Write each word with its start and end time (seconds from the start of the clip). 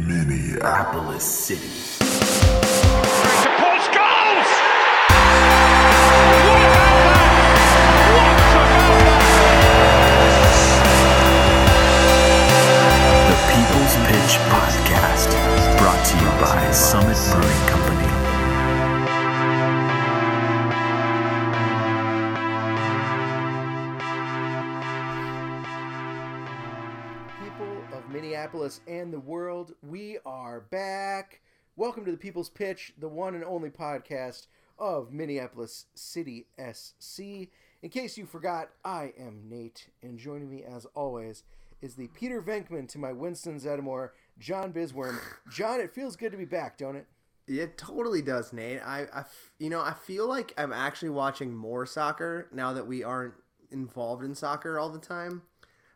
Minneapolis 0.00 1.24
City. 1.24 3.23
And 28.64 29.12
the 29.12 29.20
world, 29.20 29.74
we 29.82 30.16
are 30.24 30.62
back. 30.62 31.42
Welcome 31.76 32.06
to 32.06 32.10
the 32.10 32.16
People's 32.16 32.48
Pitch, 32.48 32.94
the 32.98 33.10
one 33.10 33.34
and 33.34 33.44
only 33.44 33.68
podcast 33.68 34.46
of 34.78 35.12
Minneapolis 35.12 35.84
City 35.94 36.46
SC. 36.72 37.20
In 37.82 37.90
case 37.90 38.16
you 38.16 38.24
forgot, 38.24 38.70
I 38.82 39.12
am 39.18 39.50
Nate, 39.50 39.90
and 40.02 40.18
joining 40.18 40.48
me 40.50 40.64
as 40.64 40.86
always 40.94 41.42
is 41.82 41.96
the 41.96 42.08
Peter 42.08 42.40
Venkman 42.40 42.88
to 42.88 42.98
my 42.98 43.12
Winston 43.12 43.60
Zeddemore, 43.60 44.12
John 44.38 44.72
Bisworm. 44.72 45.18
John, 45.52 45.78
it 45.78 45.94
feels 45.94 46.16
good 46.16 46.32
to 46.32 46.38
be 46.38 46.46
back, 46.46 46.78
don't 46.78 46.96
it? 46.96 47.06
It 47.46 47.76
totally 47.76 48.22
does, 48.22 48.54
Nate. 48.54 48.80
I, 48.82 49.06
I 49.12 49.24
you 49.58 49.68
know, 49.68 49.82
I 49.82 49.92
feel 49.92 50.26
like 50.26 50.54
I'm 50.56 50.72
actually 50.72 51.10
watching 51.10 51.54
more 51.54 51.84
soccer 51.84 52.48
now 52.50 52.72
that 52.72 52.86
we 52.86 53.04
aren't 53.04 53.34
involved 53.70 54.24
in 54.24 54.34
soccer 54.34 54.78
all 54.78 54.88
the 54.88 54.98
time. 54.98 55.42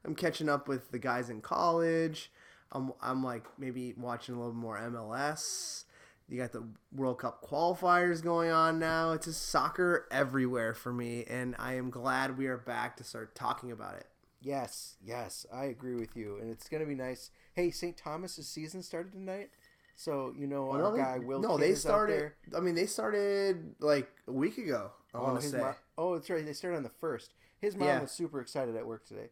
I'm 0.05 0.15
catching 0.15 0.51
up 0.51 0.69
with 0.69 0.91
the 0.91 0.99
guys 0.99 1.31
in 1.31 1.41
college. 1.41 2.31
I'm, 2.73 2.93
I'm 3.01 3.23
like 3.25 3.45
maybe 3.59 3.95
watching 3.97 4.35
a 4.35 4.39
little 4.39 4.55
more 4.55 4.79
MLS. 4.79 5.85
You 6.29 6.37
got 6.39 6.53
the 6.53 6.65
World 6.95 7.21
Cup 7.21 7.43
qualifiers 7.43 8.23
going 8.23 8.51
on 8.51 8.79
now. 8.79 9.13
It's 9.13 9.25
just 9.27 9.49
soccer 9.49 10.07
everywhere 10.11 10.75
for 10.75 10.93
me, 10.93 11.25
and 11.29 11.57
I 11.59 11.75
am 11.75 11.89
glad 11.89 12.37
we 12.37 12.47
are 12.49 12.59
back 12.59 12.97
to 12.99 13.05
start 13.05 13.35
talking 13.35 13.73
about 13.73 13.95
it. 13.95 14.07
Yes, 14.43 14.97
yes, 15.03 15.47
I 15.53 15.65
agree 15.65 15.95
with 15.97 16.15
you, 16.17 16.37
and 16.41 16.51
it's 16.51 16.69
going 16.69 16.83
to 16.83 16.87
be 16.87 16.95
nice. 16.95 17.31
Hey, 17.55 17.71
St. 17.71 17.97
Thomas's 17.97 18.47
season 18.47 18.83
started 18.83 19.13
tonight, 19.13 19.49
so 19.97 20.35
you 20.37 20.47
know 20.47 20.69
oh, 20.71 20.73
our 20.73 20.93
they, 20.93 20.99
guy 21.03 21.19
Will. 21.19 21.41
no, 21.41 21.57
they 21.57 21.75
started. 21.75 22.33
I 22.55 22.61
mean, 22.61 22.75
they 22.75 22.87
started 22.87 23.75
like 23.81 24.09
a 24.29 24.33
week 24.33 24.59
ago. 24.59 24.91
I 25.15 25.19
Oh, 25.19 25.23
want 25.23 25.41
to 25.41 25.49
say. 25.49 25.63
oh, 25.97 26.15
that's 26.15 26.29
right. 26.29 26.45
They 26.45 26.53
started 26.53 26.77
on 26.77 26.83
the 26.83 26.91
first. 26.91 27.33
His 27.59 27.75
mom 27.75 27.89
Yeah. 27.89 28.01
was 28.03 28.11
super 28.13 28.41
excited 28.41 28.77
at 28.77 28.87
work 28.87 29.07
today. 29.07 29.31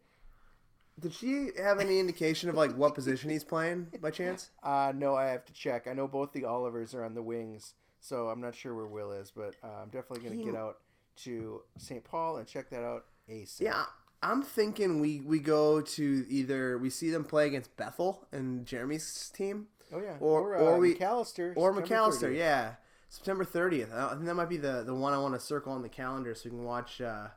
Did 0.98 1.12
she 1.12 1.50
have 1.58 1.78
any 1.78 2.00
indication 2.00 2.48
of 2.48 2.54
like 2.54 2.72
what 2.74 2.94
position 2.94 3.28
he's 3.30 3.44
playing 3.44 3.88
by 4.00 4.10
chance? 4.10 4.50
Uh, 4.62 4.92
no, 4.94 5.14
I 5.14 5.26
have 5.26 5.44
to 5.44 5.52
check. 5.52 5.86
I 5.86 5.92
know 5.92 6.08
both 6.08 6.32
the 6.32 6.44
Olivers 6.46 6.94
are 6.94 7.04
on 7.04 7.14
the 7.14 7.22
wings, 7.22 7.74
so 8.00 8.28
I'm 8.28 8.40
not 8.40 8.54
sure 8.54 8.74
where 8.74 8.86
Will 8.86 9.12
is, 9.12 9.30
but 9.30 9.54
uh, 9.62 9.82
I'm 9.82 9.88
definitely 9.90 10.26
going 10.26 10.38
to 10.38 10.44
get 10.52 10.54
out 10.58 10.78
to 11.24 11.62
St. 11.76 12.02
Paul 12.02 12.38
and 12.38 12.46
check 12.46 12.70
that 12.70 12.82
out 12.82 13.04
ASAP. 13.30 13.60
Yeah, 13.60 13.84
I'm 14.22 14.42
thinking 14.42 15.00
we 15.00 15.20
we 15.20 15.38
go 15.38 15.82
to 15.82 16.26
either 16.30 16.78
we 16.78 16.88
see 16.88 17.10
them 17.10 17.24
play 17.24 17.46
against 17.46 17.76
Bethel 17.76 18.26
and 18.32 18.64
Jeremy's 18.64 19.30
team, 19.34 19.66
Oh 19.92 20.00
yeah. 20.00 20.16
Or- 20.20 20.56
uh, 20.56 20.60
or 20.60 20.78
we- 20.78 20.94
Macalester 20.94 21.52
or 21.56 21.74
September 21.74 21.82
Macalester. 22.10 22.30
30th. 22.32 22.36
Yeah, 22.38 22.74
September 23.10 23.44
30th. 23.44 23.92
I 23.94 24.14
think 24.14 24.24
that 24.24 24.34
might 24.34 24.48
be 24.48 24.56
the 24.56 24.82
the 24.82 24.94
one 24.94 25.12
I 25.12 25.18
want 25.18 25.34
to 25.34 25.40
circle 25.40 25.72
on 25.74 25.82
the 25.82 25.88
calendar 25.90 26.34
so 26.34 26.42
we 26.44 26.50
can 26.52 26.64
watch 26.64 27.02
uh, 27.02 27.28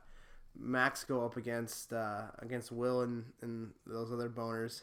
Max 0.60 1.04
go 1.04 1.24
up 1.24 1.36
against 1.36 1.92
uh, 1.92 2.22
against 2.38 2.70
Will 2.70 3.02
and 3.02 3.24
and 3.40 3.70
those 3.86 4.12
other 4.12 4.28
boners. 4.28 4.82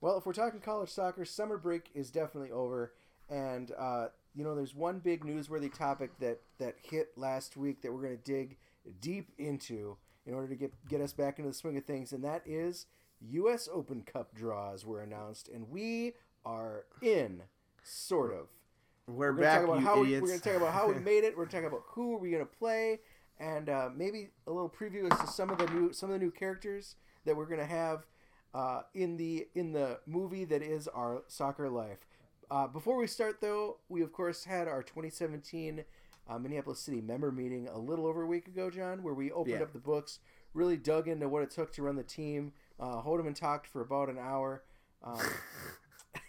Well, 0.00 0.16
if 0.16 0.26
we're 0.26 0.32
talking 0.32 0.60
college 0.60 0.90
soccer, 0.90 1.24
summer 1.24 1.58
break 1.58 1.90
is 1.94 2.10
definitely 2.10 2.50
over, 2.50 2.94
and 3.28 3.72
uh, 3.78 4.06
you 4.34 4.44
know 4.44 4.54
there's 4.54 4.74
one 4.74 5.00
big 5.00 5.24
newsworthy 5.24 5.72
topic 5.72 6.18
that 6.20 6.40
that 6.58 6.76
hit 6.82 7.12
last 7.16 7.56
week 7.56 7.82
that 7.82 7.92
we're 7.92 8.02
going 8.02 8.16
to 8.16 8.22
dig 8.22 8.56
deep 9.00 9.30
into 9.38 9.96
in 10.26 10.34
order 10.34 10.48
to 10.48 10.56
get 10.56 10.72
get 10.88 11.00
us 11.00 11.12
back 11.12 11.38
into 11.38 11.50
the 11.50 11.54
swing 11.56 11.76
of 11.76 11.84
things, 11.84 12.12
and 12.12 12.24
that 12.24 12.42
is 12.46 12.86
U.S. 13.20 13.68
Open 13.72 14.02
Cup 14.02 14.34
draws 14.34 14.86
were 14.86 15.02
announced, 15.02 15.48
and 15.48 15.68
we 15.70 16.14
are 16.44 16.84
in, 17.02 17.42
sort 17.82 18.32
of. 18.32 18.48
We're, 19.06 19.32
We're 19.32 19.40
back, 19.40 19.62
you 19.62 19.74
how 19.80 20.02
We, 20.02 20.20
we're 20.20 20.28
going 20.28 20.40
to 20.40 20.44
talk 20.44 20.56
about 20.56 20.74
how 20.74 20.88
we 20.88 20.94
made 21.00 21.24
it. 21.24 21.36
We're 21.36 21.46
going 21.46 21.48
to 21.48 21.56
talk 21.62 21.66
about 21.66 21.82
who 21.86 22.14
are 22.14 22.18
we 22.18 22.30
going 22.30 22.44
to 22.44 22.58
play, 22.58 23.00
and 23.40 23.68
uh, 23.68 23.88
maybe 23.94 24.30
a 24.46 24.52
little 24.52 24.68
preview 24.70 25.10
as 25.12 25.18
to 25.20 25.26
some 25.26 25.50
of 25.50 25.58
the 25.58 25.66
new 25.68 25.92
some 25.92 26.10
of 26.10 26.18
the 26.18 26.24
new 26.24 26.30
characters 26.30 26.96
that 27.24 27.36
we're 27.36 27.46
going 27.46 27.60
to 27.60 27.66
have 27.66 28.06
uh, 28.54 28.82
in 28.94 29.16
the 29.16 29.46
in 29.54 29.72
the 29.72 29.98
movie 30.06 30.44
that 30.44 30.62
is 30.62 30.88
our 30.88 31.22
soccer 31.28 31.68
life. 31.68 32.06
Uh, 32.50 32.66
before 32.66 32.96
we 32.96 33.06
start, 33.06 33.40
though, 33.40 33.76
we 33.88 34.02
of 34.02 34.12
course 34.12 34.44
had 34.44 34.66
our 34.68 34.82
2017 34.82 35.84
uh, 36.28 36.38
Minneapolis 36.38 36.80
City 36.80 37.00
member 37.00 37.30
meeting 37.30 37.68
a 37.68 37.78
little 37.78 38.06
over 38.06 38.22
a 38.22 38.26
week 38.26 38.48
ago, 38.48 38.70
John, 38.70 39.02
where 39.02 39.14
we 39.14 39.30
opened 39.30 39.56
Yeah. 39.56 39.62
up 39.62 39.72
the 39.72 39.78
books, 39.78 40.18
really 40.54 40.76
dug 40.76 41.08
into 41.08 41.28
what 41.28 41.42
it 41.42 41.50
took 41.50 41.72
to 41.74 41.82
run 41.82 41.96
the 41.96 42.02
team. 42.02 42.52
Uh, 42.80 43.02
Hoedeman 43.02 43.34
talked 43.34 43.66
for 43.66 43.80
about 43.82 44.08
an 44.08 44.18
hour. 44.18 44.62
Um, 45.02 45.20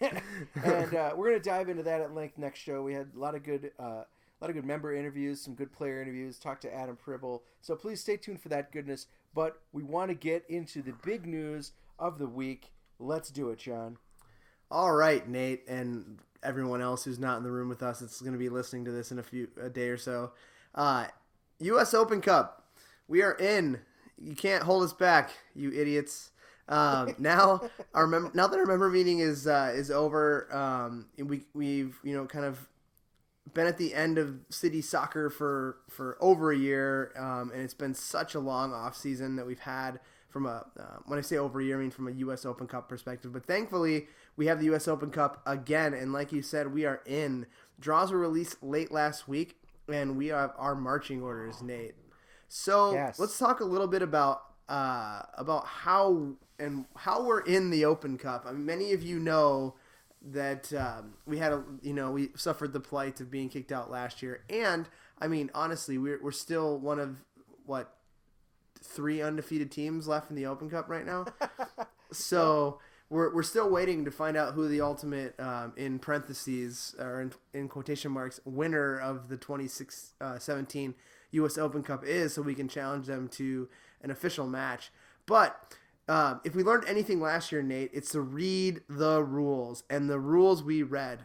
and 0.64 0.94
uh, 0.94 1.12
we're 1.16 1.28
gonna 1.30 1.40
dive 1.42 1.68
into 1.68 1.82
that 1.82 2.00
at 2.00 2.14
length 2.14 2.38
next 2.38 2.60
show. 2.60 2.82
We 2.82 2.94
had 2.94 3.08
a 3.14 3.18
lot 3.18 3.34
of 3.34 3.42
good, 3.42 3.72
uh, 3.78 4.04
a 4.40 4.44
lot 4.44 4.50
of 4.50 4.56
good 4.56 4.64
member 4.64 4.94
interviews, 4.94 5.40
some 5.40 5.54
good 5.54 5.72
player 5.72 6.00
interviews. 6.00 6.38
Talked 6.38 6.62
to 6.62 6.74
Adam 6.74 6.96
Pribble, 6.96 7.42
so 7.60 7.76
please 7.76 8.00
stay 8.00 8.16
tuned 8.16 8.40
for 8.40 8.48
that 8.48 8.72
goodness. 8.72 9.06
But 9.34 9.60
we 9.72 9.82
want 9.82 10.10
to 10.10 10.14
get 10.14 10.44
into 10.48 10.82
the 10.82 10.94
big 11.04 11.26
news 11.26 11.72
of 11.98 12.18
the 12.18 12.26
week. 12.26 12.72
Let's 12.98 13.30
do 13.30 13.50
it, 13.50 13.58
John. 13.58 13.98
All 14.70 14.92
right, 14.92 15.28
Nate, 15.28 15.64
and 15.68 16.18
everyone 16.42 16.80
else 16.80 17.04
who's 17.04 17.18
not 17.18 17.36
in 17.36 17.42
the 17.42 17.50
room 17.50 17.68
with 17.68 17.82
us, 17.82 18.00
it's 18.00 18.20
going 18.20 18.32
to 18.32 18.38
be 18.38 18.48
listening 18.48 18.84
to 18.86 18.92
this 18.92 19.12
in 19.12 19.18
a 19.18 19.22
few 19.22 19.48
a 19.60 19.68
day 19.68 19.88
or 19.88 19.98
so. 19.98 20.32
Uh, 20.74 21.06
U.S. 21.58 21.92
Open 21.92 22.20
Cup, 22.20 22.64
we 23.08 23.22
are 23.22 23.34
in. 23.34 23.80
You 24.16 24.34
can't 24.34 24.62
hold 24.62 24.84
us 24.84 24.92
back, 24.92 25.30
you 25.54 25.70
idiots. 25.72 26.30
Um, 26.68 27.14
now 27.18 27.68
our 27.94 28.06
mem- 28.06 28.30
now 28.32 28.46
that 28.46 28.58
our 28.58 28.66
member 28.66 28.88
meeting 28.88 29.18
is 29.18 29.46
uh, 29.46 29.72
is 29.74 29.90
over, 29.90 30.48
um, 30.54 31.06
we 31.18 31.42
we've 31.52 31.98
you 32.02 32.14
know 32.14 32.24
kind 32.26 32.44
of 32.44 32.66
been 33.54 33.66
at 33.66 33.78
the 33.78 33.94
end 33.94 34.18
of 34.18 34.36
city 34.48 34.80
soccer 34.80 35.30
for 35.30 35.78
for 35.88 36.16
over 36.20 36.52
a 36.52 36.56
year, 36.56 37.12
um, 37.16 37.50
and 37.52 37.62
it's 37.62 37.74
been 37.74 37.94
such 37.94 38.34
a 38.34 38.40
long 38.40 38.72
off 38.72 38.96
season 38.96 39.36
that 39.36 39.46
we've 39.46 39.60
had 39.60 40.00
from 40.28 40.46
a 40.46 40.66
uh, 40.78 40.98
when 41.06 41.18
I 41.18 41.22
say 41.22 41.36
over 41.36 41.60
a 41.60 41.64
year, 41.64 41.78
I 41.78 41.80
mean 41.82 41.90
from 41.90 42.06
a 42.08 42.12
U.S. 42.12 42.44
Open 42.44 42.66
Cup 42.66 42.88
perspective. 42.88 43.32
But 43.32 43.46
thankfully, 43.46 44.06
we 44.36 44.46
have 44.46 44.58
the 44.60 44.66
U.S. 44.66 44.86
Open 44.86 45.10
Cup 45.10 45.42
again, 45.46 45.94
and 45.94 46.12
like 46.12 46.32
you 46.32 46.42
said, 46.42 46.72
we 46.72 46.84
are 46.84 47.02
in. 47.06 47.46
Draws 47.80 48.12
were 48.12 48.18
released 48.18 48.62
late 48.62 48.92
last 48.92 49.26
week, 49.26 49.56
and 49.88 50.16
we 50.16 50.28
have 50.28 50.52
our 50.56 50.74
marching 50.74 51.22
orders, 51.22 51.62
Nate. 51.62 51.94
So 52.48 52.92
Yes. 52.92 53.18
let's 53.18 53.38
talk 53.38 53.60
a 53.60 53.64
little 53.64 53.88
bit 53.88 54.02
about 54.02 54.42
uh, 54.68 55.22
about 55.36 55.66
how 55.66 56.34
and 56.58 56.84
how 56.94 57.24
we're 57.24 57.40
in 57.40 57.70
the 57.70 57.84
Open 57.84 58.16
Cup. 58.18 58.44
I 58.46 58.52
mean, 58.52 58.64
many 58.66 58.92
of 58.92 59.02
you 59.02 59.18
know 59.18 59.74
that 60.22 60.72
um, 60.74 61.14
we 61.26 61.38
had 61.38 61.52
a 61.52 61.62
you 61.82 61.92
know 61.92 62.10
we 62.10 62.30
suffered 62.36 62.72
the 62.72 62.80
plight 62.80 63.20
of 63.20 63.30
being 63.30 63.48
kicked 63.48 63.72
out 63.72 63.90
last 63.90 64.22
year, 64.22 64.42
and 64.50 64.88
I 65.18 65.28
mean 65.28 65.50
honestly, 65.54 65.98
we're 65.98 66.22
we're 66.22 66.32
still 66.32 66.78
one 66.78 66.98
of 66.98 67.16
what 67.66 67.94
three 68.82 69.20
undefeated 69.22 69.70
teams 69.70 70.08
left 70.08 70.30
in 70.30 70.36
the 70.36 70.46
Open 70.46 70.70
Cup 70.70 70.88
right 70.88 71.06
now. 71.06 71.26
so. 72.12 72.80
We're, 73.12 73.34
we're 73.34 73.42
still 73.42 73.68
waiting 73.68 74.04
to 74.04 74.12
find 74.12 74.36
out 74.36 74.54
who 74.54 74.68
the 74.68 74.82
ultimate, 74.82 75.34
um, 75.40 75.72
in 75.76 75.98
parentheses 75.98 76.94
or 76.96 77.20
in, 77.20 77.32
in 77.52 77.68
quotation 77.68 78.12
marks, 78.12 78.38
winner 78.44 79.00
of 79.00 79.28
the 79.28 79.36
2017 79.36 80.94
U.S. 81.32 81.58
Open 81.58 81.82
Cup 81.82 82.04
is, 82.04 82.34
so 82.34 82.42
we 82.42 82.54
can 82.54 82.68
challenge 82.68 83.06
them 83.06 83.26
to 83.30 83.68
an 84.00 84.12
official 84.12 84.46
match. 84.46 84.92
But 85.26 85.76
um, 86.08 86.40
if 86.44 86.54
we 86.54 86.62
learned 86.62 86.84
anything 86.86 87.20
last 87.20 87.52
year, 87.52 87.62
Nate, 87.62 87.90
it's 87.92 88.10
to 88.12 88.20
read 88.20 88.82
the 88.88 89.22
rules. 89.22 89.84
And 89.88 90.10
the 90.10 90.18
rules 90.18 90.62
we 90.62 90.82
read 90.82 91.24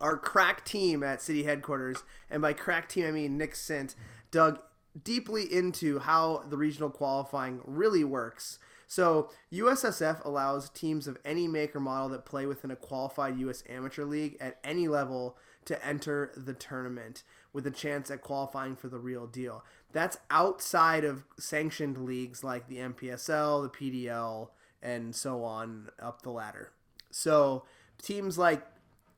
our 0.00 0.16
crack 0.16 0.64
team 0.64 1.02
at 1.02 1.22
city 1.22 1.44
headquarters, 1.44 2.04
and 2.30 2.42
by 2.42 2.52
crack 2.52 2.88
team 2.88 3.06
I 3.06 3.10
mean 3.10 3.38
Nick 3.38 3.54
Sint, 3.54 3.94
dug 4.30 4.60
deeply 5.02 5.52
into 5.52 5.98
how 5.98 6.44
the 6.48 6.56
regional 6.56 6.90
qualifying 6.90 7.60
really 7.64 8.04
works. 8.04 8.58
So 8.86 9.30
USSF 9.52 10.24
allows 10.24 10.70
teams 10.70 11.08
of 11.08 11.18
any 11.24 11.48
make 11.48 11.74
or 11.74 11.80
model 11.80 12.08
that 12.10 12.24
play 12.24 12.46
within 12.46 12.70
a 12.70 12.76
qualified 12.76 13.38
U.S. 13.40 13.64
amateur 13.68 14.04
league 14.04 14.36
at 14.40 14.58
any 14.62 14.86
level 14.86 15.36
to 15.64 15.84
enter 15.84 16.30
the 16.36 16.54
tournament 16.54 17.22
with 17.56 17.66
a 17.66 17.70
chance 17.70 18.10
at 18.10 18.20
qualifying 18.20 18.76
for 18.76 18.88
the 18.88 18.98
real 18.98 19.26
deal. 19.26 19.64
That's 19.90 20.18
outside 20.30 21.04
of 21.04 21.24
sanctioned 21.38 21.96
leagues 21.96 22.44
like 22.44 22.68
the 22.68 22.76
NPSL, 22.76 23.62
the 23.62 24.06
PDL, 24.06 24.50
and 24.82 25.16
so 25.16 25.42
on 25.42 25.88
up 25.98 26.20
the 26.20 26.28
ladder. 26.28 26.72
So 27.10 27.64
teams 28.02 28.36
like 28.36 28.62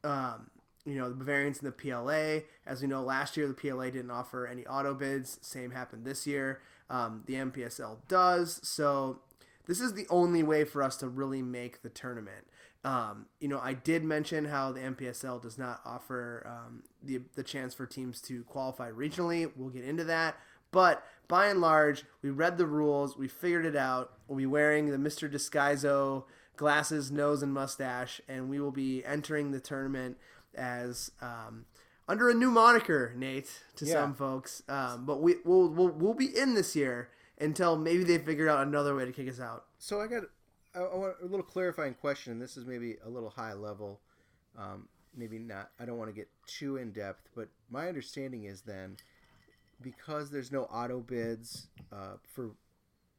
um, 0.05 0.53
you 0.87 0.95
know, 0.95 1.09
the 1.09 1.17
Bavarians 1.17 1.61
and 1.61 1.67
the 1.67 1.73
PLA. 1.73 2.47
As 2.65 2.81
we 2.81 2.87
know, 2.87 3.03
last 3.03 3.37
year 3.37 3.49
the 3.49 3.55
PLA 3.55 3.87
didn't 3.87 4.13
offer 4.13 4.47
any 4.47 4.65
auto 4.67 4.95
bids. 4.95 5.41
Same 5.43 5.73
happened 5.73 6.05
this 6.05 6.25
year. 6.25 6.61
Um, 6.89 7.25
the 7.27 7.35
NPSL 7.35 7.97
does. 8.07 8.61
So 8.63 9.19
this 9.67 9.81
is 9.81 9.95
the 9.95 10.07
only 10.11 10.45
way 10.45 10.63
for 10.63 10.81
us 10.81 10.97
to 10.99 11.09
really 11.09 11.43
make 11.43 11.83
the 11.83 11.89
tournament. 11.89 12.47
Um, 12.85 13.27
you 13.41 13.49
know, 13.49 13.59
I 13.59 13.75
did 13.75 14.05
mention 14.05 14.45
how 14.47 14.73
the 14.73 14.81
NPSL 14.81 15.43
does 15.43 15.59
not 15.59 15.81
offer 15.85 16.47
um, 16.49 16.83
the 17.03 17.21
the 17.35 17.43
chance 17.43 17.75
for 17.75 17.87
teams 17.87 18.21
to 18.23 18.45
qualify 18.45 18.91
regionally. 18.91 19.51
We'll 19.57 19.71
get 19.71 19.85
into 19.85 20.05
that, 20.05 20.37
but 20.71 21.05
by 21.27 21.49
and 21.49 21.61
large, 21.61 22.05
we 22.23 22.31
read 22.31 22.57
the 22.57 22.67
rules, 22.67 23.17
we 23.19 23.29
figured 23.29 23.67
it 23.67 23.77
out. 23.77 24.13
We'll 24.29 24.39
be 24.39 24.47
wearing 24.47 24.91
the 24.91 24.97
Mr. 24.97 25.31
Disguiso 25.31 26.25
glasses, 26.57 27.11
nose, 27.11 27.43
and 27.43 27.53
mustache, 27.53 28.21
and 28.29 28.49
we 28.49 28.59
will 28.61 28.71
be 28.73 29.05
entering 29.05 29.51
the 29.51 29.61
tournament 29.61 30.17
as 30.55 31.11
um, 31.21 31.67
under 32.09 32.31
a 32.31 32.35
new 32.35 32.51
moniker, 32.51 33.13
Nate, 33.17 33.51
to 33.77 33.85
Yeah. 33.85 33.93
some 33.95 34.15
folks. 34.15 34.63
Um, 34.69 35.05
but 35.05 35.21
we 35.21 35.37
we'll, 35.45 35.69
we'll 35.69 35.89
we'll 35.91 36.15
be 36.15 36.27
in 36.37 36.55
this 36.55 36.75
year 36.77 37.11
until 37.41 37.77
maybe 37.77 38.05
they 38.05 38.19
figure 38.19 38.49
out 38.49 38.67
another 38.67 38.95
way 38.95 39.05
to 39.05 39.13
kick 39.13 39.29
us 39.29 39.41
out. 39.41 39.67
So 39.79 40.01
I 40.01 40.07
got 40.07 40.25
I, 40.75 40.81
I 40.81 40.97
want 40.97 41.15
a 41.23 41.27
little 41.27 41.45
clarifying 41.45 41.95
question. 41.95 42.33
and 42.33 42.43
This 42.43 42.57
is 42.57 42.65
maybe 42.65 42.97
a 43.05 43.09
little 43.09 43.31
high 43.31 43.55
level, 43.55 44.01
um, 44.59 44.89
maybe 45.17 45.39
not. 45.39 45.71
I 45.81 45.85
don't 45.85 45.99
want 45.99 46.11
to 46.11 46.15
get 46.15 46.29
too 46.47 46.77
in 46.77 46.93
depth, 46.93 47.29
but 47.35 47.49
my 47.71 47.89
understanding 47.89 48.45
is 48.45 48.63
then 48.63 48.97
because 49.81 50.31
there's 50.31 50.53
no 50.53 50.65
auto 50.65 51.01
bids 51.01 51.69
uh, 51.93 52.17
for 52.25 52.51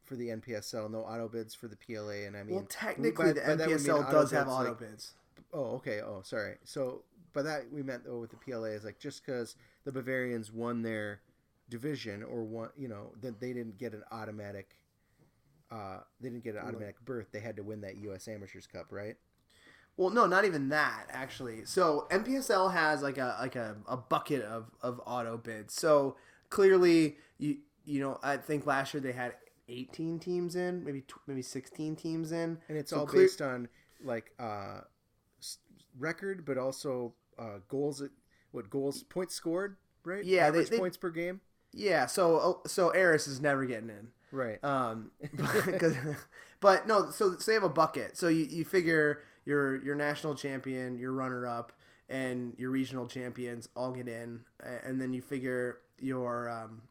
for 0.03 0.15
the 0.15 0.29
NPSL, 0.29 0.89
no 0.89 1.01
auto 1.01 1.27
bids 1.27 1.53
for 1.53 1.67
the 1.67 1.75
PLA, 1.75 2.25
and 2.25 2.35
I 2.35 2.41
mean 2.43 2.55
Well, 2.55 2.65
technically, 2.67 3.25
by- 3.27 3.33
the 3.33 3.41
by 3.41 3.55
that 3.55 3.67
we 3.67 3.73
mean 3.75 3.83
NPSL 3.85 4.11
does 4.11 4.31
have 4.31 4.47
auto 4.47 4.69
like- 4.69 4.79
bids. 4.79 5.13
Oh, 5.53 5.75
okay. 5.75 6.01
Oh, 6.01 6.21
sorry. 6.23 6.57
So 6.63 7.03
by 7.33 7.43
that 7.43 7.71
we 7.71 7.81
meant 7.83 8.05
though 8.05 8.19
with 8.19 8.31
the 8.31 8.37
PLA 8.37 8.69
is 8.69 8.83
like 8.83 8.99
just 8.99 9.25
because 9.25 9.55
the 9.85 9.91
Bavarians 9.91 10.51
won 10.51 10.81
their 10.81 11.21
division 11.69 12.23
or 12.23 12.43
one, 12.43 12.69
you 12.77 12.87
know, 12.87 13.11
that 13.21 13.39
they 13.39 13.53
didn't 13.53 13.77
get 13.77 13.93
an 13.93 14.03
automatic. 14.11 14.75
Uh, 15.71 16.00
they 16.19 16.30
didn't 16.30 16.44
get 16.44 16.56
an 16.56 16.62
automatic 16.68 16.95
berth. 17.06 17.27
They 17.31 17.39
had 17.39 17.56
to 17.57 17.63
win 17.63 17.81
that 17.81 17.98
U.S. 17.98 18.27
Amateurs 18.27 18.66
Cup, 18.68 18.88
right? 18.92 19.16
Well, 19.98 20.10
no, 20.10 20.25
not 20.25 20.45
even 20.45 20.69
that 20.69 21.06
actually. 21.12 21.66
So 21.66 22.07
NPSL 22.10 22.71
has 22.74 23.01
like 23.04 23.18
a 23.18 23.36
like 23.39 23.56
a, 23.56 23.75
a 23.88 23.98
bucket 23.98 24.44
of, 24.44 24.71
of 24.81 25.01
auto 25.06 25.38
bids. 25.38 25.74
So 25.74 26.16
clearly, 26.50 27.18
you 27.38 27.57
you 27.86 28.00
know, 28.00 28.18
I 28.24 28.38
think 28.38 28.66
last 28.66 28.94
year 28.94 29.01
they 29.01 29.12
had 29.12 29.33
18 29.68 30.19
teams 30.19 30.56
in, 30.56 30.83
maybe 30.83 31.01
tw- 31.01 31.19
maybe 31.27 31.42
16 31.42 31.95
teams 31.95 32.31
in, 32.31 32.57
And 32.69 32.77
it's 32.77 32.89
So 32.92 33.00
all 33.01 33.06
clear- 33.06 33.24
based 33.25 33.42
on 33.42 33.68
like 34.04 34.31
uh, 34.39 34.81
record, 35.98 36.45
but 36.45 36.57
also 36.57 37.13
uh, 37.38 37.60
goals. 37.68 38.01
What 38.51 38.69
goals? 38.69 39.04
Points 39.04 39.36
scored, 39.36 39.77
right? 40.04 40.24
Yeah, 40.24 40.44
they- 40.50 40.60
average 40.60 40.69
they- 40.69 40.77
points 40.80 40.98
per 40.98 41.10
game. 41.10 41.42
Yeah, 41.71 42.07
so 42.07 42.39
oh, 42.39 42.62
so 42.66 42.89
Eris 42.89 43.27
is 43.27 43.39
never 43.39 43.63
getting 43.66 43.89
in. 43.89 44.07
Right. 44.31 44.63
Um, 44.63 45.11
because, 45.65 45.95
but 46.59 46.87
no, 46.87 47.09
so, 47.11 47.35
so 47.37 47.51
they 47.51 47.53
have 47.53 47.63
a 47.63 47.69
bucket. 47.69 48.17
So 48.17 48.27
you, 48.27 48.45
you 48.45 48.65
figure 48.65 49.21
your 49.45 49.83
your 49.83 49.95
national 49.95 50.35
champion, 50.35 50.97
your 50.97 51.11
runner 51.11 51.47
up, 51.47 51.71
and 52.09 52.53
your 52.57 52.69
regional 52.69 53.07
champions 53.07 53.69
all 53.75 53.91
get 53.91 54.07
in, 54.07 54.41
and 54.83 55.01
then 55.01 55.13
you 55.13 55.21
figure 55.21 55.79
your 55.99 56.49
um, 56.49 56.81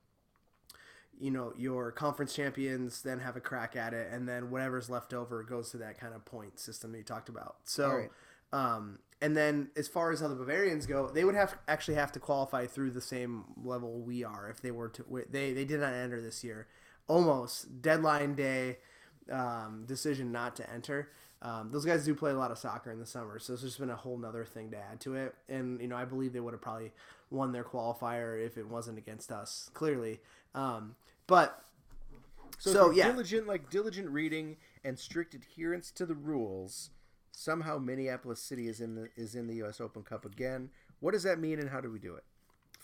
you 1.20 1.30
know 1.30 1.52
your 1.56 1.92
conference 1.92 2.34
champions 2.34 3.02
then 3.02 3.20
have 3.20 3.36
a 3.36 3.40
crack 3.40 3.76
at 3.76 3.94
it, 3.94 4.08
and 4.12 4.28
then 4.28 4.50
whatever's 4.50 4.90
left 4.90 5.14
over 5.14 5.42
goes 5.42 5.70
to 5.70 5.76
that 5.78 5.98
kind 5.98 6.14
of 6.14 6.24
point 6.24 6.58
system 6.58 6.92
that 6.92 6.98
you 6.98 7.04
talked 7.04 7.28
about. 7.28 7.56
So. 7.64 7.84
Alright. 7.84 8.10
Um, 8.50 9.00
and 9.20 9.36
then 9.36 9.68
as 9.76 9.88
far 9.88 10.10
as 10.10 10.20
how 10.20 10.28
the 10.28 10.36
Bavarians 10.36 10.86
go, 10.86 11.08
they 11.08 11.24
would 11.24 11.34
have 11.34 11.58
actually 11.66 11.96
have 11.96 12.12
to 12.12 12.20
qualify 12.20 12.66
through 12.66 12.92
the 12.92 13.00
same 13.00 13.44
level 13.62 14.00
we 14.00 14.24
are 14.24 14.48
if 14.48 14.62
they 14.62 14.70
were 14.70 14.88
to. 14.90 15.04
They 15.28 15.52
they 15.52 15.64
did 15.64 15.80
not 15.80 15.92
enter 15.92 16.20
this 16.22 16.44
year. 16.44 16.68
Almost 17.08 17.82
deadline 17.82 18.34
day 18.34 18.78
um, 19.32 19.84
decision 19.86 20.30
not 20.30 20.56
to 20.56 20.70
enter. 20.70 21.10
Um, 21.40 21.70
those 21.70 21.84
guys 21.84 22.04
do 22.04 22.14
play 22.14 22.32
a 22.32 22.34
lot 22.36 22.50
of 22.50 22.58
soccer 22.58 22.90
in 22.90 22.98
the 22.98 23.06
summer, 23.06 23.38
so 23.38 23.52
it's 23.52 23.62
just 23.62 23.78
been 23.78 23.90
a 23.90 23.96
whole 23.96 24.18
nother 24.18 24.44
thing 24.44 24.70
to 24.72 24.76
add 24.76 25.00
to 25.00 25.14
it. 25.14 25.34
And 25.48 25.80
you 25.80 25.86
know, 25.88 25.96
I 25.96 26.04
believe 26.04 26.32
they 26.32 26.40
would 26.40 26.52
have 26.52 26.60
probably 26.60 26.92
won 27.30 27.52
their 27.52 27.64
qualifier 27.64 28.44
if 28.44 28.58
it 28.58 28.66
wasn't 28.68 28.98
against 28.98 29.30
us, 29.30 29.70
clearly. 29.74 30.20
Um, 30.54 30.96
but 31.26 31.62
So, 32.58 32.72
So, 32.72 32.90
yeah. 32.90 33.10
diligent 33.12 33.46
like 33.46 33.70
diligent 33.70 34.10
reading 34.10 34.56
and 34.84 34.98
strict 34.98 35.34
adherence 35.34 35.90
to 35.92 36.06
the 36.06 36.14
rules. 36.14 36.90
Somehow 37.30 37.78
Minneapolis 37.78 38.42
City 38.42 38.66
is 38.66 38.80
in 38.80 38.96
the 38.96 39.08
is 39.16 39.36
in 39.36 39.46
the 39.46 39.54
U.S. 39.56 39.80
Open 39.80 40.02
Cup 40.02 40.24
again. 40.24 40.70
What 40.98 41.12
does 41.12 41.22
that 41.22 41.38
mean, 41.38 41.60
and 41.60 41.70
how 41.70 41.80
do 41.80 41.88
we 41.90 42.00
do 42.00 42.16
it? 42.16 42.24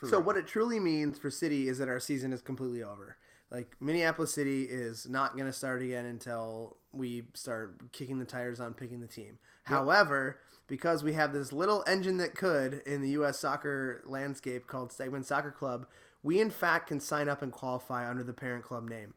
So 0.00 0.18
real. 0.18 0.22
what 0.22 0.36
it 0.36 0.46
truly 0.46 0.78
means 0.78 1.18
for 1.18 1.28
City 1.30 1.66
is 1.68 1.78
that 1.78 1.88
our 1.88 1.98
season 1.98 2.32
is 2.32 2.40
completely 2.40 2.82
over. 2.84 3.16
Like 3.54 3.76
Minneapolis 3.78 4.34
City 4.34 4.64
is 4.64 5.08
not 5.08 5.34
going 5.34 5.46
to 5.46 5.52
start 5.52 5.80
again 5.80 6.06
until 6.06 6.76
we 6.92 7.22
start 7.34 7.92
kicking 7.92 8.18
the 8.18 8.24
tires 8.24 8.58
on 8.58 8.74
picking 8.74 8.98
the 8.98 9.06
team. 9.06 9.38
However, 9.62 10.40
because 10.66 11.04
we 11.04 11.12
have 11.12 11.32
this 11.32 11.52
little 11.52 11.84
engine 11.86 12.16
that 12.16 12.34
could 12.34 12.82
in 12.84 13.00
the 13.00 13.10
U.S. 13.10 13.38
soccer 13.38 14.02
landscape 14.06 14.66
called 14.66 14.90
Stegman 14.90 15.24
Soccer 15.24 15.52
Club, 15.52 15.86
we 16.24 16.40
in 16.40 16.50
fact 16.50 16.88
can 16.88 16.98
sign 16.98 17.28
up 17.28 17.42
and 17.42 17.52
qualify 17.52 18.10
under 18.10 18.24
the 18.24 18.32
parent 18.32 18.64
club 18.64 18.88
name. 18.88 19.14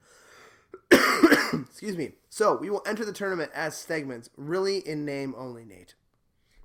Excuse 0.91 1.97
me. 1.97 2.11
So 2.29 2.57
we 2.57 2.69
will 2.69 2.83
enter 2.85 3.05
the 3.05 3.13
tournament 3.13 3.49
as 3.55 3.73
Stegmans, 3.73 4.29
really 4.37 4.87
in 4.87 5.03
name 5.03 5.33
only, 5.35 5.65
Nate. 5.65 5.95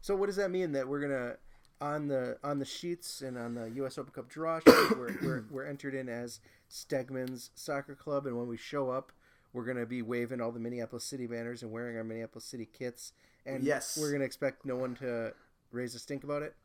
So 0.02 0.14
what 0.14 0.26
does 0.26 0.36
that 0.36 0.50
mean 0.50 0.72
that 0.72 0.88
we're 0.88 1.00
gonna 1.00 1.36
on 1.80 2.08
the 2.08 2.36
on 2.44 2.58
the 2.58 2.64
sheets 2.66 3.22
and 3.22 3.38
on 3.38 3.54
the 3.54 3.70
U.S. 3.76 3.96
Open 3.96 4.12
Cup 4.12 4.28
draw 4.28 4.60
sheet 4.60 4.96
we're, 4.96 5.16
we're, 5.22 5.44
we're 5.50 5.66
entered 5.66 5.94
in 5.94 6.08
as 6.08 6.38
Stegman's 6.72 7.50
Soccer 7.54 7.94
Club, 7.94 8.26
and 8.26 8.36
when 8.38 8.48
we 8.48 8.56
show 8.56 8.90
up, 8.90 9.12
we're 9.52 9.64
gonna 9.66 9.86
be 9.86 10.00
waving 10.02 10.40
all 10.40 10.50
the 10.50 10.58
Minneapolis 10.58 11.04
City 11.04 11.26
banners 11.26 11.62
and 11.62 11.70
wearing 11.70 11.96
our 11.96 12.04
Minneapolis 12.04 12.46
City 12.46 12.66
kits, 12.66 13.12
and 13.44 13.62
Yes. 13.62 13.98
we're 14.00 14.10
gonna 14.10 14.24
expect 14.24 14.64
no 14.64 14.76
one 14.76 14.94
to 14.96 15.34
raise 15.70 15.94
a 15.94 15.98
stink 15.98 16.24
about 16.24 16.42
it. 16.42 16.56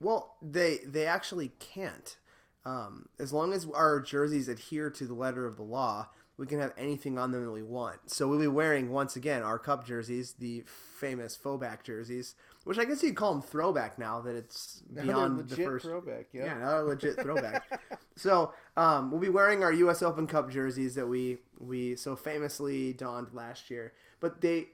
Well, 0.00 0.36
they 0.40 0.78
they 0.78 1.06
actually 1.06 1.48
can't. 1.58 2.16
Um, 2.64 3.08
as 3.18 3.32
long 3.32 3.52
as 3.52 3.66
our 3.66 3.98
jerseys 4.00 4.48
adhere 4.48 4.90
to 4.90 5.06
the 5.06 5.14
letter 5.14 5.46
of 5.46 5.56
the 5.56 5.62
law, 5.62 6.08
we 6.36 6.46
can 6.46 6.60
have 6.60 6.72
anything 6.76 7.18
on 7.18 7.32
them 7.32 7.44
that 7.44 7.50
we 7.50 7.62
want. 7.62 8.10
So 8.10 8.28
we'll 8.28 8.38
be 8.38 8.46
wearing 8.46 8.90
once 8.90 9.16
again 9.16 9.42
our 9.42 9.58
cup 9.58 9.84
jerseys, 9.84 10.34
the 10.34 10.62
famous 10.66 11.34
faux 11.34 11.64
jerseys, 11.82 12.34
which 12.68 12.78
I 12.78 12.84
guess 12.84 13.02
you'd 13.02 13.16
call 13.16 13.32
them 13.32 13.40
throwback 13.40 13.98
now 13.98 14.20
that 14.20 14.36
it's 14.36 14.82
beyond 14.94 15.48
the 15.48 15.56
first. 15.56 15.86
throwback. 15.86 16.26
Yeah. 16.34 16.44
Yeah, 16.44 16.58
now 16.58 16.70
they're 16.72 16.82
legit 16.82 17.18
throwback. 17.22 17.80
so 18.14 18.52
um, 18.76 19.10
we'll 19.10 19.22
be 19.22 19.30
wearing 19.30 19.64
our 19.64 19.72
U.S. 19.72 20.02
Open 20.02 20.26
Cup 20.26 20.50
jerseys 20.50 20.94
that 20.94 21.06
we 21.06 21.38
we 21.58 21.96
so 21.96 22.14
famously 22.14 22.92
donned 22.92 23.28
last 23.32 23.70
year. 23.70 23.94
But 24.20 24.42
they, 24.42 24.66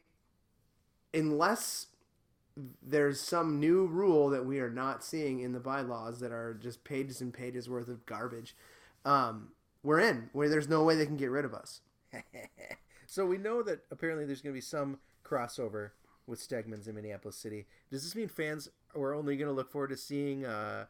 unless 1.14 1.87
there's 2.82 3.20
some 3.20 3.61
new 3.61 3.87
rule 3.87 4.28
that 4.30 4.45
we 4.45 4.59
are 4.59 4.71
not 4.71 5.04
seeing 5.04 5.38
in 5.38 5.52
the 5.52 5.61
bylaws 5.61 6.18
that 6.18 6.33
are 6.33 6.54
just 6.54 6.83
pages 6.83 7.21
and 7.21 7.33
pages 7.33 7.71
worth 7.71 7.87
of 7.87 8.04
garbage, 8.07 8.57
um, 9.04 9.50
we're 9.85 10.00
in 10.00 10.30
where 10.33 10.49
there's 10.49 10.68
no 10.68 10.83
way 10.83 10.97
they 10.97 11.07
can 11.07 11.16
get 11.16 11.30
rid 11.30 11.45
of 11.45 11.54
us. 11.54 11.80
So 13.07 13.25
we 13.25 13.38
know 13.38 13.62
that 13.62 13.85
apparently 13.92 14.25
there's 14.25 14.40
going 14.40 14.52
to 14.52 14.57
be 14.57 14.61
some 14.61 14.99
crossover 15.25 15.90
with 16.26 16.47
Stegman's 16.47 16.88
in 16.88 16.95
Minneapolis 16.95 17.37
City. 17.37 17.66
Does 17.90 18.02
this 18.02 18.14
mean 18.14 18.28
fans 18.28 18.69
are 18.97 19.14
only 19.14 19.37
going 19.37 19.49
to 19.49 19.54
look 19.54 19.71
forward 19.71 19.90
to 19.90 19.97
seeing 19.97 20.45
uh, 20.45 20.87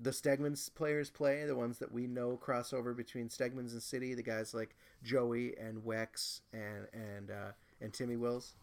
the 0.00 0.10
Stegman's 0.10 0.68
players 0.68 1.10
play, 1.10 1.44
the 1.44 1.56
ones 1.56 1.78
that 1.78 1.92
we 1.92 2.06
know 2.06 2.38
crossover 2.42 2.96
between 2.96 3.28
Stegman's 3.28 3.72
and 3.72 3.82
City, 3.82 4.14
the 4.14 4.22
guys 4.22 4.54
like 4.54 4.76
Joey 5.02 5.54
and 5.58 5.82
Wex 5.82 6.40
and 6.52 6.86
and 6.92 7.30
uh, 7.30 7.52
and 7.80 7.92
Timmy 7.92 8.16
Wills? 8.16 8.54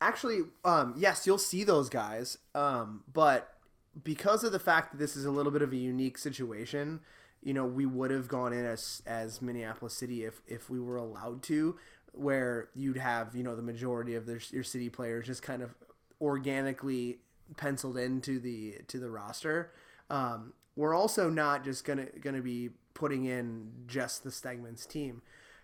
Actually, 0.00 0.40
um, 0.64 0.94
yes, 0.96 1.26
you'll 1.26 1.38
see 1.38 1.62
those 1.62 1.90
guys, 1.90 2.38
um, 2.54 3.04
but 3.12 3.56
because 4.02 4.44
of 4.44 4.52
the 4.52 4.58
fact 4.58 4.92
that 4.92 4.98
this 4.98 5.16
is 5.16 5.26
a 5.26 5.30
little 5.30 5.52
bit 5.52 5.62
of 5.62 5.72
a 5.72 5.76
unique 5.76 6.16
situation, 6.16 7.00
you 7.42 7.52
know, 7.54 7.64
we 7.64 7.86
would 7.86 8.10
have 8.10 8.28
gone 8.28 8.52
in 8.52 8.64
as 8.64 9.02
as 9.06 9.40
Minneapolis 9.42 9.94
City 9.94 10.24
if 10.24 10.42
if 10.46 10.70
we 10.70 10.80
were 10.80 10.96
allowed 10.96 11.42
to, 11.44 11.76
where 12.12 12.68
you'd 12.74 12.96
have 12.96 13.34
you 13.34 13.42
know 13.42 13.56
the 13.56 13.62
majority 13.62 14.14
of 14.14 14.26
their, 14.26 14.40
your 14.50 14.64
city 14.64 14.88
players 14.88 15.26
just 15.26 15.42
kind 15.42 15.62
of 15.62 15.74
organically 16.20 17.18
penciled 17.56 17.96
into 17.96 18.38
the 18.38 18.76
to 18.88 18.98
the 18.98 19.10
roster. 19.10 19.72
Um, 20.08 20.52
we're 20.76 20.94
also 20.94 21.28
not 21.30 21.64
just 21.64 21.84
gonna 21.84 22.06
gonna 22.20 22.42
be 22.42 22.70
putting 22.94 23.24
in 23.24 23.70
just 23.86 24.24
the 24.24 24.30
Stegman's 24.30 24.86
team. 24.86 25.22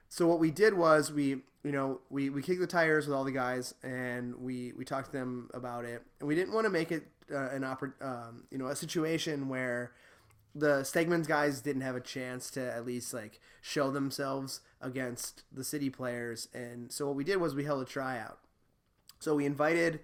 So 0.09 0.26
what 0.26 0.38
we 0.38 0.50
did 0.50 0.75
was 0.75 1.12
we, 1.12 1.29
you 1.65 1.73
know, 1.73 2.00
we, 2.11 2.31
we 2.31 2.43
kicked 2.43 2.61
the 2.61 2.67
tires 2.67 3.07
with 3.07 3.15
all 3.15 3.25
the 3.25 3.33
guys 3.33 3.75
and 3.83 4.37
we, 4.37 4.73
we 4.76 4.85
talked 4.85 5.11
to 5.11 5.12
them 5.12 5.50
about 5.53 5.85
it. 5.85 6.03
And 6.21 6.29
we 6.29 6.35
didn't 6.35 6.55
want 6.55 6.65
to 6.65 6.71
make 6.71 6.93
it 6.93 7.07
uh, 7.33 7.50
an 7.50 7.62
oppor- 7.62 8.00
um, 8.00 8.45
you 8.50 8.59
know, 8.59 8.69
a 8.69 8.76
situation 8.76 9.49
where 9.49 9.93
the 10.57 10.81
Stegman's 10.81 11.27
guys 11.27 11.61
didn't 11.61 11.83
have 11.83 11.97
a 11.97 12.01
chance 12.01 12.51
to 12.53 12.75
at 12.75 12.87
least 12.87 13.13
like 13.13 13.41
show 13.61 13.91
themselves 13.91 14.61
against 14.81 15.43
the 15.53 15.63
city 15.63 15.91
players. 15.91 16.49
And 16.55 16.91
so 16.91 17.07
what 17.07 17.15
we 17.15 17.25
did 17.25 17.37
was 17.37 17.55
we 17.55 17.65
held 17.65 17.83
a 17.83 17.85
tryout. 17.85 18.39
So 19.21 19.35
we 19.35 19.45
invited 19.45 20.01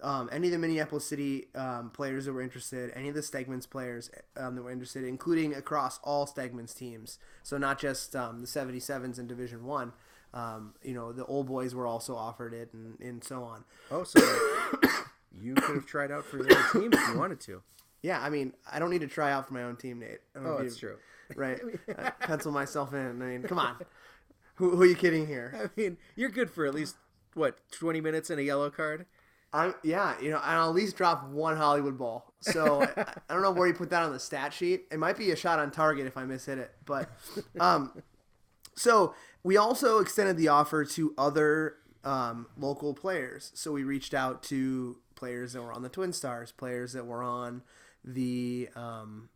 um, 0.00 0.28
any 0.30 0.48
of 0.48 0.52
the 0.52 0.58
Minneapolis 0.58 1.04
City 1.04 1.48
um, 1.56 1.90
players 1.90 2.26
that 2.26 2.32
were 2.32 2.42
interested, 2.42 2.92
any 2.94 3.08
of 3.08 3.16
the 3.16 3.22
Stegman's 3.22 3.66
players 3.66 4.10
um, 4.36 4.54
that 4.54 4.62
were 4.62 4.70
interested, 4.70 5.02
including 5.02 5.52
across 5.54 5.98
all 6.04 6.26
Stegman's 6.26 6.74
teams. 6.74 7.18
So 7.42 7.58
not 7.58 7.80
just 7.80 8.14
um, 8.14 8.40
the 8.40 8.46
77s 8.46 9.18
in 9.18 9.26
Division 9.26 9.64
One. 9.64 9.92
Um, 10.32 10.74
you 10.82 10.92
know, 10.94 11.10
the 11.10 11.24
old 11.24 11.46
boys 11.46 11.74
were 11.74 11.86
also 11.86 12.14
offered 12.14 12.52
it, 12.52 12.68
and, 12.74 13.00
and 13.00 13.24
so 13.24 13.42
on. 13.44 13.64
Oh, 13.90 14.04
so 14.04 14.20
you 15.32 15.54
could 15.54 15.74
have 15.74 15.86
tried 15.86 16.12
out 16.12 16.26
for 16.26 16.36
your 16.36 16.54
own 16.54 16.82
team 16.82 16.92
if 16.92 17.08
you 17.08 17.18
wanted 17.18 17.40
to. 17.40 17.62
Yeah, 18.02 18.20
I 18.20 18.30
mean, 18.30 18.52
I 18.70 18.78
don't 18.78 18.90
need 18.90 19.00
to 19.00 19.08
try 19.08 19.32
out 19.32 19.46
for 19.48 19.54
my 19.54 19.64
own 19.64 19.76
team, 19.76 19.98
Nate. 20.00 20.20
Oh, 20.36 20.58
that's 20.62 20.80
you- 20.80 20.88
true. 20.88 20.96
Right. 21.36 21.60
I 21.98 22.08
pencil 22.08 22.50
myself 22.52 22.94
in. 22.94 23.20
I 23.20 23.26
mean, 23.26 23.42
come 23.42 23.58
on. 23.58 23.76
Who, 24.54 24.74
who 24.74 24.82
are 24.82 24.86
you 24.86 24.96
kidding 24.96 25.26
here? 25.26 25.54
I 25.62 25.68
mean, 25.78 25.98
you're 26.16 26.30
good 26.30 26.50
for 26.50 26.64
at 26.64 26.74
least 26.74 26.96
what 27.34 27.58
20 27.70 28.00
minutes 28.00 28.30
and 28.30 28.40
a 28.40 28.42
yellow 28.42 28.70
card. 28.70 29.04
I'm 29.52 29.74
yeah, 29.84 30.14
you 30.20 30.30
know, 30.30 30.38
I'll 30.42 30.70
at 30.70 30.74
least 30.74 30.96
drop 30.96 31.28
one 31.28 31.56
Hollywood 31.56 31.96
ball. 31.98 32.32
So 32.40 32.82
I, 32.82 33.02
I 33.28 33.34
don't 33.34 33.42
know 33.42 33.50
where 33.52 33.66
you 33.68 33.74
put 33.74 33.90
that 33.90 34.02
on 34.02 34.12
the 34.12 34.18
stat 34.18 34.52
sheet. 34.54 34.86
It 34.90 34.98
might 34.98 35.16
be 35.18 35.30
a 35.30 35.36
shot 35.36 35.58
on 35.58 35.70
target 35.70 36.06
if 36.06 36.16
I 36.16 36.24
miss 36.24 36.46
hit 36.46 36.58
it, 36.58 36.72
but 36.86 37.10
um, 37.60 38.02
so 38.74 39.14
we 39.42 39.56
also 39.56 39.98
extended 40.00 40.36
the 40.36 40.48
offer 40.48 40.84
to 40.84 41.14
other 41.18 41.76
um, 42.04 42.46
local 42.56 42.94
players. 42.94 43.52
So 43.54 43.70
we 43.72 43.84
reached 43.84 44.14
out 44.14 44.42
to 44.44 44.96
players 45.14 45.52
that 45.52 45.62
were 45.62 45.72
on 45.72 45.82
the 45.82 45.88
Twin 45.88 46.12
Stars, 46.12 46.52
players 46.52 46.92
that 46.94 47.06
were 47.06 47.22
on 47.22 47.62
the 48.04 48.68
um, 48.74 49.28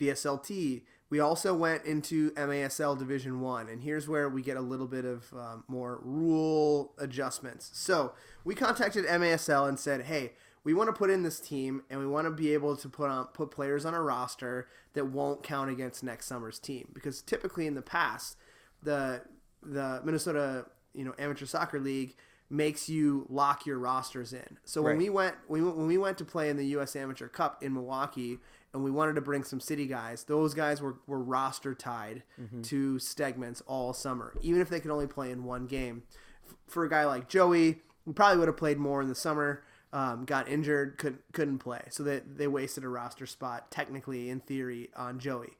VSLT. 0.00 0.82
We 1.08 1.20
also 1.20 1.54
went 1.54 1.84
into 1.84 2.32
MASL 2.32 2.98
Division 2.98 3.40
One, 3.40 3.68
and 3.68 3.82
here's 3.82 4.08
where 4.08 4.28
we 4.28 4.42
get 4.42 4.56
a 4.56 4.60
little 4.60 4.88
bit 4.88 5.04
of 5.04 5.32
um, 5.32 5.64
more 5.68 6.00
rule 6.02 6.94
adjustments. 6.98 7.70
So 7.74 8.12
we 8.44 8.54
contacted 8.54 9.06
MASL 9.06 9.68
and 9.68 9.78
said, 9.78 10.02
"Hey, 10.02 10.32
we 10.64 10.74
want 10.74 10.88
to 10.88 10.92
put 10.92 11.10
in 11.10 11.22
this 11.22 11.38
team, 11.38 11.84
and 11.88 12.00
we 12.00 12.06
want 12.06 12.26
to 12.26 12.32
be 12.32 12.52
able 12.52 12.76
to 12.76 12.88
put 12.88 13.08
on 13.08 13.26
put 13.28 13.52
players 13.52 13.84
on 13.84 13.94
a 13.94 14.02
roster 14.02 14.66
that 14.94 15.06
won't 15.06 15.44
count 15.44 15.70
against 15.70 16.02
next 16.02 16.26
summer's 16.26 16.58
team, 16.58 16.88
because 16.92 17.22
typically 17.22 17.68
in 17.68 17.74
the 17.74 17.82
past, 17.82 18.36
the 18.82 19.22
the 19.62 20.00
Minnesota 20.04 20.66
you 20.92 21.04
know 21.04 21.14
Amateur 21.18 21.46
Soccer 21.46 21.78
League." 21.78 22.16
Makes 22.48 22.88
you 22.88 23.26
lock 23.28 23.66
your 23.66 23.78
rosters 23.78 24.32
in. 24.32 24.58
So 24.64 24.82
when 24.82 24.92
Right. 24.92 24.98
we 24.98 25.10
went 25.10 25.34
we, 25.48 25.62
when 25.62 25.86
we 25.86 25.98
went 25.98 26.18
to 26.18 26.24
play 26.24 26.48
in 26.50 26.56
the 26.56 26.66
U.S. 26.68 26.94
Amateur 26.96 27.28
Cup 27.28 27.62
in 27.62 27.72
Milwaukee, 27.74 28.38
and 28.72 28.84
we 28.84 28.90
wanted 28.90 29.14
to 29.16 29.20
bring 29.20 29.42
some 29.42 29.58
city 29.60 29.86
guys, 29.86 30.24
those 30.24 30.54
guys 30.54 30.80
were, 30.82 30.96
were 31.06 31.18
roster 31.22 31.74
tied 31.74 32.22
to 32.62 32.96
Stegmans 32.96 33.62
all 33.66 33.92
summer, 33.92 34.34
even 34.42 34.60
if 34.60 34.68
they 34.68 34.80
could 34.80 34.90
only 34.90 35.06
play 35.06 35.30
in 35.30 35.44
one 35.44 35.66
game. 35.66 36.02
F- 36.46 36.54
For 36.68 36.84
a 36.84 36.88
guy 36.90 37.04
like 37.04 37.28
Joey, 37.28 37.80
who 38.04 38.12
probably 38.12 38.38
would 38.38 38.48
have 38.48 38.56
played 38.56 38.78
more 38.78 39.02
in 39.02 39.08
the 39.08 39.14
summer, 39.14 39.64
um, 39.92 40.24
got 40.24 40.48
injured, 40.48 40.98
couldn't 40.98 41.22
couldn't 41.32 41.58
play, 41.58 41.82
so 41.90 42.02
they 42.02 42.20
they 42.20 42.46
wasted 42.46 42.84
a 42.84 42.88
roster 42.88 43.24
spot 43.26 43.70
technically 43.70 44.28
in 44.30 44.40
theory 44.40 44.90
on 44.96 45.18
Joey. 45.18 45.54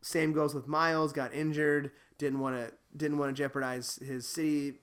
Same 0.00 0.32
goes 0.32 0.54
with 0.54 0.66
Miles, 0.68 1.12
got 1.12 1.34
injured, 1.34 1.90
didn't 2.16 2.38
want 2.40 2.56
to 2.56 2.72
didn't 2.96 3.18
want 3.18 3.34
to 3.36 3.42
jeopardize 3.42 3.96
his 3.96 4.26
city 4.28 4.74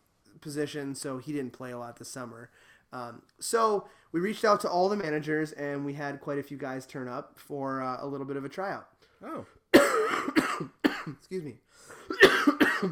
position, 0.41 0.95
so 0.95 1.17
he 1.17 1.31
didn't 1.33 1.53
play 1.53 1.71
a 1.71 1.77
lot 1.77 1.97
this 1.97 2.09
summer. 2.09 2.49
Um, 2.93 3.21
so 3.39 3.87
we 4.11 4.19
reached 4.19 4.45
out 4.45 4.61
to 4.61 4.69
all 4.69 4.89
the 4.89 4.95
managers, 4.95 5.51
and 5.51 5.85
we 5.85 5.93
had 5.93 6.21
quite 6.21 6.39
a 6.39 6.43
few 6.43 6.57
guys 6.57 6.85
turn 6.85 7.07
up 7.07 7.37
for 7.37 7.81
uh, 7.81 7.97
a 7.99 8.07
little 8.07 8.25
bit 8.25 8.37
of 8.37 8.45
a 8.45 8.49
tryout. 8.49 8.87
Oh, 9.23 9.45
Excuse 11.19 11.43
me. 11.43 11.55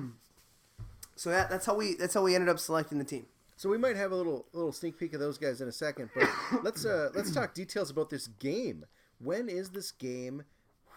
so 1.16 1.30
that, 1.30 1.50
that's 1.50 1.66
how 1.66 1.76
we 1.76 1.96
that's 1.96 2.14
how 2.14 2.24
we 2.24 2.36
ended 2.36 2.50
up 2.50 2.60
selecting 2.60 2.98
the 2.98 3.04
team. 3.04 3.26
so 3.56 3.70
we 3.70 3.78
might 3.78 3.96
have 3.96 4.12
a 4.12 4.16
little 4.16 4.46
little 4.54 4.72
sneak 4.72 4.98
peek 5.00 5.14
of 5.14 5.20
those 5.20 5.38
guys 5.38 5.62
in 5.62 5.68
a 5.68 5.72
second, 5.72 6.10
but 6.16 6.28
let's 6.64 6.86
uh 6.86 7.10
let's 7.16 7.32
talk 7.32 7.54
details 7.54 7.90
about 7.90 8.10
this 8.10 8.28
game. 8.28 8.86
When 9.20 9.48
is 9.50 9.70
this 9.70 9.92
game? 9.92 10.44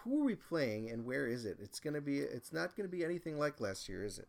Who 0.03 0.21
are 0.21 0.25
we 0.25 0.35
playing, 0.35 0.89
and 0.89 1.05
where 1.05 1.27
is 1.27 1.45
it? 1.45 1.57
It's 1.61 1.79
gonna 1.79 2.01
be. 2.01 2.19
It's 2.19 2.53
not 2.53 2.75
gonna 2.75 2.89
be 2.89 3.03
anything 3.03 3.37
like 3.37 3.59
last 3.59 3.89
year, 3.89 4.03
is 4.03 4.17
it? 4.17 4.27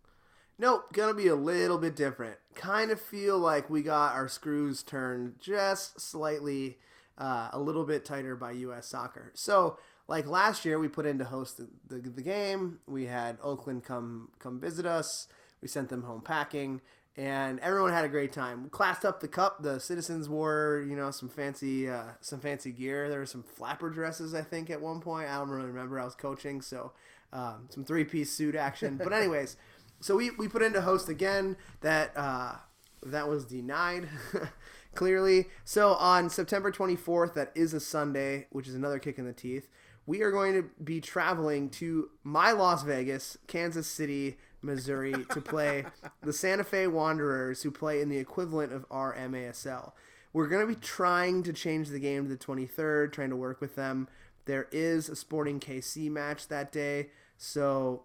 Nope, 0.60 0.92
gonna 0.92 1.14
be 1.14 1.26
a 1.28 1.34
little 1.34 1.78
bit 1.78 1.96
different. 1.96 2.36
Kind 2.54 2.90
of 2.90 3.00
feel 3.00 3.38
like 3.38 3.70
we 3.70 3.80
got 3.80 4.12
our 4.12 4.28
screws 4.28 4.82
turned 4.82 5.36
just 5.40 5.98
slightly, 5.98 6.76
uh, 7.16 7.48
a 7.50 7.58
little 7.58 7.84
bit 7.84 8.04
tighter 8.04 8.36
by 8.36 8.50
U.S. 8.50 8.86
Soccer. 8.86 9.32
So, 9.34 9.78
like 10.06 10.26
last 10.26 10.66
year, 10.66 10.78
we 10.78 10.86
put 10.86 11.06
in 11.06 11.16
to 11.16 11.24
host 11.24 11.56
the, 11.56 11.66
the, 11.88 12.10
the 12.10 12.20
game. 12.20 12.80
We 12.86 13.06
had 13.06 13.38
Oakland 13.42 13.84
come 13.84 14.32
come 14.38 14.60
visit 14.60 14.84
us. 14.84 15.28
We 15.62 15.68
sent 15.68 15.88
them 15.88 16.02
home 16.02 16.20
packing, 16.20 16.82
and 17.16 17.58
everyone 17.60 17.94
had 17.94 18.04
a 18.04 18.08
great 18.10 18.34
time. 18.34 18.62
We 18.64 18.68
classed 18.68 19.06
up 19.06 19.20
the 19.20 19.28
cup. 19.28 19.62
The 19.62 19.80
citizens 19.80 20.28
wore, 20.28 20.84
you 20.86 20.94
know, 20.94 21.10
some 21.10 21.30
fancy 21.30 21.88
uh, 21.88 22.02
some 22.20 22.38
fancy 22.38 22.70
gear. 22.70 23.08
There 23.08 23.20
were 23.20 23.24
some 23.24 23.44
flapper 23.44 23.88
dresses, 23.88 24.34
I 24.34 24.42
think, 24.42 24.68
at 24.68 24.82
one 24.82 25.00
point. 25.00 25.30
I 25.30 25.38
don't 25.38 25.48
really 25.48 25.68
remember. 25.68 25.98
I 25.98 26.04
was 26.04 26.14
coaching, 26.14 26.60
so 26.60 26.92
um, 27.32 27.68
some 27.70 27.82
three 27.82 28.04
piece 28.04 28.30
suit 28.30 28.54
action. 28.54 29.00
But 29.02 29.12
anyways. 29.14 29.56
So 30.00 30.16
we, 30.16 30.30
we 30.30 30.48
put 30.48 30.62
in 30.62 30.72
to 30.72 30.80
host 30.80 31.08
again. 31.08 31.56
That 31.82 32.12
uh, 32.16 32.56
that 33.04 33.28
was 33.28 33.44
denied 33.44 34.08
clearly. 34.94 35.46
So 35.64 35.94
on 35.94 36.30
September 36.30 36.70
24th, 36.72 37.34
that 37.34 37.52
is 37.54 37.74
a 37.74 37.80
Sunday, 37.80 38.46
which 38.50 38.68
is 38.68 38.74
another 38.74 38.98
kick 38.98 39.18
in 39.18 39.26
the 39.26 39.32
teeth. 39.32 39.68
We 40.06 40.22
are 40.22 40.30
going 40.30 40.54
to 40.54 40.68
be 40.82 41.00
traveling 41.00 41.68
to 41.70 42.10
my 42.24 42.52
Las 42.52 42.82
Vegas, 42.82 43.38
Kansas 43.46 43.86
City, 43.86 44.38
Missouri, 44.62 45.24
to 45.30 45.40
play 45.40 45.84
the 46.22 46.32
Santa 46.32 46.64
Fe 46.64 46.86
Wanderers, 46.86 47.62
who 47.62 47.70
play 47.70 48.00
in 48.00 48.08
the 48.08 48.18
equivalent 48.18 48.72
of 48.72 48.84
our 48.90 49.14
MASL. 49.14 49.92
We're 50.32 50.48
going 50.48 50.66
to 50.66 50.74
be 50.74 50.80
trying 50.80 51.42
to 51.44 51.52
change 51.52 51.88
the 51.88 52.00
game 52.00 52.24
to 52.24 52.30
the 52.30 52.44
23rd, 52.44 53.12
trying 53.12 53.30
to 53.30 53.36
work 53.36 53.60
with 53.60 53.76
them. 53.76 54.08
There 54.46 54.68
is 54.72 55.08
a 55.08 55.16
Sporting 55.16 55.60
KC 55.60 56.10
match 56.10 56.48
that 56.48 56.72
day, 56.72 57.10
so 57.36 58.04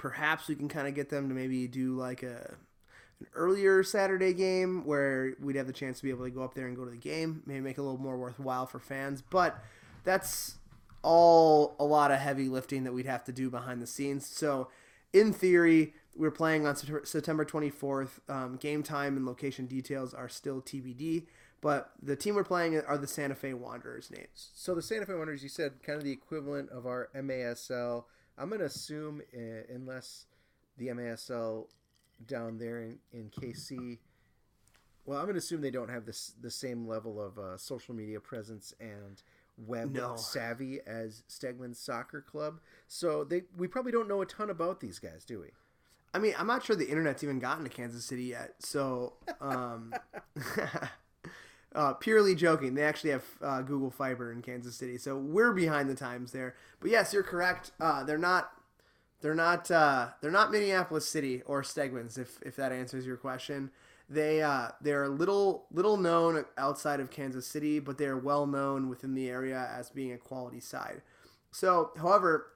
perhaps 0.00 0.48
we 0.48 0.54
can 0.54 0.66
kind 0.66 0.88
of 0.88 0.94
get 0.94 1.10
them 1.10 1.28
to 1.28 1.34
maybe 1.34 1.68
do 1.68 1.94
like 1.94 2.22
a 2.22 2.56
an 3.20 3.26
earlier 3.34 3.82
Saturday 3.82 4.32
game 4.32 4.82
where 4.86 5.34
we'd 5.38 5.56
have 5.56 5.66
the 5.66 5.74
chance 5.74 5.98
to 5.98 6.04
be 6.04 6.08
able 6.08 6.24
to 6.24 6.30
go 6.30 6.42
up 6.42 6.54
there 6.54 6.68
and 6.68 6.74
go 6.74 6.86
to 6.86 6.90
the 6.90 6.96
game, 6.96 7.42
maybe 7.44 7.60
make 7.60 7.76
it 7.76 7.80
a 7.80 7.84
little 7.84 8.00
more 8.00 8.16
worthwhile 8.16 8.64
for 8.64 8.78
fans. 8.78 9.20
But 9.20 9.62
that's 10.04 10.54
all 11.02 11.76
a 11.78 11.84
lot 11.84 12.10
of 12.10 12.18
heavy 12.18 12.48
lifting 12.48 12.84
that 12.84 12.94
we'd 12.94 13.04
have 13.04 13.24
to 13.24 13.32
do 13.32 13.50
behind 13.50 13.82
the 13.82 13.86
scenes. 13.86 14.26
So, 14.26 14.68
in 15.12 15.34
theory, 15.34 15.92
we're 16.16 16.30
playing 16.30 16.66
on 16.66 16.76
September 17.04 17.44
24th. 17.44 18.20
Um, 18.26 18.56
game 18.56 18.82
time 18.82 19.18
and 19.18 19.26
location 19.26 19.66
details 19.66 20.14
are 20.14 20.30
still 20.30 20.62
TBD, 20.62 21.26
but 21.60 21.90
the 22.02 22.16
team 22.16 22.36
we're 22.36 22.44
playing 22.44 22.80
are 22.80 22.96
the 22.96 23.06
Santa 23.06 23.34
Fe 23.34 23.52
Wanderers, 23.52 24.10
Nate. 24.10 24.30
So 24.32 24.74
the 24.74 24.80
Santa 24.80 25.04
Fe 25.04 25.12
Wanderers, 25.12 25.42
you 25.42 25.50
said, 25.50 25.82
kind 25.82 25.98
of 25.98 26.04
the 26.04 26.12
equivalent 26.12 26.70
of 26.70 26.86
our 26.86 27.10
MASL. 27.14 28.04
I'm 28.40 28.48
going 28.48 28.60
to 28.60 28.66
assume, 28.66 29.20
uh, 29.36 29.72
unless 29.74 30.26
the 30.78 30.88
MASL 30.88 31.66
down 32.26 32.58
there 32.58 32.80
in, 32.80 32.98
in 33.12 33.30
KC, 33.30 33.98
well, 35.04 35.18
I'm 35.18 35.24
going 35.24 35.34
to 35.34 35.38
assume 35.38 35.60
they 35.60 35.70
don't 35.70 35.90
have 35.90 36.06
this 36.06 36.32
the 36.40 36.50
same 36.50 36.86
level 36.86 37.20
of 37.20 37.38
uh, 37.38 37.56
social 37.56 37.94
media 37.94 38.20
presence 38.20 38.74
and 38.80 39.22
web 39.58 39.92
No. 39.92 40.16
savvy 40.16 40.80
as 40.86 41.22
Stegman's 41.28 41.78
Soccer 41.78 42.20
Club. 42.22 42.60
So 42.88 43.24
they 43.24 43.42
we 43.56 43.66
probably 43.68 43.92
don't 43.92 44.08
know 44.08 44.22
a 44.22 44.26
ton 44.26 44.50
about 44.50 44.80
these 44.80 44.98
guys, 44.98 45.24
do 45.24 45.40
we? 45.40 45.48
I 46.12 46.18
mean, 46.18 46.34
I'm 46.38 46.46
not 46.46 46.64
sure 46.64 46.74
the 46.74 46.88
internet's 46.88 47.22
even 47.22 47.38
gotten 47.38 47.64
to 47.64 47.70
Kansas 47.70 48.04
City 48.04 48.24
yet. 48.24 48.54
So, 48.58 49.12
um, 49.40 49.94
uh, 51.74 51.94
purely 51.94 52.34
joking. 52.34 52.74
They 52.74 52.82
actually 52.82 53.10
have 53.10 53.24
uh, 53.42 53.62
Google 53.62 53.90
Fiber 53.90 54.32
in 54.32 54.42
Kansas 54.42 54.76
City, 54.76 54.98
so 54.98 55.16
we're 55.16 55.52
behind 55.52 55.88
the 55.88 55.94
times 55.94 56.32
there. 56.32 56.54
But 56.80 56.90
yes, 56.90 57.12
you're 57.12 57.22
correct. 57.22 57.72
Uh, 57.80 58.04
they're 58.04 58.18
not. 58.18 58.52
They're 59.20 59.34
not. 59.34 59.70
Uh, 59.70 60.08
they're 60.20 60.30
not 60.30 60.50
Minneapolis 60.50 61.08
City 61.08 61.42
or 61.46 61.62
Stegmans. 61.62 62.18
If 62.18 62.40
if 62.42 62.56
that 62.56 62.72
answers 62.72 63.06
your 63.06 63.16
question, 63.16 63.70
they 64.08 64.42
uh, 64.42 64.68
they're 64.80 65.08
little 65.08 65.66
little 65.70 65.96
known 65.96 66.44
outside 66.58 67.00
of 67.00 67.10
Kansas 67.10 67.46
City, 67.46 67.78
but 67.78 67.98
they 67.98 68.06
are 68.06 68.18
well 68.18 68.46
known 68.46 68.88
within 68.88 69.14
the 69.14 69.28
area 69.28 69.70
as 69.72 69.90
being 69.90 70.12
a 70.12 70.18
quality 70.18 70.60
side. 70.60 71.02
So, 71.52 71.90
however, 71.96 72.46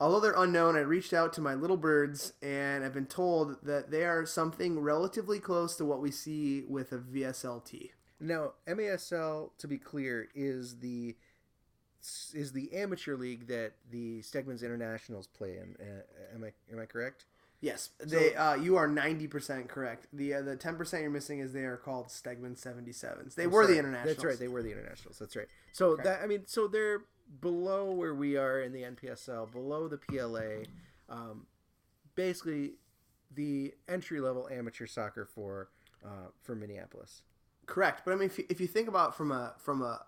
although 0.00 0.20
they're 0.20 0.34
unknown, 0.36 0.76
I 0.76 0.80
reached 0.80 1.12
out 1.12 1.32
to 1.34 1.40
my 1.40 1.54
little 1.54 1.76
birds 1.76 2.32
and 2.42 2.84
I've 2.84 2.94
been 2.94 3.06
told 3.06 3.64
that 3.64 3.90
they 3.90 4.04
are 4.04 4.26
something 4.26 4.80
relatively 4.80 5.38
close 5.38 5.76
to 5.76 5.84
what 5.84 6.00
we 6.00 6.10
see 6.10 6.64
with 6.68 6.92
a 6.92 6.98
VSLT. 6.98 7.90
Now, 8.22 8.52
MASL, 8.68 9.50
to 9.58 9.68
be 9.68 9.78
clear, 9.78 10.28
is 10.34 10.78
the 10.78 11.16
is 12.34 12.52
the 12.52 12.72
amateur 12.72 13.16
league 13.16 13.46
that 13.48 13.72
the 13.90 14.20
Stegman's 14.22 14.62
Internationals 14.62 15.26
play 15.26 15.56
in. 15.56 15.76
Uh, 15.80 16.34
am 16.34 16.44
I 16.44 16.52
am 16.72 16.80
I 16.80 16.86
correct? 16.86 17.26
Yes, 17.60 17.90
they. 18.00 18.34
uh, 18.34 18.54
you 18.54 18.76
are 18.76 18.88
ninety 18.88 19.26
percent 19.26 19.68
correct. 19.68 20.06
The 20.12 20.34
uh, 20.34 20.42
the 20.42 20.56
ten 20.56 20.76
percent 20.76 21.02
you're 21.02 21.10
missing 21.10 21.40
is 21.40 21.52
they 21.52 21.64
are 21.64 21.76
called 21.76 22.08
Stegman 22.08 22.56
seventy 22.56 22.92
sevens. 22.92 23.34
They 23.34 23.46
were 23.46 23.66
the 23.66 23.78
internationals. 23.78 24.16
That's 24.16 24.24
right. 24.24 24.38
They 24.38 24.48
were 24.48 24.62
the 24.62 24.72
internationals. 24.72 25.18
That's 25.18 25.36
right. 25.36 25.48
So 25.72 25.96
that 25.96 26.22
I 26.22 26.26
mean, 26.26 26.42
so 26.46 26.66
they're 26.68 27.02
below 27.40 27.90
where 27.92 28.14
we 28.14 28.36
are 28.36 28.60
in 28.60 28.72
the 28.72 28.82
NPSL, 28.82 29.50
below 29.52 29.88
the 29.88 29.98
PLA. 29.98 30.64
Um, 31.08 31.46
basically, 32.14 32.74
the 33.34 33.74
entry 33.88 34.20
level 34.20 34.48
amateur 34.50 34.86
soccer 34.86 35.24
for 35.24 35.68
uh, 36.04 36.28
for 36.42 36.54
Minneapolis. 36.54 37.22
Correct, 37.66 38.02
but 38.04 38.12
I 38.12 38.16
mean, 38.16 38.26
if 38.26 38.38
you, 38.38 38.44
if 38.48 38.60
you 38.60 38.66
think 38.66 38.88
about 38.88 39.16
from 39.16 39.30
a 39.32 39.54
from 39.58 39.82
a, 39.82 40.00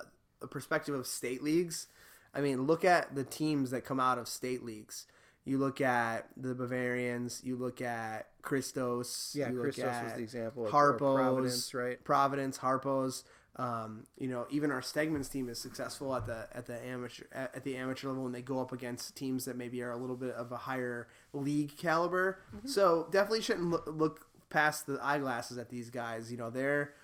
a 0.43 0.47
perspective 0.47 0.95
of 0.95 1.07
state 1.07 1.43
leagues, 1.43 1.87
I 2.35 2.41
mean, 2.41 2.67
look 2.67 2.85
at 2.85 3.15
the 3.15 3.25
teams 3.25 3.71
that 3.71 3.85
come 3.85 4.01
out 4.01 4.19
of 4.19 4.29
state 4.29 4.65
leagues. 4.65 5.07
You 5.45 5.59
look 5.59 5.81
at 5.81 6.29
the 6.37 6.55
Bavarians. 6.55 7.43
You 7.45 7.57
look 7.57 7.83
at 7.83 8.29
Christos. 8.43 9.35
Yeah, 9.39 9.51
you 9.51 9.57
look 9.57 9.63
Christos 9.65 10.03
was 10.03 10.13
the 10.15 10.23
example. 10.23 10.67
Harpos, 10.67 11.17
Providence, 11.17 11.75
right? 11.75 12.03
Providence, 12.03 12.59
Harpos. 12.59 13.25
Um, 13.57 14.05
you 14.19 14.27
know, 14.27 14.47
even 14.51 14.73
our 14.73 14.81
Stegman's 14.81 15.29
team 15.29 15.49
is 15.49 15.61
successful 15.61 16.15
at 16.17 16.27
the 16.27 16.49
at 16.53 16.67
the 16.67 16.83
amateur 16.85 17.25
at, 17.31 17.55
at 17.55 17.65
the 17.65 17.77
amateur 17.77 18.09
level 18.09 18.25
when 18.25 18.33
they 18.33 18.43
go 18.43 18.61
up 18.61 18.73
against 18.73 19.15
teams 19.17 19.45
that 19.45 19.57
maybe 19.57 19.81
are 19.83 19.93
a 19.93 19.97
little 19.97 20.17
bit 20.17 20.35
of 20.35 20.51
a 20.51 20.57
higher 20.57 21.09
league 21.33 21.77
caliber. 21.77 22.41
Mm-hmm. 22.57 22.69
So 22.69 23.07
definitely 23.13 23.43
shouldn't 23.43 23.71
look, 23.71 23.85
look 23.87 24.27
past 24.51 24.87
the 24.87 24.99
eyeglasses 25.01 25.59
at 25.59 25.69
these 25.69 25.91
guys. 25.91 26.33
You 26.33 26.39
know, 26.39 26.51
they're 26.51 26.95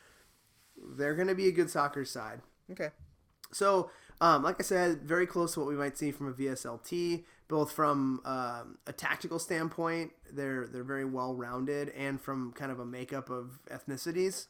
they're 0.97 1.15
going 1.15 1.29
to 1.29 1.35
be 1.35 1.49
a 1.49 1.53
good 1.53 1.71
soccer 1.71 2.05
side. 2.05 2.41
Okay. 2.71 2.91
So, 3.53 3.91
um, 4.21 4.43
like 4.43 4.57
I 4.61 4.63
said, 4.63 5.03
very 5.03 5.27
close 5.27 5.55
to 5.55 5.61
what 5.61 5.69
we 5.69 5.75
might 5.75 5.97
see 5.97 6.11
from 6.11 6.29
a 6.29 6.33
VSLT, 6.33 7.25
both 7.49 7.73
from 7.73 8.21
um, 8.25 8.79
a 8.87 8.93
tactical 8.93 9.39
standpoint. 9.39 10.13
They're 10.31 10.67
they're 10.67 10.85
very 10.85 11.05
well 11.05 11.35
rounded, 11.35 11.91
and 11.91 12.21
from 12.21 12.53
kind 12.53 12.71
of 12.71 12.79
a 12.79 12.85
makeup 12.85 13.31
of 13.31 13.61
ethnicities. 13.71 14.47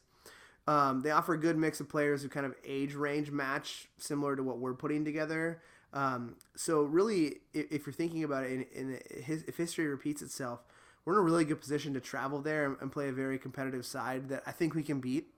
Um, 0.67 1.01
they 1.01 1.09
offer 1.09 1.33
a 1.33 1.39
good 1.39 1.57
mix 1.57 1.79
of 1.79 1.89
players 1.89 2.21
who 2.21 2.29
kind 2.29 2.45
of 2.45 2.53
age 2.63 2.93
range 2.93 3.31
match 3.31 3.87
similar 3.97 4.35
to 4.35 4.43
what 4.43 4.59
we're 4.59 4.75
putting 4.75 5.03
together. 5.03 5.61
Um, 5.93 6.35
so 6.55 6.83
really, 6.83 7.37
if, 7.53 7.71
if 7.71 7.85
you're 7.85 7.93
thinking 7.93 8.23
about 8.23 8.45
it, 8.45 8.51
in, 8.51 8.65
in 8.73 9.23
his, 9.23 9.43
if 9.43 9.57
history 9.57 9.87
repeats 9.87 10.21
itself, 10.21 10.61
we're 11.03 11.13
in 11.13 11.19
a 11.19 11.23
really 11.23 11.45
good 11.45 11.59
position 11.59 11.93
to 11.95 11.99
travel 11.99 12.41
there 12.41 12.65
and, 12.65 12.77
and 12.79 12.91
play 12.91 13.09
a 13.09 13.11
very 13.11 13.39
competitive 13.39 13.85
side 13.85 14.29
that 14.29 14.43
I 14.45 14.51
think 14.51 14.75
we 14.75 14.83
can 14.83 14.99
beat. 14.99 15.33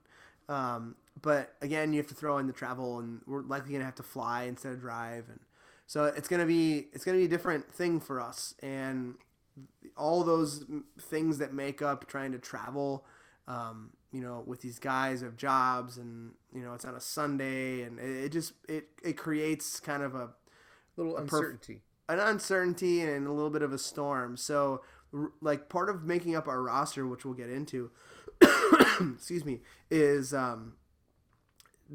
Um, 0.50 0.96
but 1.22 1.56
again, 1.62 1.94
you 1.94 1.98
have 2.00 2.08
to 2.08 2.16
throw 2.16 2.38
in 2.38 2.48
the 2.48 2.54
travel, 2.54 3.00
and 3.00 3.22
we're 3.26 3.42
likely 3.44 3.74
gonna 3.74 3.86
have 3.86 3.96
to 3.96 4.04
fly 4.04 4.44
instead 4.44 4.74
of 4.74 4.80
drive, 4.82 5.26
and 5.30 5.40
so 5.88 6.06
it's 6.06 6.28
gonna 6.28 6.46
be 6.46 6.88
it's 6.94 7.06
gonna 7.06 7.18
be 7.18 7.26
a 7.26 7.30
different 7.30 7.72
thing 7.74 8.00
for 8.00 8.20
us, 8.20 8.56
and 8.62 9.16
all 9.96 10.24
those 10.24 10.66
things 11.00 11.38
that 11.38 11.54
make 11.54 11.82
up 11.82 12.08
trying 12.08 12.32
to 12.32 12.40
travel. 12.40 13.06
Um, 13.48 13.92
you 14.12 14.22
know, 14.22 14.44
with 14.46 14.62
these 14.62 14.80
guys 14.80 15.22
have 15.22 15.38
jobs, 15.38 15.98
and 15.98 16.32
you 16.54 16.62
know, 16.62 16.74
it's 16.74 16.86
on 16.86 16.96
a 16.96 17.00
Sunday, 17.02 17.82
and 17.82 18.00
it, 18.00 18.26
it 18.26 18.30
just 18.32 18.54
it 18.68 18.88
it 19.04 19.18
creates 19.18 19.80
kind 19.80 20.04
of 20.04 20.16
a 20.16 20.30
little 20.98 21.18
uncertainty. 21.18 21.82
an 22.10 22.20
uncertainty 22.20 23.02
and 23.02 23.28
a 23.28 23.32
little 23.32 23.50
bit 23.50 23.62
of 23.62 23.74
a 23.74 23.78
storm. 23.78 24.38
So, 24.38 24.82
like 25.42 25.70
part 25.70 25.90
of 25.90 26.04
making 26.04 26.36
up 26.36 26.48
our 26.48 26.62
roster, 26.62 27.08
which 27.08 27.26
we'll 27.26 27.34
get 27.34 27.50
into, 27.50 27.92
excuse 29.16 29.46
me, 29.46 29.60
is 29.92 30.34
um, 30.34 30.74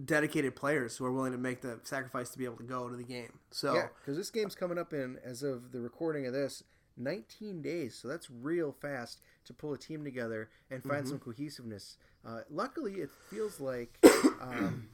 dedicated 0.05 0.55
players 0.55 0.97
who 0.97 1.05
are 1.05 1.13
willing 1.13 1.33
to 1.33 1.39
make 1.39 1.61
the 1.61 1.81
sacrifice 1.83 2.31
to 2.31 2.39
be 2.39 2.45
able 2.45 2.57
to 2.57 2.63
go 2.63 2.89
to 2.89 2.97
the 2.97 3.03
game. 3.05 3.39
So, 3.51 3.75
Yeah, 3.75 3.89
because 4.01 4.17
this 4.17 4.31
game's 4.31 4.55
coming 4.55 4.79
up 4.79 4.93
in, 4.93 5.19
as 5.25 5.43
of 5.43 5.73
the 5.73 5.81
recording 5.81 6.27
of 6.27 6.33
this, 6.33 6.63
19 6.97 7.63
days. 7.63 7.95
So 7.95 8.09
that's 8.09 8.29
real 8.31 8.73
fast 8.73 9.21
to 9.47 9.53
pull 9.55 9.73
a 9.73 9.79
team 9.79 10.05
together 10.05 10.51
and 10.71 10.83
find 10.83 11.03
Mm-hmm. 11.03 11.09
some 11.11 11.19
cohesiveness. 11.21 11.97
Uh, 12.27 12.41
luckily, 12.51 12.95
it 12.95 13.11
feels 13.31 13.61
like 13.61 13.99
um, 14.41 14.89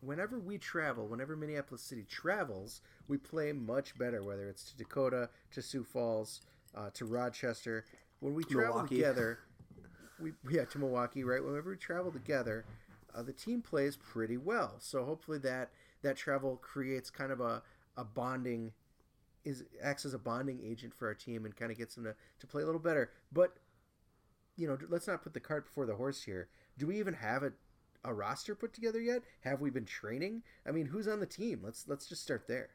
whenever 0.00 0.38
we 0.38 0.56
travel, 0.58 1.06
whenever 1.08 1.36
Minneapolis 1.36 1.82
City 1.82 2.04
travels, 2.08 2.80
we 3.08 3.16
play 3.18 3.52
much 3.52 3.98
better, 3.98 4.22
whether 4.22 4.48
it's 4.48 4.70
to 4.70 4.76
Dakota, 4.76 5.28
to 5.52 5.62
Sioux 5.62 5.84
Falls, 5.84 6.40
uh, 6.74 6.90
to 6.94 7.04
Rochester. 7.04 7.84
When 8.20 8.34
we 8.34 8.44
travel 8.44 8.74
Milwaukee. 8.74 8.96
together, 8.96 9.38
we 10.20 10.32
yeah 10.50 10.64
to 10.64 10.78
Milwaukee, 10.78 11.24
right? 11.24 11.44
Whenever 11.44 11.70
we 11.70 11.76
travel 11.76 12.10
together, 12.10 12.64
uh, 13.14 13.22
the 13.22 13.32
team 13.32 13.62
plays 13.62 13.96
pretty 13.96 14.36
well. 14.36 14.74
So 14.78 15.04
hopefully 15.04 15.38
that 15.38 15.70
that 16.02 16.16
travel 16.16 16.56
creates 16.56 17.10
kind 17.10 17.32
of 17.32 17.40
a, 17.40 17.62
a 17.96 18.04
bonding 18.04 18.72
is 19.44 19.64
acts 19.82 20.04
as 20.04 20.14
a 20.14 20.18
bonding 20.18 20.60
agent 20.64 20.94
for 20.94 21.08
our 21.08 21.14
team 21.14 21.44
and 21.44 21.56
kind 21.56 21.72
of 21.72 21.78
gets 21.78 21.94
them 21.94 22.04
to, 22.04 22.14
to 22.38 22.46
play 22.46 22.62
a 22.62 22.66
little 22.66 22.80
better. 22.80 23.10
But 23.32 23.54
you 24.56 24.68
know, 24.68 24.76
let's 24.88 25.06
not 25.06 25.22
put 25.22 25.32
the 25.32 25.40
cart 25.40 25.64
before 25.64 25.86
the 25.86 25.96
horse 25.96 26.22
here. 26.22 26.48
Do 26.76 26.86
we 26.86 26.98
even 26.98 27.14
have 27.14 27.42
a 27.42 27.52
a 28.04 28.14
roster 28.14 28.54
put 28.54 28.72
together 28.72 29.00
yet? 29.00 29.22
Have 29.42 29.60
we 29.60 29.70
been 29.70 29.84
training? 29.84 30.42
I 30.66 30.70
mean, 30.70 30.86
who's 30.86 31.08
on 31.08 31.20
the 31.20 31.26
team? 31.26 31.60
Let's 31.62 31.86
let's 31.86 32.06
just 32.06 32.22
start 32.22 32.46
there. 32.48 32.70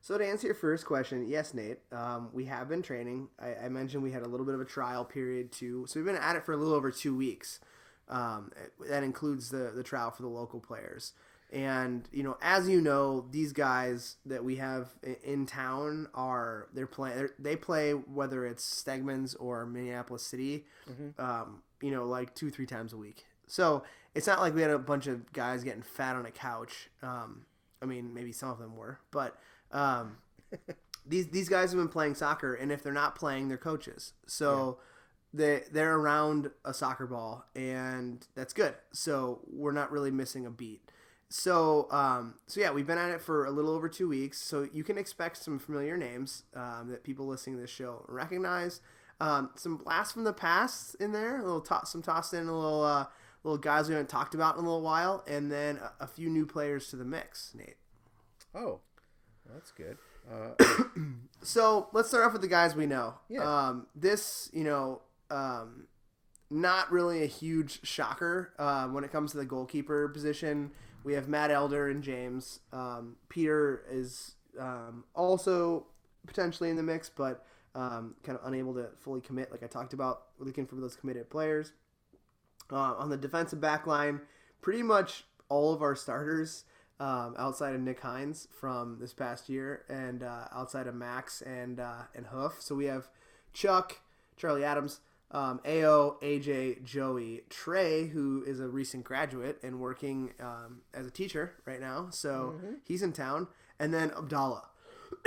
So 0.00 0.16
to 0.16 0.26
answer 0.26 0.46
your 0.46 0.54
first 0.54 0.86
question, 0.86 1.28
yes, 1.28 1.52
Nate, 1.52 1.78
um, 1.92 2.30
we 2.32 2.46
have 2.46 2.68
been 2.68 2.82
training. 2.82 3.28
I, 3.38 3.66
I 3.66 3.68
mentioned 3.68 4.02
we 4.02 4.12
had 4.12 4.22
a 4.22 4.28
little 4.28 4.46
bit 4.46 4.54
of 4.54 4.60
a 4.60 4.64
trial 4.64 5.04
period 5.04 5.52
too, 5.52 5.84
so 5.86 6.00
we've 6.00 6.06
been 6.06 6.16
at 6.16 6.36
it 6.36 6.44
for 6.46 6.52
a 6.52 6.56
little 6.56 6.74
over 6.74 6.90
two 6.90 7.14
weeks. 7.14 7.60
Um, 8.08 8.50
that 8.88 9.04
includes 9.04 9.50
the 9.50 9.70
the 9.74 9.82
trial 9.84 10.10
for 10.10 10.22
the 10.22 10.28
local 10.28 10.58
players. 10.58 11.12
And 11.52 12.08
you 12.12 12.22
know, 12.22 12.38
as 12.40 12.68
you 12.68 12.80
know, 12.80 13.26
these 13.30 13.52
guys 13.52 14.16
that 14.26 14.42
we 14.42 14.56
have 14.56 14.88
in 15.22 15.46
town 15.46 16.08
are 16.14 16.68
they're 16.72 16.86
playing. 16.86 17.28
They 17.38 17.56
play 17.56 17.92
whether 17.92 18.46
it's 18.46 18.82
Stegman's 18.82 19.34
or 19.34 19.66
Minneapolis 19.66 20.22
City, 20.24 20.64
um, 21.18 21.62
you 21.82 21.90
know, 21.90 22.04
like 22.06 22.34
two 22.34 22.50
three 22.50 22.66
times 22.66 22.92
a 22.92 22.96
week. 22.96 23.26
So 23.46 23.82
it's 24.14 24.26
not 24.26 24.40
like 24.40 24.54
we 24.54 24.62
had 24.62 24.70
a 24.70 24.78
bunch 24.78 25.06
of 25.08 25.32
guys 25.32 25.62
getting 25.62 25.82
fat 25.82 26.16
on 26.16 26.24
a 26.24 26.30
couch. 26.30 26.88
Um, 27.02 27.42
I 27.82 27.86
mean, 27.86 28.14
maybe 28.14 28.32
some 28.32 28.50
of 28.50 28.58
them 28.58 28.76
were, 28.76 28.98
but 29.10 29.38
um, 29.72 30.18
these 31.06 31.28
these 31.28 31.48
guys 31.48 31.70
have 31.72 31.78
been 31.78 31.88
playing 31.88 32.14
soccer, 32.14 32.54
and 32.54 32.70
if 32.70 32.82
they're 32.82 32.92
not 32.92 33.14
playing, 33.14 33.48
they're 33.48 33.58
coaches. 33.58 34.12
So 34.26 34.78
they 35.32 35.62
they're 35.70 35.96
around 35.96 36.50
a 36.64 36.74
soccer 36.74 37.06
ball, 37.06 37.44
and 37.54 38.26
that's 38.34 38.52
good. 38.52 38.74
So 38.92 39.40
we're 39.46 39.72
not 39.72 39.90
really 39.92 40.10
missing 40.10 40.46
a 40.46 40.50
beat. 40.50 40.82
So 41.28 41.88
um, 41.90 42.34
so 42.46 42.60
yeah, 42.60 42.70
we've 42.72 42.86
been 42.86 42.98
at 42.98 43.10
it 43.10 43.20
for 43.20 43.44
a 43.44 43.50
little 43.50 43.70
over 43.70 43.88
two 43.88 44.08
weeks. 44.08 44.40
So 44.40 44.68
you 44.72 44.84
can 44.84 44.98
expect 44.98 45.36
some 45.36 45.58
familiar 45.58 45.96
names 45.96 46.44
um, 46.54 46.88
that 46.90 47.04
people 47.04 47.26
listening 47.26 47.56
to 47.56 47.62
this 47.62 47.70
show 47.70 48.04
recognize. 48.08 48.80
Um, 49.20 49.50
some 49.54 49.76
blasts 49.76 50.14
from 50.14 50.24
the 50.24 50.32
past 50.32 50.94
in 50.94 51.12
there, 51.12 51.38
a 51.38 51.42
little 51.42 51.60
to- 51.60 51.84
some 51.84 52.00
tossed 52.00 52.32
in, 52.32 52.46
a 52.46 52.56
little 52.56 52.82
uh, 52.82 53.04
little 53.44 53.58
guys 53.58 53.86
we 53.86 53.94
haven't 53.94 54.08
talked 54.08 54.34
about 54.34 54.54
in 54.54 54.60
a 54.60 54.64
little 54.64 54.82
while, 54.82 55.22
and 55.28 55.52
then 55.52 55.76
a, 55.76 56.04
a 56.04 56.06
few 56.06 56.30
new 56.30 56.46
players 56.46 56.88
to 56.88 56.96
the 56.96 57.04
mix. 57.04 57.52
Nate. 57.54 57.76
Oh, 58.54 58.80
that's 59.54 59.72
good. 59.72 59.96
Uh, 60.30 60.64
So 61.42 61.88
let's 61.92 62.08
start 62.08 62.26
off 62.26 62.32
with 62.32 62.42
the 62.42 62.48
guys 62.48 62.76
we 62.76 62.86
know. 62.86 63.14
Yeah. 63.28 63.42
Um, 63.42 63.86
this, 63.94 64.50
you 64.52 64.64
know, 64.64 65.00
um, 65.30 65.86
not 66.50 66.92
really 66.92 67.22
a 67.22 67.26
huge 67.26 67.86
shocker 67.86 68.52
uh, 68.58 68.88
when 68.88 69.04
it 69.04 69.12
comes 69.12 69.30
to 69.32 69.38
the 69.38 69.46
goalkeeper 69.46 70.08
position. 70.08 70.72
We 71.02 71.14
have 71.14 71.28
Matt 71.28 71.50
Elder 71.50 71.88
and 71.88 72.02
James. 72.02 72.60
Um, 72.72 73.16
Peter 73.30 73.84
is 73.90 74.32
um, 74.58 75.04
also 75.14 75.86
potentially 76.26 76.68
in 76.68 76.76
the 76.76 76.82
mix, 76.82 77.08
but 77.08 77.46
um, 77.74 78.16
kind 78.22 78.38
of 78.38 78.46
unable 78.46 78.74
to 78.74 78.88
fully 78.98 79.22
commit, 79.22 79.50
like 79.50 79.62
I 79.62 79.66
talked 79.66 79.94
about. 79.94 80.24
Looking 80.38 80.66
for 80.66 80.74
those 80.76 80.96
committed 80.96 81.30
players. 81.30 81.72
Uh, 82.70 82.94
on 82.98 83.08
the 83.08 83.16
defensive 83.16 83.60
back 83.60 83.86
line, 83.86 84.20
pretty 84.60 84.82
much 84.82 85.24
all 85.48 85.72
of 85.72 85.82
our 85.82 85.96
starters 85.96 86.64
um, 87.00 87.34
outside 87.38 87.74
of 87.74 87.80
Nick 87.80 88.00
Hines 88.00 88.46
from 88.52 88.98
this 89.00 89.12
past 89.12 89.48
year, 89.48 89.84
and 89.88 90.22
uh, 90.22 90.44
outside 90.52 90.86
of 90.86 90.94
Max 90.94 91.42
and 91.42 91.80
uh, 91.80 92.02
and 92.14 92.26
Hoof. 92.26 92.56
So 92.60 92.74
we 92.74 92.84
have 92.84 93.08
Chuck, 93.52 94.00
Charlie 94.36 94.62
Adams, 94.62 95.00
um, 95.32 95.60
Ao, 95.66 96.16
AJ, 96.22 96.84
Joey, 96.84 97.40
Trey, 97.48 98.08
who 98.08 98.44
is 98.46 98.60
a 98.60 98.68
recent 98.68 99.04
graduate 99.04 99.58
and 99.62 99.80
working 99.80 100.34
um, 100.40 100.82
as 100.92 101.06
a 101.06 101.10
teacher 101.10 101.54
right 101.64 101.80
now. 101.80 102.08
So 102.10 102.54
he's 102.84 103.02
in 103.02 103.12
town, 103.12 103.48
and 103.78 103.92
then 103.92 104.12
Abdallah. 104.16 104.68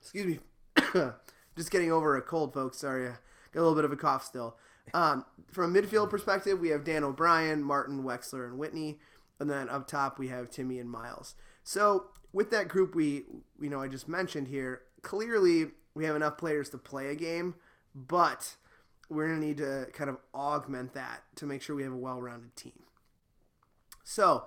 Excuse 0.00 0.26
me. 0.26 0.38
Just 1.56 1.70
getting 1.70 1.92
over 1.92 2.16
a 2.16 2.22
cold, 2.22 2.52
folks. 2.54 2.78
Sorry, 2.78 3.08
I 3.08 3.14
got 3.52 3.60
a 3.60 3.62
little 3.62 3.74
bit 3.74 3.84
of 3.84 3.92
a 3.92 3.96
cough 3.96 4.24
still. 4.24 4.56
Um, 4.92 5.24
from 5.50 5.74
a 5.74 5.80
midfield 5.80 6.10
perspective, 6.10 6.60
we 6.60 6.68
have 6.68 6.84
Dan 6.84 7.04
O'Brien, 7.04 7.62
Martin, 7.62 8.02
Wexler, 8.02 8.46
and 8.46 8.58
Whitney, 8.58 8.98
and 9.40 9.50
then 9.50 9.68
up 9.68 9.86
top 9.86 10.18
we 10.18 10.28
have 10.28 10.50
Timmy 10.50 10.78
and 10.78 10.90
Miles. 10.90 11.34
So 11.62 12.06
with 12.32 12.50
that 12.50 12.68
group, 12.68 12.94
we 12.94 13.24
you 13.60 13.70
know 13.70 13.80
I 13.80 13.88
just 13.88 14.08
mentioned 14.08 14.48
here, 14.48 14.82
clearly 15.02 15.72
we 15.94 16.04
have 16.04 16.16
enough 16.16 16.38
players 16.38 16.68
to 16.70 16.78
play 16.78 17.08
a 17.08 17.14
game, 17.14 17.54
but 17.94 18.56
we're 19.08 19.28
gonna 19.28 19.40
need 19.40 19.58
to 19.58 19.88
kind 19.92 20.10
of 20.10 20.18
augment 20.34 20.94
that 20.94 21.22
to 21.36 21.46
make 21.46 21.62
sure 21.62 21.76
we 21.76 21.82
have 21.82 21.92
a 21.92 21.96
well-rounded 21.96 22.56
team. 22.56 22.84
So 24.02 24.46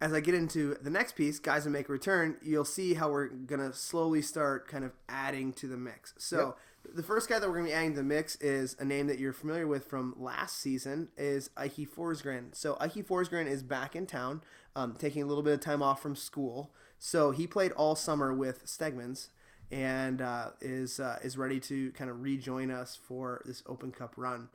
as 0.00 0.12
I 0.12 0.20
get 0.20 0.34
into 0.34 0.76
the 0.80 0.90
next 0.90 1.16
piece, 1.16 1.38
guys 1.38 1.64
that 1.64 1.70
make 1.70 1.88
a 1.88 1.92
return, 1.92 2.36
you'll 2.42 2.64
see 2.64 2.94
how 2.94 3.10
we're 3.10 3.28
gonna 3.28 3.72
slowly 3.72 4.22
start 4.22 4.68
kind 4.68 4.84
of 4.84 4.92
adding 5.08 5.52
to 5.54 5.66
the 5.66 5.76
mix. 5.76 6.14
So 6.18 6.56
the 6.94 7.02
first 7.02 7.28
guy 7.28 7.38
that 7.38 7.48
we're 7.48 7.56
gonna 7.56 7.68
be 7.68 7.72
adding 7.72 7.90
to 7.92 7.96
the 7.98 8.04
mix 8.04 8.36
is 8.36 8.76
a 8.78 8.84
name 8.84 9.08
that 9.08 9.18
you're 9.18 9.32
familiar 9.32 9.66
with 9.66 9.86
from 9.86 10.14
last 10.16 10.58
season 10.58 11.08
is 11.16 11.50
Ike 11.56 11.88
Forsgren. 11.96 12.54
So 12.54 12.76
Ike 12.80 13.06
Forsgren 13.06 13.46
is 13.46 13.62
back 13.62 13.96
in 13.96 14.06
town, 14.06 14.42
um, 14.76 14.94
taking 14.98 15.22
a 15.22 15.26
little 15.26 15.42
bit 15.42 15.54
of 15.54 15.60
time 15.60 15.82
off 15.82 16.00
from 16.00 16.14
school. 16.14 16.70
So 16.98 17.32
he 17.32 17.46
played 17.46 17.72
all 17.72 17.96
summer 17.96 18.32
with 18.32 18.66
Stegmans 18.66 19.28
and 19.70 20.22
uh, 20.22 20.50
is 20.60 21.00
uh, 21.00 21.18
is 21.22 21.36
ready 21.36 21.60
to 21.60 21.90
kind 21.92 22.08
of 22.08 22.22
rejoin 22.22 22.70
us 22.70 22.96
for 22.96 23.42
this 23.44 23.62
Open 23.66 23.90
Cup 23.90 24.14
run. 24.16 24.48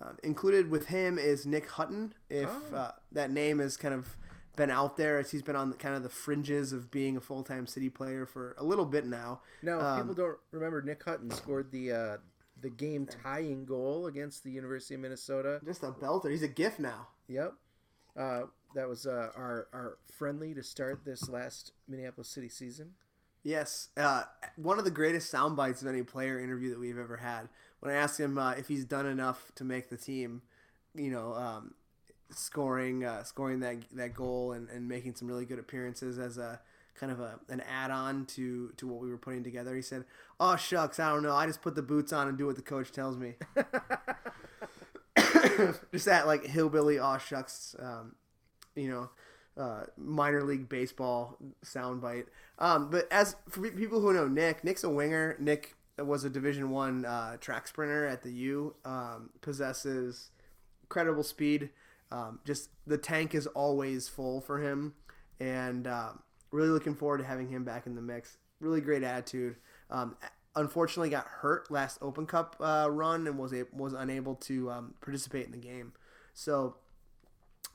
Um, 0.00 0.18
included 0.22 0.70
with 0.70 0.88
him 0.88 1.18
is 1.18 1.46
Nick 1.46 1.70
Hutton. 1.70 2.12
If 2.28 2.50
uh, 2.74 2.92
that 3.12 3.30
name 3.30 3.60
is 3.60 3.78
kind 3.78 3.94
of 3.94 4.16
been 4.56 4.70
out 4.70 4.96
there 4.96 5.18
as 5.18 5.30
he's 5.30 5.42
been 5.42 5.56
on 5.56 5.70
the, 5.70 5.76
kind 5.76 5.94
of 5.94 6.02
the 6.02 6.08
fringes 6.08 6.72
of 6.72 6.90
being 6.90 7.16
a 7.16 7.20
full 7.20 7.42
time 7.42 7.66
City 7.66 7.90
player 7.90 8.26
for 8.26 8.54
a 8.58 8.64
little 8.64 8.86
bit 8.86 9.06
now. 9.06 9.40
Now, 9.62 9.78
if 9.78 9.84
Um, 9.84 10.00
people 10.00 10.14
don't 10.14 10.38
remember, 10.50 10.82
Nick 10.82 11.04
Hutton 11.04 11.30
scored 11.30 11.70
the 11.70 11.92
uh, 11.92 12.16
the 12.60 12.70
game 12.70 13.06
tying 13.06 13.66
goal 13.66 14.06
against 14.06 14.42
the 14.42 14.50
University 14.50 14.94
of 14.94 15.00
Minnesota. 15.00 15.60
Just 15.64 15.82
a 15.82 15.92
belter. 15.92 16.30
He's 16.30 16.42
a 16.42 16.48
gift 16.48 16.80
now. 16.80 17.08
Yep. 17.28 17.52
Uh, 18.16 18.42
that 18.74 18.88
was 18.88 19.06
uh, 19.06 19.30
our 19.36 19.68
our 19.72 19.98
friendly 20.18 20.54
to 20.54 20.62
start 20.62 21.04
this 21.04 21.28
last 21.28 21.72
Minneapolis 21.86 22.28
City 22.28 22.48
season. 22.48 22.92
Yes, 23.42 23.90
uh, 23.96 24.24
one 24.56 24.78
of 24.80 24.84
the 24.84 24.90
greatest 24.90 25.30
sound 25.30 25.56
bites 25.56 25.80
of 25.80 25.86
any 25.86 26.02
player 26.02 26.40
interview 26.40 26.70
that 26.70 26.80
we've 26.80 26.98
ever 26.98 27.18
had. 27.18 27.48
When 27.78 27.92
I 27.92 27.96
asked 27.96 28.18
him 28.18 28.38
uh, 28.38 28.52
if 28.52 28.66
he's 28.66 28.84
done 28.84 29.06
enough 29.06 29.52
to 29.54 29.64
make 29.64 29.88
the 29.88 29.96
team, 29.96 30.42
you 30.94 31.10
know, 31.12 31.32
um, 31.34 31.74
scoring 32.30 33.04
uh, 33.04 33.22
scoring 33.22 33.60
that 33.60 33.76
that 33.92 34.14
goal 34.14 34.52
and, 34.52 34.68
and 34.70 34.88
making 34.88 35.14
some 35.14 35.28
really 35.28 35.44
good 35.44 35.58
appearances 35.58 36.18
as 36.18 36.38
a 36.38 36.60
kind 36.98 37.12
of 37.12 37.20
a 37.20 37.38
an 37.48 37.60
add 37.60 37.90
on 37.90 38.26
to 38.26 38.72
to 38.76 38.86
what 38.86 39.00
we 39.00 39.08
were 39.08 39.18
putting 39.18 39.44
together. 39.44 39.74
He 39.74 39.82
said, 39.82 40.04
"Oh 40.40 40.56
shucks, 40.56 40.98
I 40.98 41.10
don't 41.10 41.22
know. 41.22 41.34
I 41.34 41.46
just 41.46 41.62
put 41.62 41.74
the 41.74 41.82
boots 41.82 42.12
on 42.12 42.28
and 42.28 42.36
do 42.38 42.46
what 42.46 42.56
the 42.56 42.62
coach 42.62 42.92
tells 42.92 43.16
me." 43.16 43.34
just 45.92 46.06
that 46.06 46.26
like 46.26 46.44
hillbilly 46.46 46.98
aw 46.98 47.18
shucks, 47.18 47.76
um, 47.78 48.14
you 48.74 48.88
know, 48.88 49.10
uh, 49.62 49.84
minor 49.96 50.42
league 50.42 50.68
baseball 50.68 51.36
soundbite. 51.64 52.26
Um, 52.58 52.90
but 52.90 53.10
as 53.12 53.36
for 53.48 53.70
people 53.70 54.00
who 54.00 54.12
know 54.12 54.28
Nick, 54.28 54.64
Nick's 54.64 54.84
a 54.84 54.90
winger. 54.90 55.36
Nick 55.38 55.74
was 55.98 56.24
a 56.24 56.30
Division 56.30 56.70
One 56.70 57.04
uh, 57.04 57.36
track 57.38 57.68
sprinter 57.68 58.06
at 58.06 58.22
the 58.22 58.32
U. 58.32 58.74
Um, 58.84 59.30
possesses 59.40 60.30
incredible 60.82 61.22
speed. 61.22 61.70
Um, 62.10 62.40
just 62.44 62.70
the 62.86 62.98
tank 62.98 63.34
is 63.34 63.46
always 63.48 64.08
full 64.08 64.40
for 64.40 64.60
him, 64.60 64.94
and 65.40 65.86
uh, 65.86 66.10
really 66.50 66.68
looking 66.68 66.94
forward 66.94 67.18
to 67.18 67.24
having 67.24 67.48
him 67.48 67.64
back 67.64 67.86
in 67.86 67.94
the 67.94 68.02
mix. 68.02 68.38
Really 68.60 68.80
great 68.80 69.02
attitude. 69.02 69.56
Um, 69.90 70.16
unfortunately, 70.54 71.10
got 71.10 71.26
hurt 71.26 71.70
last 71.70 71.98
Open 72.00 72.26
Cup 72.26 72.56
uh, 72.60 72.88
run 72.90 73.26
and 73.26 73.38
was 73.38 73.52
a, 73.52 73.64
was 73.72 73.92
unable 73.92 74.34
to 74.36 74.70
um, 74.70 74.94
participate 75.00 75.46
in 75.46 75.52
the 75.52 75.58
game. 75.58 75.92
So 76.32 76.76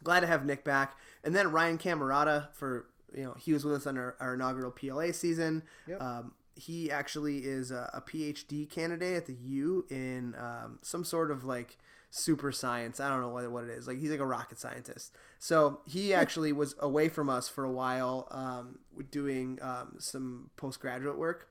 glad 0.04 0.22
to 0.22 0.28
have 0.28 0.46
Nick 0.46 0.64
back. 0.64 0.96
And 1.24 1.36
then 1.36 1.52
Ryan 1.52 1.78
Camerata 1.78 2.48
for 2.54 2.88
you 3.14 3.24
know 3.24 3.36
he 3.38 3.54
was 3.54 3.64
with 3.66 3.76
us 3.76 3.88
on 3.88 3.98
our, 3.98 4.16
our 4.20 4.34
inaugural 4.34 4.72
PLA 4.72 5.12
season. 5.12 5.64
Yep. 5.88 6.02
Um, 6.02 6.32
he 6.56 6.92
actually 6.92 7.40
is 7.40 7.72
a, 7.72 7.90
a 7.94 8.02
PhD 8.02 8.70
candidate 8.70 9.16
at 9.16 9.26
the 9.26 9.34
U 9.34 9.86
in 9.90 10.36
um, 10.38 10.80
some 10.82 11.04
sort 11.04 11.32
of 11.32 11.44
like 11.44 11.78
super 12.12 12.52
science. 12.52 13.00
I 13.00 13.10
don't 13.10 13.22
know 13.22 13.30
what, 13.30 13.50
what 13.50 13.64
it 13.64 13.72
is. 13.72 13.88
Like 13.88 13.98
he's 13.98 14.12
like 14.12 14.20
a 14.20 14.26
rocket 14.26 14.60
scientist. 14.60 15.16
So 15.40 15.80
he 15.88 16.14
actually 16.14 16.52
was 16.52 16.76
away 16.80 17.10
from 17.10 17.30
us 17.30 17.50
for 17.50 17.64
a 17.64 17.72
while, 17.72 18.28
um, 18.30 18.80
doing 19.10 19.58
um, 19.62 19.96
some 19.98 20.52
postgraduate 20.58 21.18
work 21.18 21.48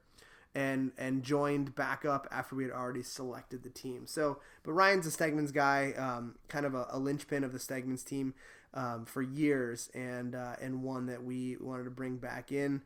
and 0.54 0.90
and 0.98 1.22
joined 1.22 1.74
back 1.74 2.04
up 2.04 2.26
after 2.30 2.56
we 2.56 2.64
had 2.64 2.72
already 2.72 3.02
selected 3.02 3.62
the 3.62 3.70
team. 3.70 4.06
So, 4.06 4.38
but 4.62 4.72
Ryan's 4.72 5.06
a 5.06 5.10
Stegman's 5.10 5.52
guy, 5.52 5.92
um, 5.96 6.36
kind 6.48 6.66
of 6.66 6.74
a, 6.74 6.86
a 6.90 6.98
linchpin 6.98 7.42
of 7.42 7.52
the 7.52 7.58
Stegman's 7.58 8.02
team 8.02 8.34
um, 8.74 9.04
for 9.06 9.22
years, 9.22 9.90
and 9.94 10.34
uh, 10.34 10.56
and 10.60 10.82
one 10.82 11.06
that 11.06 11.24
we 11.24 11.56
wanted 11.60 11.84
to 11.84 11.90
bring 11.90 12.16
back 12.16 12.52
in. 12.52 12.82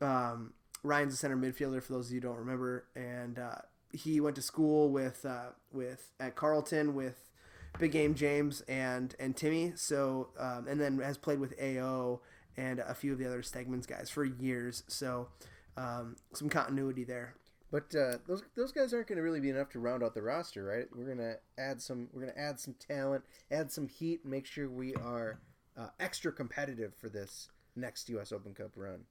Um, 0.00 0.54
Ryan's 0.82 1.14
a 1.14 1.16
center 1.16 1.36
midfielder 1.36 1.82
for 1.82 1.92
those 1.92 2.06
of 2.06 2.12
you 2.12 2.20
who 2.20 2.28
don't 2.28 2.38
remember, 2.38 2.86
and 2.94 3.38
uh, 3.38 3.56
he 3.92 4.20
went 4.20 4.36
to 4.36 4.42
school 4.42 4.90
with 4.90 5.24
uh, 5.24 5.50
with 5.72 6.12
at 6.20 6.36
Carleton 6.36 6.94
with 6.94 7.30
Big 7.78 7.92
Game 7.92 8.14
James 8.14 8.60
and 8.62 9.14
and 9.18 9.36
Timmy. 9.36 9.72
So 9.76 10.28
um, 10.38 10.66
and 10.68 10.80
then 10.80 10.98
has 10.98 11.18
played 11.18 11.40
with 11.40 11.54
AO 11.60 12.20
and 12.56 12.80
a 12.80 12.94
few 12.94 13.12
of 13.12 13.18
the 13.18 13.26
other 13.26 13.42
Stegman's 13.42 13.86
guys 13.86 14.10
for 14.10 14.24
years. 14.24 14.82
So 14.88 15.28
um, 15.76 16.16
some 16.34 16.48
continuity 16.48 17.04
there. 17.04 17.34
But 17.70 17.94
uh, 17.94 18.18
those 18.26 18.42
those 18.56 18.72
guys 18.72 18.94
aren't 18.94 19.08
going 19.08 19.16
to 19.16 19.22
really 19.22 19.40
be 19.40 19.50
enough 19.50 19.68
to 19.70 19.78
round 19.78 20.02
out 20.02 20.14
the 20.14 20.22
roster, 20.22 20.64
right? 20.64 20.86
We're 20.94 21.14
gonna 21.14 21.34
add 21.58 21.82
some. 21.82 22.08
We're 22.12 22.22
gonna 22.22 22.38
add 22.38 22.58
some 22.58 22.74
talent, 22.74 23.24
add 23.50 23.70
some 23.70 23.88
heat, 23.88 24.24
make 24.24 24.46
sure 24.46 24.70
we 24.70 24.94
are 24.94 25.38
uh, 25.78 25.88
extra 26.00 26.32
competitive 26.32 26.94
for 26.94 27.10
this 27.10 27.48
next 27.76 28.08
U.S. 28.08 28.32
Open 28.32 28.54
Cup 28.54 28.70
run. 28.74 29.04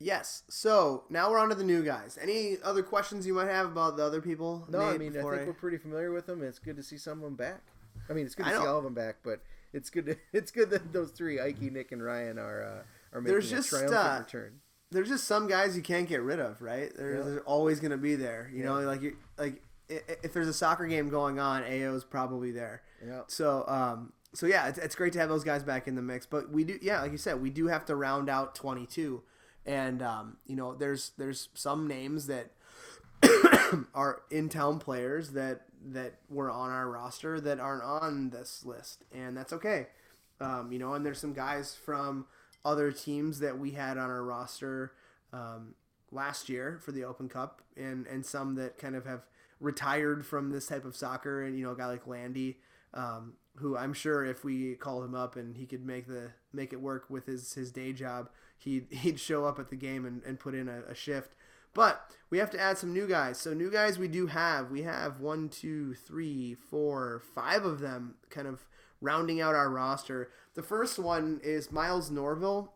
Yes. 0.00 0.44
So 0.48 1.04
now 1.10 1.30
we're 1.30 1.38
on 1.38 1.48
to 1.48 1.54
the 1.54 1.64
new 1.64 1.82
guys. 1.82 2.18
Any 2.20 2.56
other 2.62 2.82
questions 2.82 3.26
you 3.26 3.34
might 3.34 3.48
have 3.48 3.66
about 3.66 3.96
the 3.96 4.04
other 4.04 4.20
people? 4.20 4.64
No, 4.68 4.80
I 4.80 4.96
mean 4.98 5.10
I 5.10 5.22
think 5.22 5.24
we're 5.24 5.52
pretty 5.54 5.78
familiar 5.78 6.12
with 6.12 6.26
them. 6.26 6.42
It's 6.42 6.58
good 6.58 6.76
to 6.76 6.82
see 6.82 6.98
some 6.98 7.18
of 7.18 7.24
them 7.24 7.34
back. 7.34 7.62
I 8.08 8.12
mean, 8.12 8.24
it's 8.26 8.34
good 8.34 8.44
to 8.46 8.50
I 8.50 8.52
see 8.60 8.66
all 8.66 8.78
of 8.78 8.84
them 8.84 8.94
back, 8.94 9.16
but 9.24 9.40
it's 9.72 9.90
good. 9.90 10.06
To, 10.06 10.16
it's 10.32 10.50
good 10.50 10.70
that 10.70 10.92
those 10.92 11.10
three, 11.10 11.40
Ike, 11.40 11.60
Nick, 11.60 11.92
and 11.92 12.02
Ryan, 12.02 12.38
are 12.38 12.62
uh, 12.62 13.16
are 13.16 13.20
making 13.20 13.34
There's 13.34 13.52
a 13.52 13.56
just, 13.56 13.68
triumphant 13.70 13.96
uh, 14.00 14.18
return. 14.20 14.60
there's 14.90 15.08
just 15.08 15.24
some 15.24 15.46
guys 15.48 15.76
you 15.76 15.82
can't 15.82 16.08
get 16.08 16.22
rid 16.22 16.38
of, 16.40 16.62
right? 16.62 16.90
They're, 16.96 17.16
Yeah. 17.16 17.22
they're 17.22 17.40
always 17.42 17.80
going 17.80 17.90
to 17.90 17.96
be 17.98 18.14
there. 18.14 18.50
You 18.54 18.64
know, 18.64 18.80
like 18.80 19.02
you 19.02 19.16
like 19.36 19.62
i- 19.90 19.94
i- 20.08 20.16
if 20.22 20.32
there's 20.32 20.48
a 20.48 20.52
soccer 20.54 20.86
game 20.86 21.08
going 21.08 21.38
on, 21.40 21.64
AO's 21.64 22.04
probably 22.04 22.50
there. 22.52 22.82
Yeah. 23.04 23.22
So, 23.26 23.64
um, 23.68 24.12
so 24.32 24.46
yeah, 24.46 24.68
it's, 24.68 24.78
it's 24.78 24.94
great 24.94 25.12
to 25.14 25.18
have 25.18 25.28
those 25.28 25.44
guys 25.44 25.62
back 25.64 25.86
in 25.88 25.94
the 25.96 26.02
mix. 26.02 26.24
But 26.24 26.50
we 26.50 26.64
do, 26.64 26.78
yeah, 26.80 27.02
like 27.02 27.12
you 27.12 27.18
said, 27.18 27.42
we 27.42 27.50
do 27.50 27.66
have 27.66 27.84
to 27.86 27.96
round 27.96 28.30
out 28.30 28.54
22, 28.54 29.22
and 29.68 30.00
um, 30.02 30.38
you 30.46 30.56
know, 30.56 30.74
there's 30.74 31.12
there's 31.18 31.50
some 31.54 31.86
names 31.86 32.26
that 32.26 32.50
are 33.94 34.22
in 34.30 34.48
town 34.48 34.78
players 34.78 35.30
that 35.32 35.66
that 35.92 36.14
were 36.30 36.50
on 36.50 36.70
our 36.70 36.88
roster 36.88 37.40
that 37.40 37.60
aren't 37.60 37.84
on 37.84 38.30
this 38.30 38.64
list, 38.64 39.04
and 39.14 39.36
that's 39.36 39.52
okay. 39.52 39.88
Um, 40.40 40.72
you 40.72 40.78
know, 40.78 40.94
and 40.94 41.04
there's 41.04 41.20
some 41.20 41.34
guys 41.34 41.76
from 41.76 42.26
other 42.64 42.90
teams 42.90 43.40
that 43.40 43.58
we 43.58 43.72
had 43.72 43.98
on 43.98 44.08
our 44.10 44.22
roster 44.22 44.92
um, 45.32 45.74
last 46.10 46.48
year 46.48 46.80
for 46.82 46.92
the 46.92 47.04
Open 47.04 47.28
Cup, 47.28 47.60
and 47.76 48.06
and 48.06 48.24
some 48.24 48.54
that 48.54 48.78
kind 48.78 48.96
of 48.96 49.04
have 49.04 49.26
retired 49.60 50.24
from 50.24 50.50
this 50.50 50.66
type 50.66 50.86
of 50.86 50.96
soccer, 50.96 51.42
and 51.42 51.58
you 51.58 51.64
know, 51.64 51.72
a 51.72 51.76
guy 51.76 51.86
like 51.86 52.06
Landy, 52.06 52.56
um, 52.94 53.34
who 53.56 53.76
I'm 53.76 53.92
sure 53.92 54.24
if 54.24 54.44
we 54.44 54.76
call 54.76 55.02
him 55.04 55.14
up 55.14 55.36
and 55.36 55.56
he 55.58 55.66
could 55.66 55.84
make 55.84 56.06
the 56.06 56.30
make 56.54 56.72
it 56.72 56.80
work 56.80 57.04
with 57.10 57.26
his 57.26 57.52
his 57.52 57.70
day 57.70 57.92
job, 57.92 58.30
he'd 58.58 58.86
he'd 58.90 59.20
show 59.20 59.44
up 59.44 59.58
at 59.58 59.70
the 59.70 59.76
game 59.76 60.04
and, 60.04 60.22
and 60.24 60.38
put 60.38 60.54
in 60.54 60.68
a, 60.68 60.82
a 60.88 60.94
shift. 60.94 61.34
But 61.74 62.10
we 62.30 62.38
have 62.38 62.50
to 62.50 62.60
add 62.60 62.78
some 62.78 62.92
new 62.92 63.06
guys. 63.06 63.38
So 63.38 63.54
new 63.54 63.70
guys 63.70 63.98
we 63.98 64.08
do 64.08 64.26
have. 64.26 64.70
We 64.70 64.82
have 64.82 65.20
one, 65.20 65.48
two, 65.48 65.94
three, 65.94 66.54
four, 66.54 67.22
five 67.34 67.64
of 67.64 67.80
them 67.80 68.14
kind 68.30 68.48
of 68.48 68.66
rounding 69.00 69.40
out 69.40 69.54
our 69.54 69.70
roster. 69.70 70.30
The 70.54 70.62
first 70.62 70.98
one 70.98 71.40
is 71.42 71.70
Miles 71.70 72.10
Norville. 72.10 72.72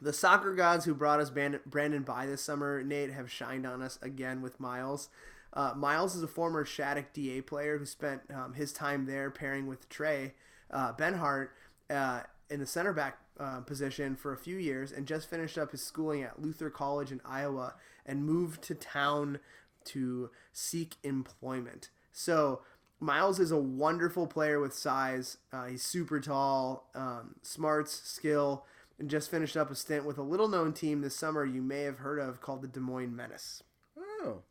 The 0.00 0.12
soccer 0.12 0.54
gods 0.54 0.84
who 0.84 0.94
brought 0.94 1.20
us 1.20 1.30
Brandon, 1.30 2.02
by 2.02 2.26
this 2.26 2.42
summer, 2.42 2.82
Nate, 2.82 3.12
have 3.12 3.30
shined 3.30 3.66
on 3.66 3.82
us 3.82 3.98
again 4.02 4.42
with 4.42 4.58
Miles. 4.58 5.08
Uh, 5.52 5.74
Miles 5.76 6.16
is 6.16 6.22
a 6.22 6.28
former 6.28 6.64
Shattuck 6.64 7.12
DA 7.12 7.40
player 7.40 7.78
who 7.78 7.86
spent 7.86 8.22
um, 8.34 8.54
his 8.54 8.72
time 8.72 9.06
there 9.06 9.30
pairing 9.30 9.66
with 9.66 9.88
Trey 9.88 10.34
uh, 10.70 10.92
Benhart 10.94 11.50
uh, 11.90 12.22
in 12.50 12.58
the 12.58 12.66
center 12.66 12.92
back 12.92 13.18
uh, 13.38 13.60
position 13.60 14.16
for 14.16 14.32
a 14.32 14.38
few 14.38 14.56
years 14.56 14.92
and 14.92 15.06
just 15.06 15.28
finished 15.28 15.58
up 15.58 15.72
his 15.72 15.82
schooling 15.82 16.22
at 16.22 16.40
Luther 16.40 16.70
College 16.70 17.12
in 17.12 17.20
Iowa 17.24 17.74
and 18.06 18.24
moved 18.24 18.62
to 18.62 18.74
town 18.74 19.38
to 19.84 20.30
seek 20.52 20.96
employment. 21.02 21.90
So 22.12 22.60
Miles 23.00 23.40
is 23.40 23.50
a 23.50 23.58
wonderful 23.58 24.26
player 24.26 24.60
with 24.60 24.74
size. 24.74 25.38
Uh, 25.52 25.66
he's 25.66 25.82
super 25.82 26.20
tall, 26.20 26.88
um, 26.94 27.34
smarts, 27.42 27.92
skill, 28.04 28.64
and 28.98 29.10
just 29.10 29.30
finished 29.30 29.56
up 29.56 29.70
a 29.70 29.74
stint 29.74 30.04
with 30.04 30.18
a 30.18 30.22
little 30.22 30.46
known 30.46 30.72
team 30.72 31.00
this 31.00 31.16
summer 31.16 31.44
you 31.44 31.62
may 31.62 31.82
have 31.82 31.98
heard 31.98 32.20
of 32.20 32.40
called 32.40 32.62
the 32.62 32.68
Des 32.68 32.80
Moines 32.80 33.16
Menace. 33.16 33.64
Oh, 33.98 34.42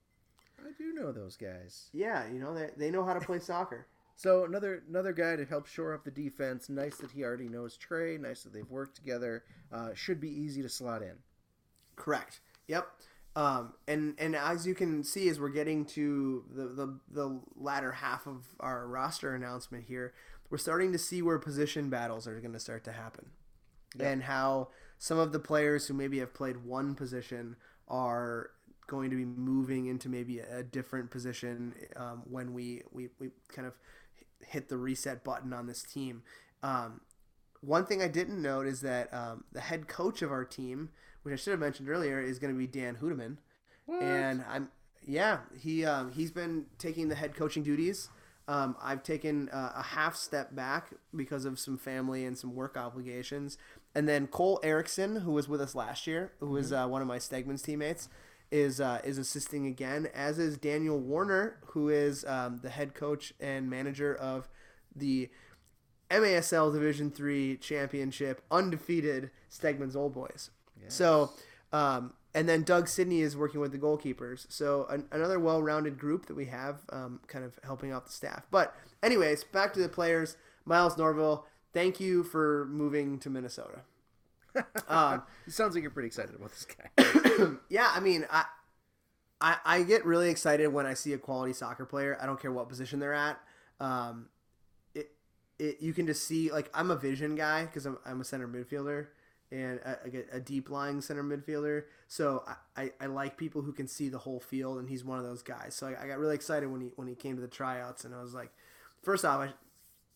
I 0.59 0.71
do 0.77 0.93
know 0.93 1.13
those 1.13 1.37
guys. 1.37 1.87
Yeah, 1.93 2.29
you 2.29 2.39
know, 2.39 2.53
they, 2.53 2.69
they 2.75 2.91
know 2.91 3.05
how 3.05 3.13
to 3.13 3.21
play 3.21 3.39
soccer. 3.39 3.87
So 4.21 4.45
another 4.45 4.83
another 4.87 5.13
guy 5.13 5.35
to 5.35 5.45
help 5.45 5.65
shore 5.65 5.95
up 5.95 6.03
the 6.03 6.11
defense. 6.11 6.69
Nice 6.69 6.97
that 6.97 7.09
he 7.09 7.23
already 7.23 7.49
knows 7.49 7.75
Trey. 7.75 8.19
Nice 8.19 8.43
that 8.43 8.53
they've 8.53 8.69
worked 8.69 8.95
together. 8.95 9.43
Uh, 9.73 9.95
should 9.95 10.21
be 10.21 10.29
easy 10.29 10.61
to 10.61 10.69
slot 10.69 11.01
in. 11.01 11.15
Correct. 11.95 12.39
Yep. 12.67 12.87
Um, 13.35 13.73
and 13.87 14.13
and 14.19 14.35
as 14.35 14.67
you 14.67 14.75
can 14.75 15.03
see, 15.03 15.27
as 15.27 15.39
we're 15.39 15.49
getting 15.49 15.85
to 15.85 16.43
the, 16.53 16.65
the 16.67 16.99
the 17.09 17.39
latter 17.55 17.93
half 17.93 18.27
of 18.27 18.45
our 18.59 18.85
roster 18.85 19.33
announcement 19.33 19.85
here, 19.87 20.13
we're 20.51 20.59
starting 20.59 20.91
to 20.91 20.99
see 20.99 21.23
where 21.23 21.39
position 21.39 21.89
battles 21.89 22.27
are 22.27 22.39
going 22.39 22.53
to 22.53 22.59
start 22.59 22.83
to 22.83 22.91
happen, 22.91 23.31
and 23.99 24.21
how 24.21 24.67
some 24.99 25.17
of 25.17 25.31
the 25.31 25.39
players 25.39 25.87
who 25.87 25.95
maybe 25.95 26.19
have 26.19 26.31
played 26.31 26.63
one 26.63 26.93
position 26.93 27.55
are 27.87 28.51
going 28.85 29.09
to 29.09 29.15
be 29.15 29.25
moving 29.25 29.87
into 29.87 30.09
maybe 30.09 30.39
a 30.39 30.61
different 30.61 31.09
position 31.09 31.73
um, 31.95 32.21
when 32.29 32.53
we, 32.53 32.83
we 32.91 33.07
we 33.19 33.29
kind 33.47 33.65
of 33.65 33.73
hit 34.45 34.69
the 34.69 34.77
reset 34.77 35.23
button 35.23 35.53
on 35.53 35.67
this 35.67 35.83
team. 35.83 36.23
Um, 36.63 37.01
one 37.61 37.85
thing 37.85 38.01
I 38.01 38.07
didn't 38.07 38.41
note 38.41 38.67
is 38.67 38.81
that 38.81 39.13
um, 39.13 39.43
the 39.51 39.61
head 39.61 39.87
coach 39.87 40.21
of 40.21 40.31
our 40.31 40.45
team, 40.45 40.89
which 41.23 41.33
I 41.33 41.35
should 41.35 41.51
have 41.51 41.59
mentioned 41.59 41.89
earlier, 41.89 42.19
is 42.19 42.39
going 42.39 42.53
to 42.53 42.57
be 42.57 42.67
Dan 42.67 42.95
Hoedeman, 43.01 43.37
and 44.01 44.43
I'm 44.49 44.69
yeah 45.05 45.39
he 45.57 45.85
um, 45.85 46.11
he's 46.11 46.31
been 46.31 46.65
taking 46.77 47.09
the 47.09 47.15
head 47.15 47.35
coaching 47.35 47.63
duties 47.63 48.09
Um, 48.47 48.75
I've 48.81 49.03
taken 49.03 49.49
uh, 49.49 49.71
a 49.75 49.83
half 49.83 50.15
step 50.15 50.53
back 50.55 50.91
because 51.15 51.45
of 51.45 51.59
some 51.59 51.77
family 51.77 52.25
and 52.25 52.37
some 52.37 52.55
work 52.55 52.75
obligations. 52.75 53.57
And 53.95 54.07
then 54.09 54.27
Cole 54.27 54.59
Erickson, 54.63 55.17
who 55.17 55.31
was 55.31 55.47
with 55.47 55.61
us 55.61 55.75
last 55.75 56.07
year, 56.07 56.33
who 56.39 56.47
was 56.51 56.73
uh, 56.73 56.87
one 56.87 57.01
of 57.01 57.07
my 57.07 57.17
Stegman's 57.17 57.61
teammates, 57.61 58.09
is 58.51 58.81
uh, 58.81 58.99
is 59.03 59.17
assisting 59.17 59.65
again, 59.65 60.09
as 60.13 60.37
is 60.37 60.57
Daniel 60.57 60.99
Warner, 60.99 61.57
who 61.67 61.89
is 61.89 62.25
um, 62.25 62.59
the 62.61 62.69
head 62.69 62.93
coach 62.93 63.33
and 63.39 63.69
manager 63.69 64.13
of 64.13 64.49
the 64.95 65.29
MASL 66.09 66.73
Division 66.73 67.09
Three 67.09 67.57
Championship 67.57 68.41
undefeated 68.51 69.31
Stegman's 69.49 69.95
Old 69.95 70.13
Boys. 70.13 70.51
So, 70.89 71.31
um, 71.71 72.13
and 72.33 72.49
then 72.49 72.63
Doug 72.63 72.87
Sidney 72.87 73.21
is 73.21 73.37
working 73.37 73.61
with 73.61 73.71
the 73.71 73.77
goalkeepers. 73.77 74.45
So 74.49 74.85
an, 74.89 75.05
another 75.11 75.39
well-rounded 75.39 75.97
group 75.97 76.25
that 76.25 76.35
we 76.35 76.45
have, 76.45 76.79
um, 76.89 77.21
kind 77.27 77.45
of 77.45 77.57
helping 77.63 77.91
out 77.91 78.05
the 78.05 78.11
staff. 78.11 78.45
But 78.51 78.75
anyways, 79.01 79.43
back 79.45 79.73
to 79.73 79.79
the 79.79 79.89
players. 79.89 80.35
Miles 80.65 80.97
Norville, 80.97 81.45
thank 81.73 81.99
you 81.99 82.23
for 82.23 82.67
moving 82.69 83.19
to 83.19 83.29
Minnesota. 83.29 83.81
Um, 84.87 85.23
It 85.47 85.53
sounds 85.53 85.73
like 85.75 85.81
you're 85.81 85.91
pretty 85.91 86.07
excited 86.07 86.35
about 86.35 86.51
this 86.51 86.65
guy. 86.65 87.51
yeah, 87.69 87.91
I 87.93 87.99
mean, 87.99 88.25
I, 88.29 88.45
I 89.39 89.57
I 89.65 89.83
get 89.83 90.05
really 90.05 90.29
excited 90.29 90.67
when 90.67 90.85
I 90.85 90.93
see 90.93 91.13
a 91.13 91.17
quality 91.17 91.53
soccer 91.53 91.85
player. 91.85 92.17
I 92.21 92.25
don't 92.25 92.39
care 92.39 92.51
what 92.51 92.69
position 92.69 92.99
they're 92.99 93.13
at. 93.13 93.39
Um, 93.79 94.27
it, 94.93 95.11
it 95.59 95.77
you 95.81 95.93
can 95.93 96.05
just 96.07 96.25
see 96.25 96.51
like 96.51 96.69
I'm 96.73 96.91
a 96.91 96.95
vision 96.95 97.35
guy 97.35 97.65
because 97.65 97.85
I'm, 97.85 97.97
I'm 98.05 98.21
a 98.21 98.23
center 98.23 98.47
midfielder 98.47 99.07
and 99.51 99.79
a, 99.79 99.97
a, 100.05 100.37
a 100.37 100.39
deep 100.39 100.69
lying 100.69 101.01
center 101.01 101.23
midfielder. 101.23 101.83
So 102.07 102.43
I, 102.47 102.83
I, 102.83 102.91
I 103.01 103.05
like 103.07 103.37
people 103.37 103.61
who 103.61 103.73
can 103.73 103.87
see 103.87 104.09
the 104.09 104.17
whole 104.19 104.39
field, 104.39 104.77
and 104.79 104.89
he's 104.89 105.03
one 105.03 105.17
of 105.19 105.25
those 105.25 105.41
guys. 105.41 105.75
So 105.75 105.87
I, 105.87 106.03
I 106.03 106.07
got 106.07 106.19
really 106.19 106.35
excited 106.35 106.69
when 106.71 106.81
he 106.81 106.91
when 106.95 107.07
he 107.07 107.15
came 107.15 107.35
to 107.35 107.41
the 107.41 107.47
tryouts, 107.47 108.05
and 108.05 108.13
I 108.13 108.21
was 108.21 108.33
like, 108.33 108.51
first 109.01 109.25
off, 109.25 109.39
I, 109.41 109.53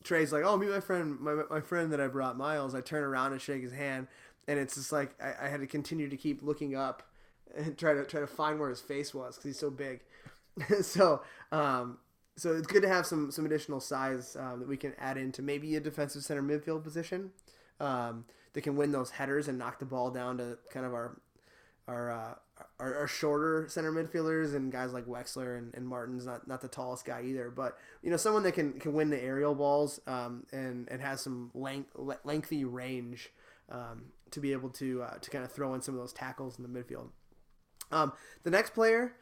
Trey's 0.05 0.31
like, 0.31 0.43
"Oh, 0.45 0.55
meet 0.57 0.69
my 0.69 0.79
friend, 0.79 1.19
my, 1.19 1.43
my 1.49 1.59
friend 1.59 1.91
that 1.91 1.99
I 1.99 2.07
brought, 2.07 2.37
Miles." 2.37 2.73
I 2.73 2.81
turn 2.81 3.03
around 3.03 3.33
and 3.33 3.41
shake 3.41 3.61
his 3.61 3.73
hand, 3.73 4.07
and 4.47 4.57
it's 4.57 4.75
just 4.75 4.91
like 4.91 5.13
I, 5.21 5.45
I 5.45 5.49
had 5.49 5.59
to 5.59 5.67
continue 5.67 6.07
to 6.09 6.17
keep 6.17 6.41
looking 6.41 6.75
up 6.75 7.03
and 7.55 7.77
try 7.77 7.93
to 7.93 8.05
try 8.05 8.21
to 8.21 8.27
find 8.27 8.59
where 8.59 8.69
his 8.69 8.81
face 8.81 9.13
was 9.13 9.35
because 9.35 9.49
he's 9.49 9.59
so 9.59 9.69
big. 9.69 10.01
so, 10.81 11.21
um, 11.51 11.97
so 12.37 12.53
it's 12.53 12.67
good 12.67 12.83
to 12.83 12.87
have 12.87 13.05
some 13.05 13.31
some 13.31 13.45
additional 13.45 13.79
size 13.79 14.37
um, 14.39 14.59
that 14.59 14.67
we 14.67 14.77
can 14.77 14.93
add 14.99 15.17
into 15.17 15.41
maybe 15.41 15.75
a 15.75 15.79
defensive 15.79 16.23
center 16.23 16.43
midfield 16.43 16.83
position 16.83 17.31
um, 17.79 18.25
that 18.53 18.61
can 18.61 18.75
win 18.75 18.91
those 18.91 19.11
headers 19.11 19.47
and 19.47 19.57
knock 19.57 19.79
the 19.79 19.85
ball 19.85 20.11
down 20.11 20.37
to 20.37 20.57
kind 20.71 20.85
of 20.85 20.93
our 20.93 21.19
our 21.87 22.11
uh, 22.11 22.33
our, 22.79 22.95
our 22.95 23.07
shorter 23.07 23.67
center 23.69 23.91
midfielders 23.91 24.55
and 24.55 24.71
guys 24.71 24.93
like 24.93 25.05
Wexler 25.05 25.57
and, 25.57 25.73
and 25.73 25.87
Martin's 25.87 26.25
not 26.25 26.47
not 26.47 26.61
the 26.61 26.67
tallest 26.67 27.05
guy 27.05 27.21
either, 27.23 27.49
but 27.49 27.77
you 28.01 28.09
know 28.09 28.17
someone 28.17 28.43
that 28.43 28.53
can 28.53 28.73
can 28.73 28.93
win 28.93 29.09
the 29.09 29.21
aerial 29.21 29.55
balls 29.55 29.99
um, 30.07 30.45
and 30.51 30.87
and 30.89 31.01
has 31.01 31.21
some 31.21 31.51
length 31.53 31.91
lengthy 32.23 32.65
range 32.65 33.31
um, 33.69 34.05
to 34.31 34.39
be 34.39 34.51
able 34.51 34.69
to 34.69 35.03
uh, 35.03 35.17
to 35.17 35.29
kind 35.29 35.43
of 35.43 35.51
throw 35.51 35.73
in 35.73 35.81
some 35.81 35.95
of 35.95 36.01
those 36.01 36.13
tackles 36.13 36.57
in 36.57 36.63
the 36.63 36.79
midfield. 36.79 37.09
Um, 37.91 38.13
the 38.43 38.49
next 38.49 38.73
player, 38.73 39.15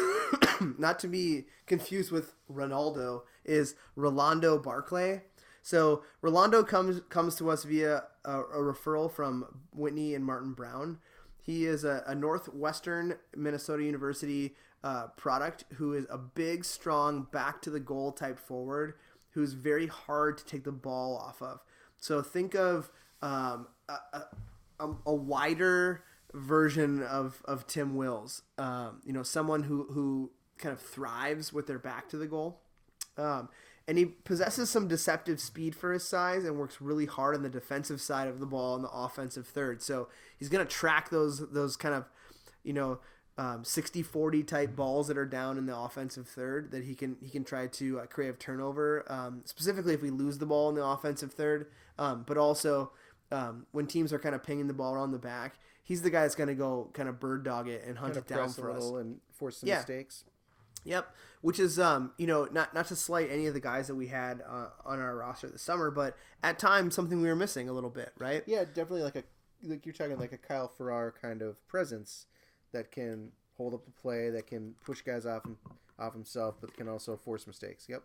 not 0.78 0.98
to 1.00 1.08
be 1.08 1.46
confused 1.66 2.12
with 2.12 2.34
Ronaldo, 2.50 3.22
is 3.44 3.74
Rolando 3.94 4.58
Barclay. 4.58 5.22
So 5.62 6.04
Rolando 6.22 6.62
comes 6.62 7.00
comes 7.08 7.34
to 7.36 7.50
us 7.50 7.64
via 7.64 8.04
a, 8.24 8.40
a 8.40 8.58
referral 8.58 9.10
from 9.10 9.62
Whitney 9.72 10.14
and 10.14 10.24
Martin 10.24 10.52
Brown. 10.52 10.98
He 11.46 11.64
is 11.64 11.84
a, 11.84 12.02
a 12.06 12.14
Northwestern 12.14 13.14
Minnesota 13.36 13.84
University 13.84 14.56
uh, 14.82 15.06
product 15.16 15.64
who 15.74 15.94
is 15.94 16.04
a 16.10 16.18
big, 16.18 16.64
strong, 16.64 17.28
back 17.30 17.62
to 17.62 17.70
the 17.70 17.80
goal 17.80 18.10
type 18.10 18.38
forward 18.38 18.94
who's 19.30 19.52
very 19.52 19.86
hard 19.86 20.38
to 20.38 20.44
take 20.44 20.64
the 20.64 20.72
ball 20.72 21.16
off 21.16 21.40
of. 21.40 21.60
So 21.98 22.20
think 22.20 22.54
of 22.54 22.90
um, 23.22 23.68
a, 23.88 24.22
a, 24.80 24.90
a 25.06 25.14
wider 25.14 26.02
version 26.32 27.02
of, 27.02 27.42
of 27.44 27.66
Tim 27.66 27.96
Wills. 27.96 28.42
Um, 28.58 29.00
you 29.04 29.12
know, 29.12 29.22
someone 29.22 29.62
who, 29.62 29.86
who 29.90 30.30
kind 30.58 30.72
of 30.72 30.80
thrives 30.80 31.52
with 31.52 31.66
their 31.66 31.78
back 31.78 32.08
to 32.08 32.16
the 32.16 32.26
goal. 32.26 32.60
Um, 33.16 33.48
and 33.88 33.98
he 33.98 34.04
possesses 34.06 34.68
some 34.70 34.88
deceptive 34.88 35.40
speed 35.40 35.74
for 35.74 35.92
his 35.92 36.02
size 36.06 36.44
and 36.44 36.58
works 36.58 36.80
really 36.80 37.06
hard 37.06 37.34
on 37.36 37.42
the 37.42 37.48
defensive 37.48 38.00
side 38.00 38.28
of 38.28 38.40
the 38.40 38.46
ball 38.46 38.74
and 38.74 38.84
the 38.84 38.90
offensive 38.90 39.46
third. 39.46 39.80
So 39.82 40.08
he's 40.38 40.48
going 40.48 40.64
to 40.66 40.70
track 40.70 41.10
those 41.10 41.48
those 41.50 41.76
kind 41.76 41.94
of, 41.94 42.04
you 42.64 42.72
know, 42.72 42.98
um, 43.38 43.64
60-40 43.64 44.46
type 44.46 44.74
balls 44.74 45.08
that 45.08 45.18
are 45.18 45.26
down 45.26 45.58
in 45.58 45.66
the 45.66 45.76
offensive 45.76 46.26
third 46.26 46.70
that 46.70 46.84
he 46.84 46.94
can 46.94 47.16
he 47.22 47.28
can 47.30 47.44
try 47.44 47.66
to 47.66 48.00
uh, 48.00 48.06
create 48.06 48.30
a 48.30 48.32
turnover. 48.32 49.04
Um, 49.08 49.42
specifically, 49.44 49.94
if 49.94 50.02
we 50.02 50.10
lose 50.10 50.38
the 50.38 50.46
ball 50.46 50.68
in 50.70 50.74
the 50.74 50.84
offensive 50.84 51.32
third, 51.32 51.66
um, 51.98 52.24
but 52.26 52.38
also 52.38 52.92
um, 53.30 53.66
when 53.72 53.86
teams 53.86 54.12
are 54.12 54.18
kind 54.18 54.34
of 54.34 54.42
pinging 54.42 54.66
the 54.68 54.72
ball 54.74 54.94
around 54.94 55.10
the 55.12 55.18
back, 55.18 55.58
he's 55.84 56.00
the 56.02 56.10
guy 56.10 56.22
that's 56.22 56.34
going 56.34 56.48
to 56.48 56.54
go 56.54 56.90
kind 56.94 57.08
of 57.08 57.20
bird 57.20 57.44
dog 57.44 57.68
it 57.68 57.84
and 57.86 57.98
hunt 57.98 58.14
Kind 58.14 58.24
it 58.24 58.34
down 58.34 58.48
for 58.50 58.70
us. 58.70 58.84
and 58.84 59.20
force 59.32 59.58
some 59.58 59.68
Yeah. 59.68 59.76
mistakes. 59.76 60.24
Yep, 60.86 61.14
which 61.42 61.58
is 61.58 61.78
um, 61.78 62.12
you 62.16 62.26
know, 62.26 62.48
not 62.50 62.74
not 62.74 62.86
to 62.88 62.96
slight 62.96 63.28
any 63.30 63.46
of 63.46 63.54
the 63.54 63.60
guys 63.60 63.88
that 63.88 63.94
we 63.94 64.06
had 64.06 64.42
uh, 64.48 64.68
on 64.84 65.00
our 65.00 65.16
roster 65.16 65.48
this 65.48 65.62
summer, 65.62 65.90
but 65.90 66.16
at 66.42 66.58
times 66.58 66.94
something 66.94 67.20
we 67.20 67.28
were 67.28 67.36
missing 67.36 67.68
a 67.68 67.72
little 67.72 67.90
bit, 67.90 68.12
right? 68.18 68.42
Yeah, 68.46 68.64
definitely 68.64 69.02
like 69.02 69.16
a 69.16 69.24
like 69.62 69.84
you're 69.84 69.92
talking 69.92 70.18
like 70.18 70.32
a 70.32 70.38
Kyle 70.38 70.68
Farrar 70.68 71.12
kind 71.20 71.42
of 71.42 71.66
presence 71.66 72.26
that 72.72 72.90
can 72.90 73.32
hold 73.56 73.74
up 73.74 73.84
the 73.84 73.90
play, 73.90 74.30
that 74.30 74.46
can 74.46 74.74
push 74.84 75.00
guys 75.00 75.26
off 75.26 75.44
him, 75.44 75.56
off 75.98 76.12
himself, 76.12 76.56
but 76.60 76.74
can 76.76 76.88
also 76.88 77.16
force 77.16 77.46
mistakes. 77.46 77.86
Yep. 77.88 78.02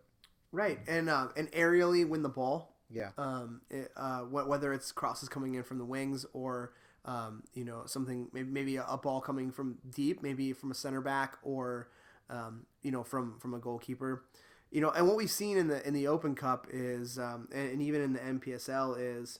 Right, 0.51 0.79
and 0.87 1.09
uh, 1.09 1.29
and 1.37 1.49
aerially 1.51 2.07
win 2.07 2.23
the 2.23 2.29
ball. 2.29 2.75
Yeah. 2.89 3.11
Um, 3.17 3.61
it, 3.69 3.91
uh, 3.95 4.21
wh- 4.21 4.47
whether 4.49 4.73
it's 4.73 4.91
crosses 4.91 5.29
coming 5.29 5.55
in 5.55 5.63
from 5.63 5.77
the 5.77 5.85
wings 5.85 6.25
or 6.33 6.73
um, 7.05 7.43
you 7.53 7.63
know 7.63 7.83
something 7.85 8.27
maybe 8.33 8.49
maybe 8.49 8.75
a, 8.75 8.85
a 8.85 8.97
ball 8.97 9.21
coming 9.21 9.51
from 9.51 9.77
deep, 9.89 10.21
maybe 10.21 10.51
from 10.51 10.71
a 10.71 10.75
center 10.75 10.99
back 10.99 11.37
or 11.41 11.89
um, 12.31 12.65
you 12.81 12.91
know 12.91 13.03
from 13.03 13.37
from 13.39 13.53
a 13.53 13.59
goalkeeper. 13.59 14.23
You 14.71 14.79
know, 14.79 14.89
and 14.91 15.05
what 15.05 15.17
we've 15.17 15.29
seen 15.29 15.57
in 15.57 15.67
the 15.67 15.85
in 15.85 15.93
the 15.93 16.07
Open 16.07 16.33
Cup 16.33 16.65
is, 16.71 17.19
um, 17.19 17.49
and, 17.53 17.71
and 17.73 17.81
even 17.81 18.01
in 18.01 18.13
the 18.13 18.19
NPSL 18.19 18.95
is, 18.97 19.39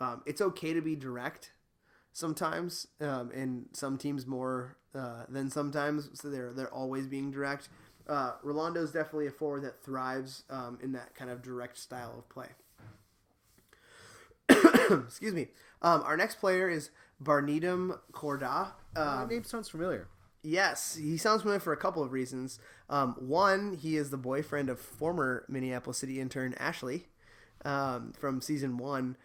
um, 0.00 0.22
it's 0.26 0.40
okay 0.40 0.72
to 0.72 0.80
be 0.80 0.96
direct 0.96 1.52
sometimes, 2.12 2.86
um, 3.00 3.30
and 3.34 3.66
some 3.72 3.98
teams 3.98 4.26
more 4.26 4.76
uh, 4.94 5.24
than 5.28 5.50
sometimes. 5.50 6.08
So 6.14 6.30
they're 6.30 6.52
they're 6.54 6.72
always 6.72 7.06
being 7.06 7.30
direct. 7.30 7.68
Uh, 8.08 8.32
Rolando 8.42 8.82
is 8.82 8.90
definitely 8.90 9.26
a 9.26 9.30
forward 9.30 9.62
that 9.64 9.82
thrives 9.84 10.44
um, 10.50 10.78
in 10.82 10.92
that 10.92 11.14
kind 11.14 11.30
of 11.30 11.42
direct 11.42 11.78
style 11.78 12.14
of 12.18 12.28
play. 12.30 12.48
Excuse 14.48 15.34
me. 15.34 15.48
Um, 15.82 16.02
our 16.02 16.16
next 16.16 16.40
player 16.40 16.68
is 16.68 16.90
Barnidum 17.22 17.98
Corda. 18.12 18.72
That 18.94 19.00
Um, 19.00 19.28
name 19.28 19.44
sounds 19.44 19.68
familiar. 19.68 20.08
Yes, 20.42 20.96
he 20.96 21.16
sounds 21.16 21.42
familiar 21.42 21.60
for 21.60 21.72
a 21.72 21.76
couple 21.76 22.02
of 22.02 22.12
reasons. 22.12 22.58
Um, 22.88 23.14
one, 23.18 23.74
he 23.74 23.96
is 23.96 24.10
the 24.10 24.16
boyfriend 24.16 24.70
of 24.70 24.80
former 24.80 25.44
Minneapolis 25.48 25.98
City 25.98 26.20
intern 26.20 26.54
Ashley 26.58 27.06
um, 27.64 28.12
from 28.18 28.40
season 28.40 28.78
one. 28.78 29.16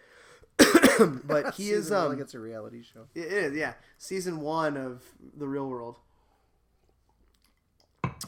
but 1.26 1.56
he 1.56 1.70
is 1.72 1.92
um, 1.92 2.10
like 2.10 2.20
it's 2.20 2.34
a 2.34 2.40
reality 2.40 2.82
show. 2.82 3.08
it 3.14 3.26
is 3.26 3.58
yeah 3.58 3.74
season 3.98 4.40
one 4.40 4.78
of 4.78 5.04
the 5.36 5.48
Real 5.48 5.68
World. 5.68 6.00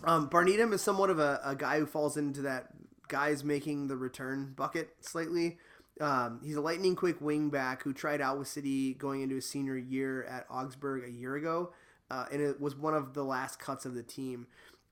Um, 0.04 0.30
Barnidum 0.30 0.74
is 0.74 0.82
somewhat 0.82 1.10
of 1.10 1.20
a, 1.20 1.40
a 1.44 1.56
guy 1.56 1.80
who 1.80 1.86
falls 1.86 2.18
into 2.18 2.42
that 2.42 2.68
guys 3.08 3.44
making 3.44 3.88
the 3.88 3.96
return 3.96 4.54
bucket 4.56 4.90
slightly. 5.02 5.58
Um, 6.00 6.42
he's 6.44 6.56
a 6.56 6.62
lightning 6.62 6.96
quick 6.96 7.20
wing 7.22 7.50
back 7.50 7.84
who 7.84 7.94
tried 7.94 8.22
out 8.22 8.38
with 8.38 8.48
City 8.48 8.94
going 8.94 9.22
into 9.22 9.36
his 9.36 9.50
senior 9.50 9.78
year 9.78 10.24
at 10.26 10.46
Augsburg 10.50 11.06
a 11.06 11.12
year 11.12 11.36
ago, 11.36 11.72
uh, 12.10 12.26
and 12.32 12.42
it 12.42 12.60
was 12.60 12.76
one 12.76 12.94
of 12.94 13.14
the 13.14 13.24
last 13.24 13.60
cuts 13.60 13.86
of 13.86 13.94
the 13.94 14.04
team. 14.04 14.48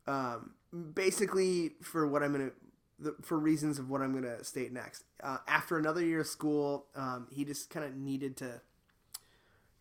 Um, 0.08 0.52
basically, 0.94 1.74
for 1.82 2.08
what 2.08 2.24
I'm 2.24 2.32
gonna, 2.32 2.52
the, 3.00 3.16
for 3.22 3.38
reasons 3.38 3.80
of 3.80 3.90
what 3.90 4.02
I'm 4.02 4.14
gonna 4.14 4.44
state 4.44 4.72
next. 4.72 5.04
Uh, 5.24 5.38
after 5.48 5.78
another 5.78 6.04
year 6.04 6.22
of 6.22 6.28
school, 6.28 6.86
um, 6.96 7.28
he 7.32 7.46
just 7.46 7.70
kind 7.70 7.86
of 7.86 7.96
needed 7.96 8.38
to 8.38 8.62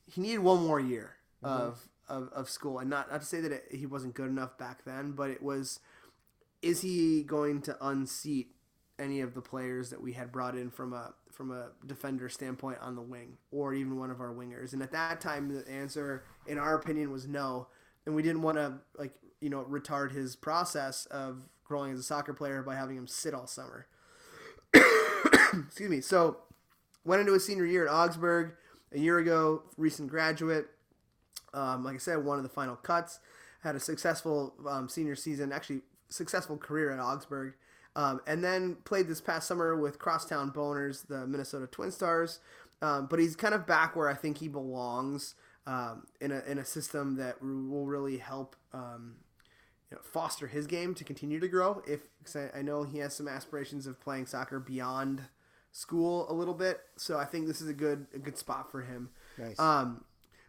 he 0.07 0.20
needed 0.20 0.40
one 0.40 0.62
more 0.64 0.81
year 0.81 1.16
of, 1.42 1.88
of 2.09 2.29
of 2.33 2.49
school, 2.49 2.79
and 2.79 2.88
not 2.88 3.11
not 3.11 3.20
to 3.20 3.27
say 3.27 3.40
that 3.40 3.53
it, 3.53 3.64
he 3.70 3.87
wasn't 3.87 4.14
good 4.14 4.29
enough 4.29 4.57
back 4.59 4.85
then, 4.85 5.12
but 5.12 5.31
it 5.31 5.42
was. 5.42 5.81
Is 6.62 6.81
he 6.81 7.23
going 7.25 7.61
to 7.62 7.77
unseat 7.87 8.55
any 8.99 9.20
of 9.20 9.35
the 9.35 9.42
players 9.42 9.90
that 9.90 10.01
we 10.01 10.12
had 10.14 10.33
brought 10.33 10.55
in 10.55 10.70
from 10.70 10.94
a 10.94 11.12
from 11.35 11.51
a 11.51 11.68
defender 11.87 12.29
standpoint 12.29 12.79
on 12.81 12.94
the 12.94 13.03
wing, 13.03 13.37
or 13.51 13.75
even 13.75 13.99
one 13.99 14.11
of 14.11 14.20
our 14.20 14.33
wingers? 14.33 14.73
And 14.73 14.83
at 14.83 14.92
that 14.92 15.20
time, 15.20 15.49
the 15.49 15.68
answer, 15.70 16.25
in 16.47 16.59
our 16.59 16.75
opinion, 16.75 17.11
was 17.11 17.27
no, 17.27 17.68
and 18.07 18.14
we 18.14 18.23
didn't 18.23 18.42
want 18.42 18.59
to 18.59 18.75
like 18.97 19.12
you 19.40 19.51
know 19.51 19.64
retard 19.64 20.12
his 20.12 20.37
process 20.37 21.07
of 21.07 21.49
growing 21.64 21.92
as 21.92 21.99
a 21.99 22.03
soccer 22.03 22.33
player 22.33 22.62
by 22.62 22.75
having 22.75 22.97
him 22.97 23.07
sit 23.07 23.35
all 23.35 23.47
summer. 23.47 23.87
Excuse 24.75 25.90
me. 25.90 26.01
So 26.01 26.38
went 27.05 27.20
into 27.20 27.33
his 27.33 27.44
senior 27.44 27.66
year 27.66 27.87
at 27.87 27.92
Augsburg 27.92 28.53
a 28.92 28.99
year 28.99 29.18
ago, 29.18 29.62
recent 29.77 30.09
graduate. 30.09 30.68
Um, 31.53 31.85
like 31.85 31.94
I 31.94 31.99
said, 31.99 32.25
one 32.25 32.38
of 32.38 32.42
the 32.42 32.51
final 32.51 32.77
cuts. 32.77 33.20
Had 33.62 33.77
a 33.77 33.81
successful 33.81 34.55
um, 34.68 34.88
senior 34.88 35.16
season, 35.16 35.51
actually 35.51 35.81
successful 36.11 36.57
career 36.59 36.90
at 36.90 37.01
Augsburg. 37.01 37.55
Um, 37.96 38.20
and 38.26 38.42
then 38.42 38.76
played 38.85 39.07
this 39.09 39.20
past 39.20 39.46
summer 39.46 39.76
with 39.76 39.98
Crosstown 39.98 40.50
Boners, 40.50 41.07
the 41.07 41.26
Minnesota 41.26 41.66
Twin 41.66 41.92
Stars. 41.92 42.40
Um, 42.83 43.07
but 43.07 43.18
he's 43.18 43.37
kind 43.37 43.54
of 43.54 43.66
back 43.66 43.94
where 43.94 44.09
I 44.09 44.14
think 44.14 44.38
he 44.38 44.48
belongs 44.48 45.35
um, 45.66 46.07
in 46.20 46.33
a 46.33 46.40
in 46.46 46.59
a 46.59 46.64
system 46.64 47.16
that 47.16 47.40
will 47.40 47.87
really 47.87 48.18
help 48.18 48.57
um, 48.72 49.14
you 49.90 49.96
know, 49.96 50.02
foster 50.02 50.48
his 50.48 50.66
game 50.66 50.94
to 50.96 51.04
continue 51.04 51.38
to 51.40 51.48
grow. 51.48 51.83
If 51.87 52.00
'cause 52.24 52.37
I, 52.37 52.59
I 52.59 52.62
know 52.62 52.83
he 52.83 52.98
has 52.98 53.14
some 53.14 53.28
aspirations 53.28 53.87
of 53.87 54.00
playing 54.00 54.26
soccer 54.26 54.59
beyond 54.59 55.22
school 55.72 56.30
a 56.30 56.35
little 56.35 56.54
bit, 56.54 56.80
so 56.96 57.16
I 57.18 57.24
think 57.24 57.46
this 57.46 57.61
is 57.61 57.68
a 57.68 57.72
good 57.74 58.07
a 58.12 58.18
good 58.18 58.37
spot 58.37 58.70
for 58.70 58.83
him. 58.83 59.11
Nice. 59.38 59.59
Um, 59.59 60.04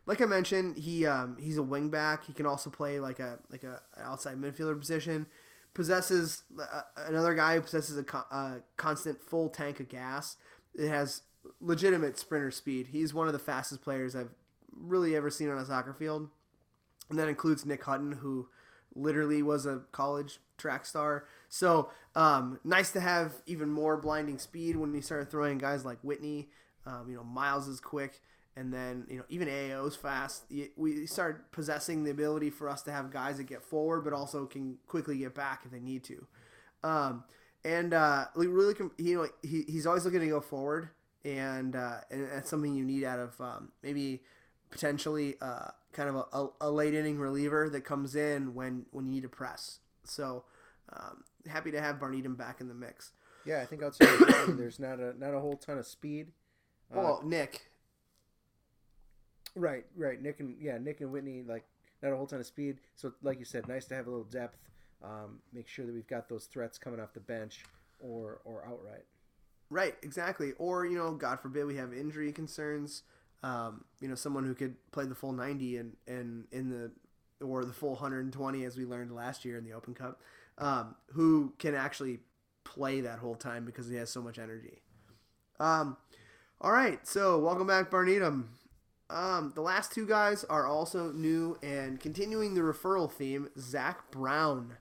like 0.07 0.21
I 0.21 0.25
mentioned, 0.25 0.77
he 0.77 1.05
um, 1.05 1.37
he's 1.39 1.57
a 1.57 1.63
wing 1.63 1.89
back. 1.89 2.25
He 2.25 2.33
can 2.33 2.45
also 2.45 2.69
play 2.69 2.99
like 2.99 3.19
a 3.19 3.39
like 3.49 3.63
a 3.63 3.81
an 3.95 4.03
outside 4.03 4.37
midfielder 4.41 4.79
position. 4.79 5.27
Possesses 5.75 6.43
uh, 6.59 6.81
another 7.05 7.35
guy 7.35 7.55
who 7.55 7.61
possesses 7.61 7.97
a 7.97 8.03
co- 8.03 8.61
constant 8.77 9.21
full 9.21 9.49
tank 9.49 9.79
of 9.79 9.89
gas. 9.89 10.37
It 10.73 10.87
has 10.87 11.21
legitimate 11.61 12.17
sprinter 12.17 12.49
speed. 12.49 12.87
He's 12.87 13.13
one 13.13 13.27
of 13.27 13.33
the 13.33 13.39
fastest 13.39 13.83
players 13.83 14.15
I've 14.15 14.33
really 14.71 15.15
ever 15.15 15.29
seen 15.29 15.49
on 15.49 15.57
a 15.57 15.65
soccer 15.65 15.93
field, 15.93 16.29
and 17.09 17.19
that 17.19 17.27
includes 17.27 17.65
Nick 17.65 17.83
Hutton, 17.83 18.13
who 18.13 18.47
literally 18.95 19.43
was 19.43 19.65
a 19.65 19.81
college 19.91 20.39
track 20.57 20.85
star. 20.85 21.25
So 21.49 21.89
um, 22.15 22.59
nice 22.63 22.91
to 22.93 23.01
have 23.01 23.33
even 23.45 23.69
more 23.69 23.97
blinding 23.97 24.39
speed 24.39 24.77
when 24.77 24.93
you 24.93 25.01
start 25.01 25.29
throwing 25.29 25.57
guys 25.57 25.85
like 25.85 25.99
Whitney. 26.01 26.49
Um, 26.85 27.07
you 27.09 27.15
know, 27.15 27.23
Miles 27.23 27.67
is 27.67 27.79
quick, 27.79 28.21
and 28.57 28.73
then 28.73 29.05
you 29.09 29.17
know 29.17 29.23
even 29.29 29.47
AAO's 29.47 29.95
fast. 29.95 30.43
We 30.75 31.05
start 31.05 31.51
possessing 31.51 32.03
the 32.03 32.11
ability 32.11 32.49
for 32.49 32.69
us 32.69 32.81
to 32.83 32.91
have 32.91 33.11
guys 33.11 33.37
that 33.37 33.47
get 33.47 33.63
forward, 33.63 34.01
but 34.01 34.13
also 34.13 34.45
can 34.45 34.77
quickly 34.87 35.17
get 35.17 35.35
back 35.35 35.61
if 35.65 35.71
they 35.71 35.79
need 35.79 36.03
to. 36.05 36.25
Um, 36.83 37.23
and 37.63 37.93
uh, 37.93 38.25
really, 38.35 38.75
you 38.97 39.17
know, 39.17 39.27
he, 39.41 39.63
he's 39.67 39.87
always 39.87 40.05
looking 40.05 40.19
to 40.19 40.27
go 40.27 40.39
forward, 40.39 40.89
and 41.23 41.75
uh, 41.75 41.97
and 42.11 42.29
that's 42.31 42.49
something 42.49 42.75
you 42.75 42.85
need 42.85 43.03
out 43.03 43.19
of 43.19 43.41
um, 43.41 43.71
maybe 43.81 44.21
potentially 44.69 45.35
uh, 45.41 45.69
kind 45.91 46.09
of 46.09 46.27
a, 46.31 46.65
a, 46.65 46.69
late 46.69 46.93
inning 46.93 47.17
reliever 47.17 47.69
that 47.69 47.81
comes 47.81 48.15
in 48.15 48.53
when 48.53 48.85
when 48.91 49.05
you 49.05 49.11
need 49.11 49.23
to 49.23 49.29
press. 49.29 49.79
So 50.03 50.43
um, 50.93 51.23
happy 51.47 51.71
to 51.71 51.81
have 51.81 51.97
Barneaton 51.97 52.37
back 52.37 52.61
in 52.61 52.67
the 52.67 52.73
mix. 52.73 53.11
Yeah, 53.45 53.61
I 53.61 53.65
think 53.65 53.83
outside 53.83 54.07
there's 54.49 54.79
not 54.79 54.99
a 54.99 55.13
not 55.19 55.33
a 55.33 55.39
whole 55.39 55.57
ton 55.57 55.77
of 55.77 55.87
speed. 55.87 56.27
Uh, 56.93 56.99
Well, 56.99 57.21
Nick, 57.25 57.71
right, 59.55 59.85
right. 59.95 60.21
Nick 60.21 60.39
and 60.39 60.55
yeah, 60.59 60.77
Nick 60.77 61.01
and 61.01 61.11
Whitney 61.11 61.43
like 61.47 61.65
not 62.01 62.13
a 62.13 62.15
whole 62.15 62.27
ton 62.27 62.39
of 62.39 62.45
speed. 62.45 62.77
So 62.95 63.13
like 63.23 63.39
you 63.39 63.45
said, 63.45 63.67
nice 63.67 63.85
to 63.85 63.95
have 63.95 64.07
a 64.07 64.09
little 64.09 64.25
depth. 64.25 64.57
Um, 65.03 65.39
make 65.53 65.67
sure 65.67 65.85
that 65.85 65.93
we've 65.93 66.07
got 66.07 66.29
those 66.29 66.45
threats 66.45 66.77
coming 66.77 66.99
off 66.99 67.13
the 67.13 67.19
bench 67.19 67.63
or 67.99 68.41
or 68.45 68.65
outright. 68.65 69.05
Right, 69.69 69.95
exactly. 70.03 70.53
Or 70.57 70.85
you 70.85 70.97
know, 70.97 71.11
God 71.13 71.39
forbid 71.39 71.65
we 71.65 71.75
have 71.77 71.93
injury 71.93 72.31
concerns. 72.31 73.03
Um, 73.43 73.85
you 73.99 74.07
know, 74.07 74.15
someone 74.15 74.45
who 74.45 74.55
could 74.55 74.75
play 74.91 75.05
the 75.05 75.15
full 75.15 75.33
ninety 75.33 75.77
and 75.77 75.95
and 76.07 76.45
in 76.51 76.69
the 76.69 76.91
or 77.41 77.65
the 77.65 77.73
full 77.73 77.91
120 77.91 78.63
as 78.63 78.77
we 78.77 78.85
learned 78.85 79.13
last 79.13 79.43
year 79.43 79.57
in 79.57 79.65
the 79.65 79.73
Open 79.73 79.93
Cup, 79.93 80.21
um, 80.57 80.95
who 81.11 81.53
can 81.59 81.75
actually 81.75 82.19
play 82.63 83.01
that 83.01 83.19
whole 83.19 83.35
time 83.35 83.65
because 83.65 83.89
he 83.89 83.95
has 83.95 84.09
so 84.09 84.21
much 84.21 84.39
energy. 84.39 84.81
Um, 85.59 85.97
all 86.61 86.71
right, 86.71 87.05
so 87.05 87.39
welcome 87.39 87.67
back, 87.67 87.91
Barneatum. 87.91 88.45
Um, 89.09 89.51
the 89.53 89.61
last 89.61 89.91
two 89.91 90.07
guys 90.07 90.43
are 90.45 90.65
also 90.65 91.11
new 91.11 91.57
and 91.61 91.99
continuing 91.99 92.55
the 92.55 92.61
referral 92.61 93.11
theme. 93.11 93.49
Zach 93.57 94.09
Brown, 94.11 94.77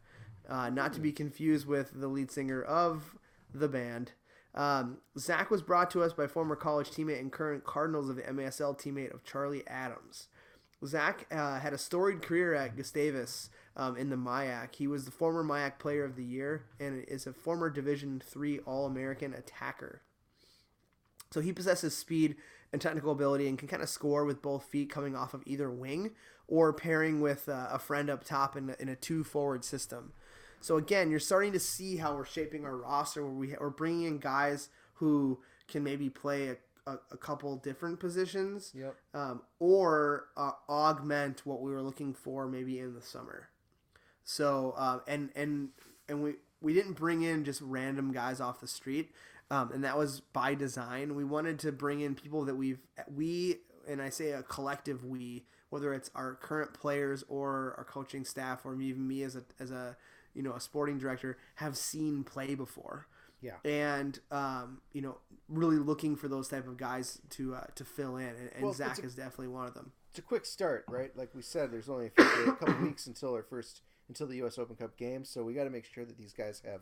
uh, 0.48 0.70
not 0.70 0.92
to 0.94 1.00
be 1.00 1.12
confused 1.12 1.66
with 1.66 1.92
the 1.94 2.08
lead 2.08 2.30
singer 2.30 2.62
of 2.62 3.16
the 3.52 3.68
band. 3.68 4.12
Um, 4.54 4.98
Zach 5.18 5.50
was 5.50 5.62
brought 5.62 5.90
to 5.90 6.02
us 6.02 6.12
by 6.12 6.26
former 6.26 6.56
college 6.56 6.90
teammate 6.90 7.20
and 7.20 7.32
current 7.32 7.64
Cardinals 7.64 8.08
of 8.08 8.16
the 8.16 8.22
MASL 8.22 8.78
teammate 8.78 9.12
of 9.12 9.24
Charlie 9.24 9.66
Adams. 9.66 10.28
Zach 10.86 11.26
uh, 11.30 11.60
had 11.60 11.72
a 11.72 11.78
storied 11.78 12.22
career 12.22 12.54
at 12.54 12.76
Gustavus 12.76 13.50
um, 13.76 13.96
in 13.96 14.10
the 14.10 14.16
MIAC. 14.16 14.76
He 14.76 14.86
was 14.86 15.04
the 15.04 15.10
former 15.10 15.42
MIAC 15.42 15.78
Player 15.78 16.04
of 16.04 16.16
the 16.16 16.24
Year 16.24 16.64
and 16.78 17.04
is 17.04 17.26
a 17.26 17.32
former 17.32 17.70
Division 17.70 18.22
Three 18.24 18.58
All 18.60 18.86
American 18.86 19.34
attacker. 19.34 20.02
So 21.34 21.40
he 21.40 21.52
possesses 21.52 21.96
speed 21.96 22.36
and 22.72 22.80
technical 22.80 23.10
ability 23.10 23.48
and 23.48 23.58
can 23.58 23.66
kind 23.66 23.82
of 23.82 23.88
score 23.88 24.24
with 24.24 24.40
both 24.40 24.66
feet 24.66 24.88
coming 24.88 25.16
off 25.16 25.34
of 25.34 25.42
either 25.46 25.68
wing 25.68 26.12
or 26.46 26.72
pairing 26.72 27.20
with 27.20 27.48
uh, 27.48 27.66
a 27.72 27.78
friend 27.80 28.08
up 28.08 28.22
top 28.22 28.56
in 28.56 28.70
a, 28.70 28.76
in 28.78 28.88
a 28.88 28.94
two 28.94 29.24
forward 29.24 29.64
system. 29.64 30.12
So 30.60 30.76
again, 30.76 31.10
you're 31.10 31.18
starting 31.18 31.50
to 31.50 31.58
see 31.58 31.96
how 31.96 32.14
we're 32.14 32.24
shaping 32.24 32.64
our 32.64 32.76
roster 32.76 33.24
where 33.24 33.32
we, 33.32 33.56
we're 33.60 33.70
bringing 33.70 34.04
in 34.04 34.18
guys 34.18 34.68
who 34.94 35.40
can 35.66 35.82
maybe 35.82 36.08
play 36.08 36.50
a, 36.50 36.56
a, 36.86 36.98
a 37.10 37.16
couple 37.16 37.56
different 37.56 37.98
positions 37.98 38.70
Yep. 38.72 38.94
um, 39.12 39.42
or 39.58 40.28
uh, 40.36 40.52
augment 40.68 41.44
what 41.44 41.62
we 41.62 41.72
were 41.72 41.82
looking 41.82 42.14
for 42.14 42.46
maybe 42.46 42.78
in 42.78 42.94
the 42.94 43.02
summer. 43.02 43.48
So 44.22 44.72
uh, 44.76 45.00
and 45.08 45.30
and 45.34 45.70
and 46.08 46.22
we 46.22 46.34
we 46.60 46.72
didn't 46.72 46.92
bring 46.94 47.22
in 47.22 47.44
just 47.44 47.60
random 47.60 48.12
guys 48.12 48.40
off 48.40 48.60
the 48.60 48.68
street, 48.68 49.12
um, 49.50 49.70
and 49.72 49.84
that 49.84 49.96
was 49.98 50.20
by 50.20 50.54
design. 50.54 51.14
We 51.14 51.24
wanted 51.24 51.58
to 51.60 51.72
bring 51.72 52.00
in 52.00 52.14
people 52.14 52.44
that 52.46 52.54
we've 52.56 52.78
we 53.14 53.56
and 53.88 54.00
I 54.00 54.08
say 54.10 54.30
a 54.32 54.42
collective 54.42 55.04
we, 55.04 55.44
whether 55.70 55.92
it's 55.92 56.10
our 56.14 56.34
current 56.36 56.72
players 56.74 57.22
or 57.28 57.74
our 57.78 57.84
coaching 57.84 58.24
staff 58.24 58.64
or 58.64 58.74
even 58.80 59.06
me 59.06 59.22
as 59.22 59.36
a 59.36 59.44
as 59.60 59.70
a 59.70 59.96
you 60.34 60.42
know 60.42 60.52
a 60.54 60.60
sporting 60.60 60.98
director 60.98 61.36
have 61.56 61.76
seen 61.76 62.24
play 62.24 62.54
before 62.54 63.06
Yeah. 63.42 63.56
and 63.64 64.18
um, 64.30 64.80
you 64.92 65.02
know, 65.02 65.18
really 65.48 65.76
looking 65.76 66.16
for 66.16 66.28
those 66.28 66.48
type 66.48 66.66
of 66.66 66.76
guys 66.78 67.20
to 67.30 67.54
uh, 67.54 67.66
to 67.74 67.84
fill 67.84 68.16
in, 68.16 68.28
and, 68.28 68.50
and 68.54 68.64
Well, 68.64 68.72
Zach 68.72 68.98
a- 68.98 69.04
is 69.04 69.14
definitely 69.14 69.48
one 69.48 69.66
of 69.66 69.74
them. 69.74 69.92
It's 70.10 70.18
a 70.20 70.22
quick 70.22 70.46
start, 70.46 70.84
right? 70.88 71.10
Like 71.16 71.34
we 71.34 71.42
said, 71.42 71.72
there's 71.72 71.88
only 71.88 72.06
a, 72.06 72.10
few, 72.10 72.50
a 72.52 72.54
couple 72.56 72.76
weeks 72.82 73.06
until 73.08 73.34
our 73.34 73.42
first 73.42 73.82
until 74.08 74.26
the 74.28 74.36
U.S. 74.36 74.58
Open 74.58 74.76
Cup 74.76 74.96
game, 74.96 75.24
so 75.24 75.42
we 75.44 75.54
got 75.54 75.64
to 75.64 75.70
make 75.70 75.84
sure 75.84 76.04
that 76.04 76.16
these 76.16 76.32
guys 76.32 76.62
have 76.64 76.80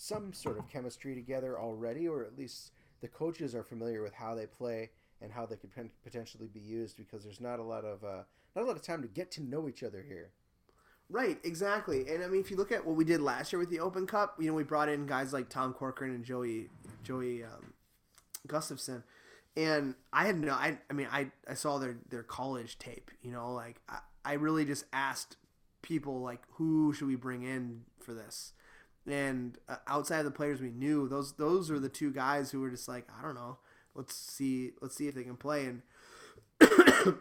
some 0.00 0.32
sort 0.32 0.58
of 0.58 0.66
chemistry 0.66 1.14
together 1.14 1.60
already, 1.60 2.08
or 2.08 2.24
at 2.24 2.38
least 2.38 2.72
the 3.02 3.08
coaches 3.08 3.54
are 3.54 3.62
familiar 3.62 4.02
with 4.02 4.14
how 4.14 4.34
they 4.34 4.46
play 4.46 4.88
and 5.20 5.30
how 5.30 5.44
they 5.44 5.56
could 5.56 5.70
potentially 6.02 6.48
be 6.48 6.60
used. 6.60 6.96
Because 6.96 7.22
there's 7.22 7.40
not 7.40 7.58
a 7.58 7.62
lot 7.62 7.84
of 7.84 8.02
uh, 8.02 8.22
not 8.56 8.64
a 8.64 8.66
lot 8.66 8.76
of 8.76 8.82
time 8.82 9.02
to 9.02 9.08
get 9.08 9.30
to 9.32 9.42
know 9.42 9.68
each 9.68 9.82
other 9.82 10.02
here. 10.06 10.30
Right, 11.10 11.38
exactly. 11.44 12.08
And 12.08 12.24
I 12.24 12.28
mean, 12.28 12.40
if 12.40 12.50
you 12.50 12.56
look 12.56 12.72
at 12.72 12.86
what 12.86 12.96
we 12.96 13.04
did 13.04 13.20
last 13.20 13.52
year 13.52 13.60
with 13.60 13.68
the 13.68 13.80
Open 13.80 14.06
Cup, 14.06 14.36
you 14.38 14.46
know, 14.46 14.54
we 14.54 14.62
brought 14.62 14.88
in 14.88 15.06
guys 15.06 15.32
like 15.32 15.50
Tom 15.50 15.74
Corcoran 15.74 16.14
and 16.14 16.24
Joey 16.24 16.68
Joey 17.02 17.44
um, 17.44 17.74
Gustafson, 18.46 19.02
and 19.56 19.96
I 20.12 20.24
had 20.24 20.38
no, 20.38 20.52
I, 20.52 20.78
I 20.88 20.94
mean, 20.94 21.08
I, 21.12 21.30
I 21.46 21.54
saw 21.54 21.78
their 21.78 21.98
their 22.08 22.22
college 22.22 22.78
tape. 22.78 23.10
You 23.22 23.32
know, 23.32 23.52
like 23.52 23.80
I, 23.86 23.98
I 24.24 24.32
really 24.34 24.64
just 24.64 24.86
asked 24.94 25.36
people 25.82 26.20
like, 26.20 26.42
who 26.52 26.94
should 26.94 27.08
we 27.08 27.16
bring 27.16 27.42
in 27.42 27.82
for 27.98 28.14
this? 28.14 28.54
And 29.06 29.58
uh, 29.68 29.76
outside 29.86 30.20
of 30.20 30.24
the 30.24 30.30
players 30.30 30.60
we 30.60 30.70
knew, 30.70 31.08
those 31.08 31.34
those 31.34 31.70
were 31.70 31.78
the 31.78 31.88
two 31.88 32.12
guys 32.12 32.50
who 32.50 32.60
were 32.60 32.70
just 32.70 32.88
like, 32.88 33.08
I 33.18 33.22
don't 33.22 33.34
know, 33.34 33.58
let's 33.94 34.14
see, 34.14 34.72
let's 34.80 34.96
see 34.96 35.08
if 35.08 35.14
they 35.14 35.24
can 35.24 35.36
play. 35.36 35.66
And 35.66 35.82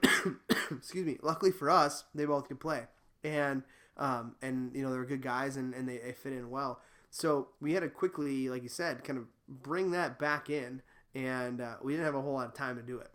excuse 0.72 1.06
me, 1.06 1.18
luckily 1.22 1.52
for 1.52 1.70
us, 1.70 2.04
they 2.14 2.26
both 2.26 2.48
could 2.48 2.60
play, 2.60 2.84
and 3.24 3.64
um, 3.98 4.36
and 4.42 4.76
you 4.76 4.82
know 4.82 4.92
they 4.92 4.98
were 4.98 5.06
good 5.06 5.22
guys 5.22 5.58
and, 5.58 5.74
and 5.74 5.88
they, 5.88 5.98
they 5.98 6.12
fit 6.12 6.34
in 6.34 6.50
well. 6.50 6.82
So 7.12 7.50
we 7.60 7.74
had 7.74 7.82
to 7.82 7.90
quickly, 7.90 8.50
like 8.50 8.64
you 8.64 8.70
said, 8.70 9.04
kind 9.04 9.18
of 9.18 9.26
bring 9.48 9.92
that 9.92 10.20
back 10.20 10.50
in, 10.50 10.82
and 11.16 11.62
uh, 11.62 11.76
we 11.82 11.94
didn't 11.94 12.06
have 12.06 12.16
a 12.16 12.22
whole 12.22 12.34
lot 12.34 12.48
of 12.48 12.54
time 12.54 12.76
to 12.76 12.84
do 12.84 13.00
it. 13.00 13.10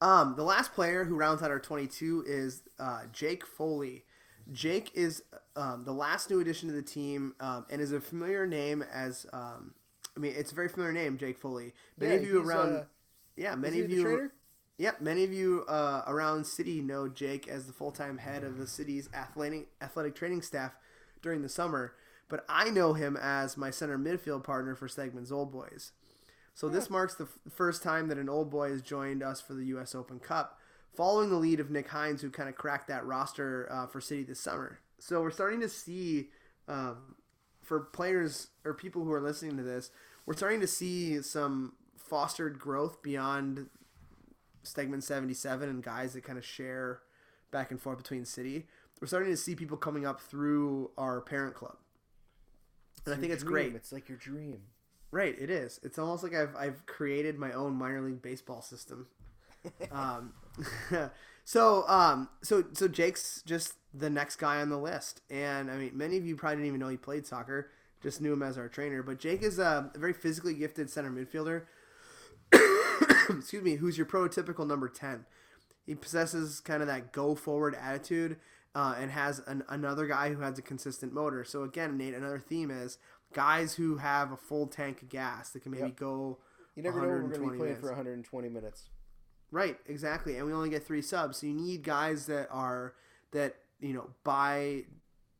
Um, 0.00 0.34
the 0.36 0.44
last 0.44 0.72
player 0.72 1.04
who 1.04 1.14
rounds 1.14 1.42
out 1.42 1.50
our 1.50 1.60
22 1.60 2.24
is 2.26 2.62
uh, 2.78 3.02
Jake 3.12 3.44
Foley. 3.44 4.04
Jake 4.50 4.90
is 4.94 5.22
um, 5.56 5.84
the 5.84 5.92
last 5.92 6.30
new 6.30 6.40
addition 6.40 6.68
to 6.68 6.74
the 6.74 6.82
team 6.82 7.34
um, 7.40 7.66
and 7.70 7.80
is 7.80 7.92
a 7.92 8.00
familiar 8.00 8.46
name 8.46 8.84
as 8.92 9.26
um, 9.32 9.74
I 10.16 10.20
mean 10.20 10.34
it's 10.36 10.52
a 10.52 10.54
very 10.54 10.68
familiar 10.68 10.92
name, 10.92 11.18
Jake 11.18 11.38
Foley. 11.38 11.72
Many 11.98 12.14
Yeah, 12.14 12.16
of 12.16 12.24
you 12.24 12.38
he's, 12.38 12.48
around, 12.48 12.76
uh, 12.76 12.84
yeah, 13.36 13.54
many 13.54 13.80
of 13.80 13.90
you? 13.90 14.22
Yep, 14.78 15.00
many 15.02 15.24
of 15.24 15.32
you 15.32 15.64
uh, 15.68 16.02
around 16.06 16.46
city 16.46 16.80
know 16.80 17.06
Jake 17.08 17.46
as 17.48 17.66
the 17.66 17.72
full-time 17.72 18.18
head 18.18 18.44
of 18.44 18.56
the 18.56 18.66
city's 18.66 19.10
athletic 19.12 19.68
athletic 19.82 20.14
training 20.14 20.42
staff 20.42 20.72
during 21.22 21.42
the 21.42 21.48
summer, 21.50 21.94
but 22.28 22.44
I 22.48 22.70
know 22.70 22.94
him 22.94 23.16
as 23.20 23.56
my 23.58 23.70
center 23.70 23.98
midfield 23.98 24.42
partner 24.44 24.74
for 24.74 24.88
Stegman's 24.88 25.30
Old 25.32 25.52
Boys. 25.52 25.92
So 26.54 26.68
this 26.68 26.90
marks 26.90 27.14
the 27.14 27.24
f- 27.24 27.52
first 27.52 27.82
time 27.82 28.08
that 28.08 28.18
an 28.18 28.28
old 28.28 28.50
boy 28.50 28.70
has 28.70 28.82
joined 28.82 29.22
us 29.22 29.40
for 29.40 29.54
the 29.54 29.64
U.S. 29.66 29.94
Open 29.94 30.18
Cup, 30.18 30.58
following 30.94 31.30
the 31.30 31.36
lead 31.36 31.60
of 31.60 31.70
Nick 31.70 31.88
Hines, 31.88 32.22
who 32.22 32.30
kind 32.30 32.48
of 32.48 32.56
cracked 32.56 32.88
that 32.88 33.06
roster 33.06 33.68
uh, 33.70 33.86
for 33.86 34.00
City 34.00 34.22
this 34.24 34.40
summer. 34.40 34.80
So 35.00 35.20
we're 35.22 35.30
starting 35.30 35.60
to 35.60 35.68
see, 35.68 36.28
um, 36.68 37.16
for 37.62 37.80
players 37.80 38.48
or 38.64 38.74
people 38.74 39.04
who 39.04 39.12
are 39.12 39.20
listening 39.20 39.56
to 39.56 39.62
this, 39.62 39.90
we're 40.26 40.36
starting 40.36 40.60
to 40.60 40.66
see 40.66 41.22
some 41.22 41.72
fostered 41.96 42.58
growth 42.58 43.02
beyond 43.02 43.68
Stegman 44.64 45.02
77 45.02 45.68
and 45.68 45.82
guys 45.82 46.12
that 46.12 46.22
kind 46.24 46.38
of 46.38 46.44
share 46.44 47.00
back 47.50 47.70
and 47.70 47.80
forth 47.80 47.98
between 47.98 48.24
City. 48.24 48.66
We're 49.00 49.06
starting 49.06 49.30
to 49.30 49.36
see 49.36 49.54
people 49.54 49.76
coming 49.76 50.06
up 50.06 50.20
through 50.20 50.90
our 50.98 51.20
parent 51.22 51.54
club. 51.54 51.76
and 53.06 53.14
I 53.14 53.18
think 53.18 53.32
it's 53.32 53.42
dream. 53.42 53.52
great. 53.52 53.74
It's 53.74 53.92
like 53.92 54.08
your 54.08 54.18
dream. 54.18 54.60
Right, 55.10 55.34
it 55.40 55.50
is. 55.50 55.80
It's 55.82 55.98
almost 55.98 56.22
like 56.22 56.34
I've 56.34 56.54
I've 56.54 56.86
created 56.86 57.36
my 57.38 57.52
own 57.52 57.74
minor 57.74 58.00
league 58.02 58.22
baseball 58.22 58.62
system. 58.62 59.08
um, 59.90 60.34
so 61.44 61.84
um, 61.88 62.28
so 62.42 62.64
so 62.72 62.88
Jake's 62.88 63.42
just 63.44 63.74
the 63.92 64.10
next 64.10 64.36
guy 64.36 64.60
on 64.60 64.68
the 64.68 64.78
list, 64.78 65.22
and 65.30 65.70
I 65.70 65.76
mean, 65.76 65.90
many 65.94 66.16
of 66.16 66.26
you 66.26 66.36
probably 66.36 66.56
didn't 66.56 66.68
even 66.68 66.80
know 66.80 66.88
he 66.88 66.96
played 66.96 67.26
soccer. 67.26 67.70
Just 68.02 68.20
knew 68.20 68.32
him 68.32 68.42
as 68.42 68.56
our 68.56 68.68
trainer, 68.68 69.02
but 69.02 69.18
Jake 69.18 69.42
is 69.42 69.58
a 69.58 69.90
very 69.94 70.14
physically 70.14 70.54
gifted 70.54 70.88
center 70.88 71.10
midfielder. 71.10 71.64
Excuse 73.38 73.62
me, 73.62 73.76
who's 73.76 73.96
your 73.98 74.06
prototypical 74.06 74.66
number 74.66 74.88
ten? 74.88 75.26
He 75.86 75.94
possesses 75.94 76.60
kind 76.60 76.82
of 76.82 76.88
that 76.88 77.12
go 77.12 77.34
forward 77.34 77.74
attitude, 77.80 78.36
uh, 78.74 78.94
and 78.98 79.10
has 79.10 79.40
an, 79.46 79.64
another 79.68 80.06
guy 80.06 80.32
who 80.32 80.40
has 80.40 80.58
a 80.58 80.62
consistent 80.62 81.12
motor. 81.12 81.44
So 81.44 81.62
again, 81.64 81.96
Nate, 81.96 82.14
another 82.14 82.38
theme 82.38 82.70
is 82.70 82.98
guys 83.32 83.74
who 83.74 83.98
have 83.98 84.32
a 84.32 84.36
full 84.36 84.66
tank 84.66 85.02
of 85.02 85.08
gas 85.08 85.50
that 85.50 85.62
can 85.62 85.72
maybe 85.72 85.88
Yep. 85.88 85.96
go. 85.96 86.38
You 86.76 86.82
never 86.82 87.00
know 87.00 87.08
we're 87.08 87.20
going 87.20 87.32
to 87.32 87.38
be 87.40 87.46
playing 87.46 87.58
minutes. 87.58 87.80
for 87.80 87.88
120 87.88 88.48
minutes. 88.48 88.88
Right, 89.52 89.76
exactly. 89.86 90.36
And 90.36 90.46
we 90.46 90.52
only 90.52 90.70
get 90.70 90.86
three 90.86 91.02
subs, 91.02 91.38
so 91.38 91.46
you 91.46 91.54
need 91.54 91.82
guys 91.82 92.26
that 92.26 92.48
are 92.50 92.94
that 93.32 93.56
you 93.80 93.92
know 93.92 94.10
by 94.22 94.84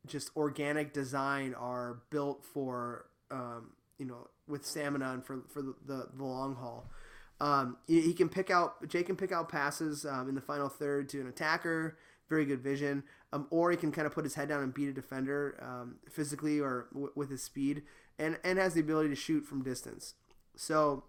just 0.05 0.35
organic 0.35 0.93
design 0.93 1.53
are 1.53 2.01
built 2.09 2.43
for 2.43 3.05
um, 3.29 3.71
you 3.97 4.05
know 4.05 4.27
with 4.47 4.65
stamina 4.65 5.11
and 5.11 5.25
for 5.25 5.43
for 5.47 5.61
the, 5.61 5.75
the, 5.85 6.23
long 6.23 6.55
haul. 6.55 6.89
Um, 7.39 7.77
he, 7.87 8.01
he 8.01 8.13
can 8.13 8.27
pick 8.27 8.49
out 8.49 8.85
Jake 8.89 9.05
can 9.05 9.15
pick 9.15 9.31
out 9.31 9.47
passes 9.47 10.05
um, 10.05 10.27
in 10.27 10.35
the 10.35 10.41
final 10.41 10.67
third 10.67 11.07
to 11.09 11.21
an 11.21 11.27
attacker, 11.27 11.97
very 12.27 12.43
good 12.43 12.59
vision, 12.59 13.03
um, 13.31 13.47
or 13.49 13.71
he 13.71 13.77
can 13.77 13.93
kind 13.93 14.05
of 14.05 14.13
put 14.13 14.25
his 14.25 14.35
head 14.35 14.49
down 14.49 14.61
and 14.61 14.73
beat 14.73 14.89
a 14.89 14.93
defender 14.93 15.57
um, 15.61 15.95
physically 16.09 16.59
or 16.59 16.87
w- 16.91 17.13
with 17.15 17.29
his 17.29 17.41
speed, 17.41 17.83
and 18.19 18.37
and 18.43 18.59
has 18.59 18.73
the 18.73 18.81
ability 18.81 19.07
to 19.07 19.15
shoot 19.15 19.45
from 19.45 19.63
distance. 19.63 20.15
So 20.57 21.05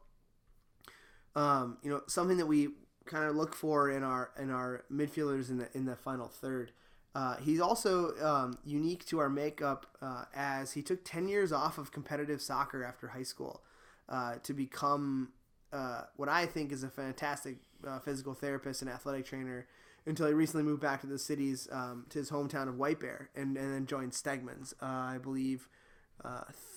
um, 1.35 1.79
you 1.83 1.91
know, 1.91 2.03
something 2.07 2.37
that 2.37 2.47
we 2.47 2.69
kind 3.05 3.25
of 3.25 3.37
look 3.37 3.55
for 3.55 3.91
in 3.91 4.03
our 4.03 4.31
in 4.39 4.51
our 4.51 4.85
midfielders 4.93 5.51
in 5.51 5.59
the 5.59 5.69
in 5.75 5.85
the 5.85 5.97
final 5.97 6.29
third. 6.29 6.73
Uh, 7.15 7.37
he's 7.37 7.61
also 7.61 8.17
um, 8.25 8.59
unique 8.65 9.05
to 9.05 9.19
our 9.19 9.29
makeup 9.29 9.87
uh, 10.01 10.25
as 10.35 10.73
he 10.73 10.83
took 10.83 11.05
10 11.05 11.29
years 11.29 11.53
off 11.53 11.77
of 11.77 11.93
competitive 11.93 12.41
soccer 12.41 12.83
after 12.83 13.09
high 13.09 13.23
school 13.23 13.63
uh, 14.09 14.37
to 14.43 14.55
become 14.55 15.31
uh, 15.75 16.03
what 16.17 16.31
I 16.31 16.47
think 16.47 16.73
is 16.73 16.83
a 16.83 16.89
fantastic 16.89 17.57
uh, 17.87 17.99
physical 17.99 18.33
therapist 18.33 18.81
and 18.81 18.91
athletic 18.91 19.27
trainer 19.27 19.67
until 20.07 20.27
he 20.27 20.33
recently 20.33 20.65
moved 20.65 20.81
back 20.81 21.03
to 21.03 21.07
the 21.07 21.19
cities 21.19 21.69
um, 21.71 22.07
to 22.09 22.19
his 22.19 22.31
hometown 22.31 22.67
of 22.67 22.79
White 22.79 22.99
Bear 22.99 23.29
and, 23.35 23.59
and 23.59 23.75
then 23.75 23.87
joined 23.87 24.13
Stegman's, 24.13 24.75
uh, 24.81 24.87
I 24.87 25.19
believe, 25.23 25.69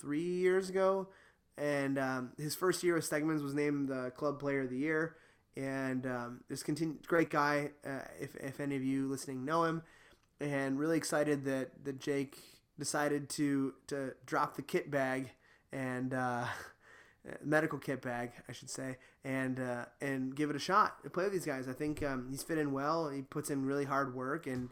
three 0.02 0.22
years 0.22 0.70
ago. 0.70 1.08
And 1.58 1.98
um, 1.98 2.32
his 2.38 2.56
first 2.56 2.84
year 2.84 2.96
with 2.96 3.10
Stegman's 3.10 3.42
was 3.42 3.54
named 3.54 3.88
the 3.88 4.12
club 4.16 4.40
player 4.40 4.64
of 4.64 4.70
the 4.70 4.78
year. 4.78 5.16
And 5.58 6.06
um, 6.06 6.42
just 6.50 6.66
continue, 6.66 6.96
great 7.08 7.30
guy. 7.30 7.72
Uh, 7.86 8.00
if, 8.20 8.36
if 8.36 8.60
any 8.60 8.76
of 8.76 8.84
you 8.84 9.08
listening 9.08 9.46
know 9.46 9.64
him, 9.64 9.84
and 10.42 10.78
really 10.78 10.98
excited 10.98 11.46
that, 11.46 11.86
that 11.86 12.00
Jake 12.00 12.38
decided 12.78 13.30
to 13.30 13.74
to 13.88 14.14
drop 14.26 14.56
the 14.56 14.62
kit 14.62 14.92
bag 14.92 15.32
and 15.72 16.14
uh, 16.14 16.46
medical 17.44 17.80
kit 17.80 18.02
bag, 18.02 18.32
I 18.48 18.52
should 18.52 18.70
say, 18.70 18.98
and 19.24 19.60
uh, 19.60 19.86
and 20.02 20.36
give 20.36 20.50
it 20.50 20.56
a 20.56 20.60
shot 20.60 20.98
play 21.14 21.26
with 21.26 21.34
these 21.34 21.46
guys. 21.46 21.68
I 21.68 21.74
think 21.74 22.04
um, 22.04 22.28
he's 22.30 22.44
fit 22.44 22.58
in 22.58 22.72
well. 22.72 23.10
He 23.10 23.22
puts 23.22 23.50
in 23.50 23.66
really 23.66 23.86
hard 23.86 24.16
work, 24.16 24.48
and 24.48 24.70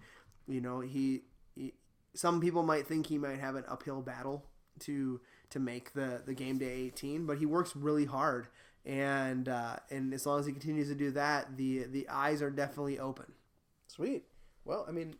you 0.47 0.61
know 0.61 0.81
he, 0.81 1.21
he 1.55 1.73
some 2.13 2.41
people 2.41 2.63
might 2.63 2.87
think 2.87 3.07
he 3.07 3.17
might 3.17 3.39
have 3.39 3.55
an 3.55 3.63
uphill 3.67 4.01
battle 4.01 4.45
to 4.81 5.21
to 5.49 5.59
make 5.59 5.93
the 5.93 6.21
the 6.25 6.33
game 6.33 6.57
day 6.57 6.73
18, 6.87 7.25
but 7.25 7.37
he 7.37 7.45
works 7.45 7.75
really 7.75 8.05
hard. 8.05 8.47
And 8.85 9.47
uh, 9.47 9.77
and 9.89 10.13
as 10.13 10.25
long 10.25 10.39
as 10.39 10.45
he 10.45 10.51
continues 10.51 10.89
to 10.89 10.95
do 10.95 11.11
that, 11.11 11.55
the 11.57 11.85
the 11.85 12.07
eyes 12.09 12.41
are 12.41 12.51
definitely 12.51 12.99
open. 12.99 13.31
Sweet. 13.87 14.25
Well, 14.65 14.85
I 14.87 14.91
mean, 14.91 15.15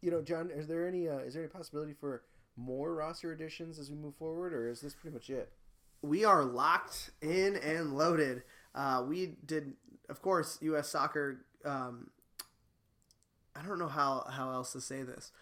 you 0.00 0.10
know, 0.10 0.22
John, 0.22 0.50
is 0.50 0.68
there 0.68 0.86
any 0.86 1.08
uh, 1.08 1.18
is 1.18 1.34
there 1.34 1.42
any 1.42 1.50
possibility 1.50 1.92
for 1.92 2.22
more 2.56 2.94
roster 2.94 3.32
additions 3.32 3.78
as 3.78 3.90
we 3.90 3.96
move 3.96 4.14
forward, 4.14 4.52
or 4.52 4.68
is 4.68 4.80
this 4.80 4.94
pretty 4.94 5.14
much 5.14 5.28
it? 5.28 5.52
we 6.02 6.24
are 6.24 6.44
locked 6.44 7.10
in 7.20 7.56
and 7.56 7.96
loaded. 7.96 8.42
Uh, 8.74 9.04
we 9.06 9.34
did, 9.44 9.74
of 10.08 10.22
course, 10.22 10.58
U.S. 10.62 10.88
Soccer. 10.88 11.44
Um, 11.64 12.10
I 13.54 13.62
don't 13.62 13.78
know 13.78 13.88
how 13.88 14.26
how 14.30 14.50
else 14.52 14.72
to 14.72 14.80
say 14.80 15.02
this. 15.02 15.32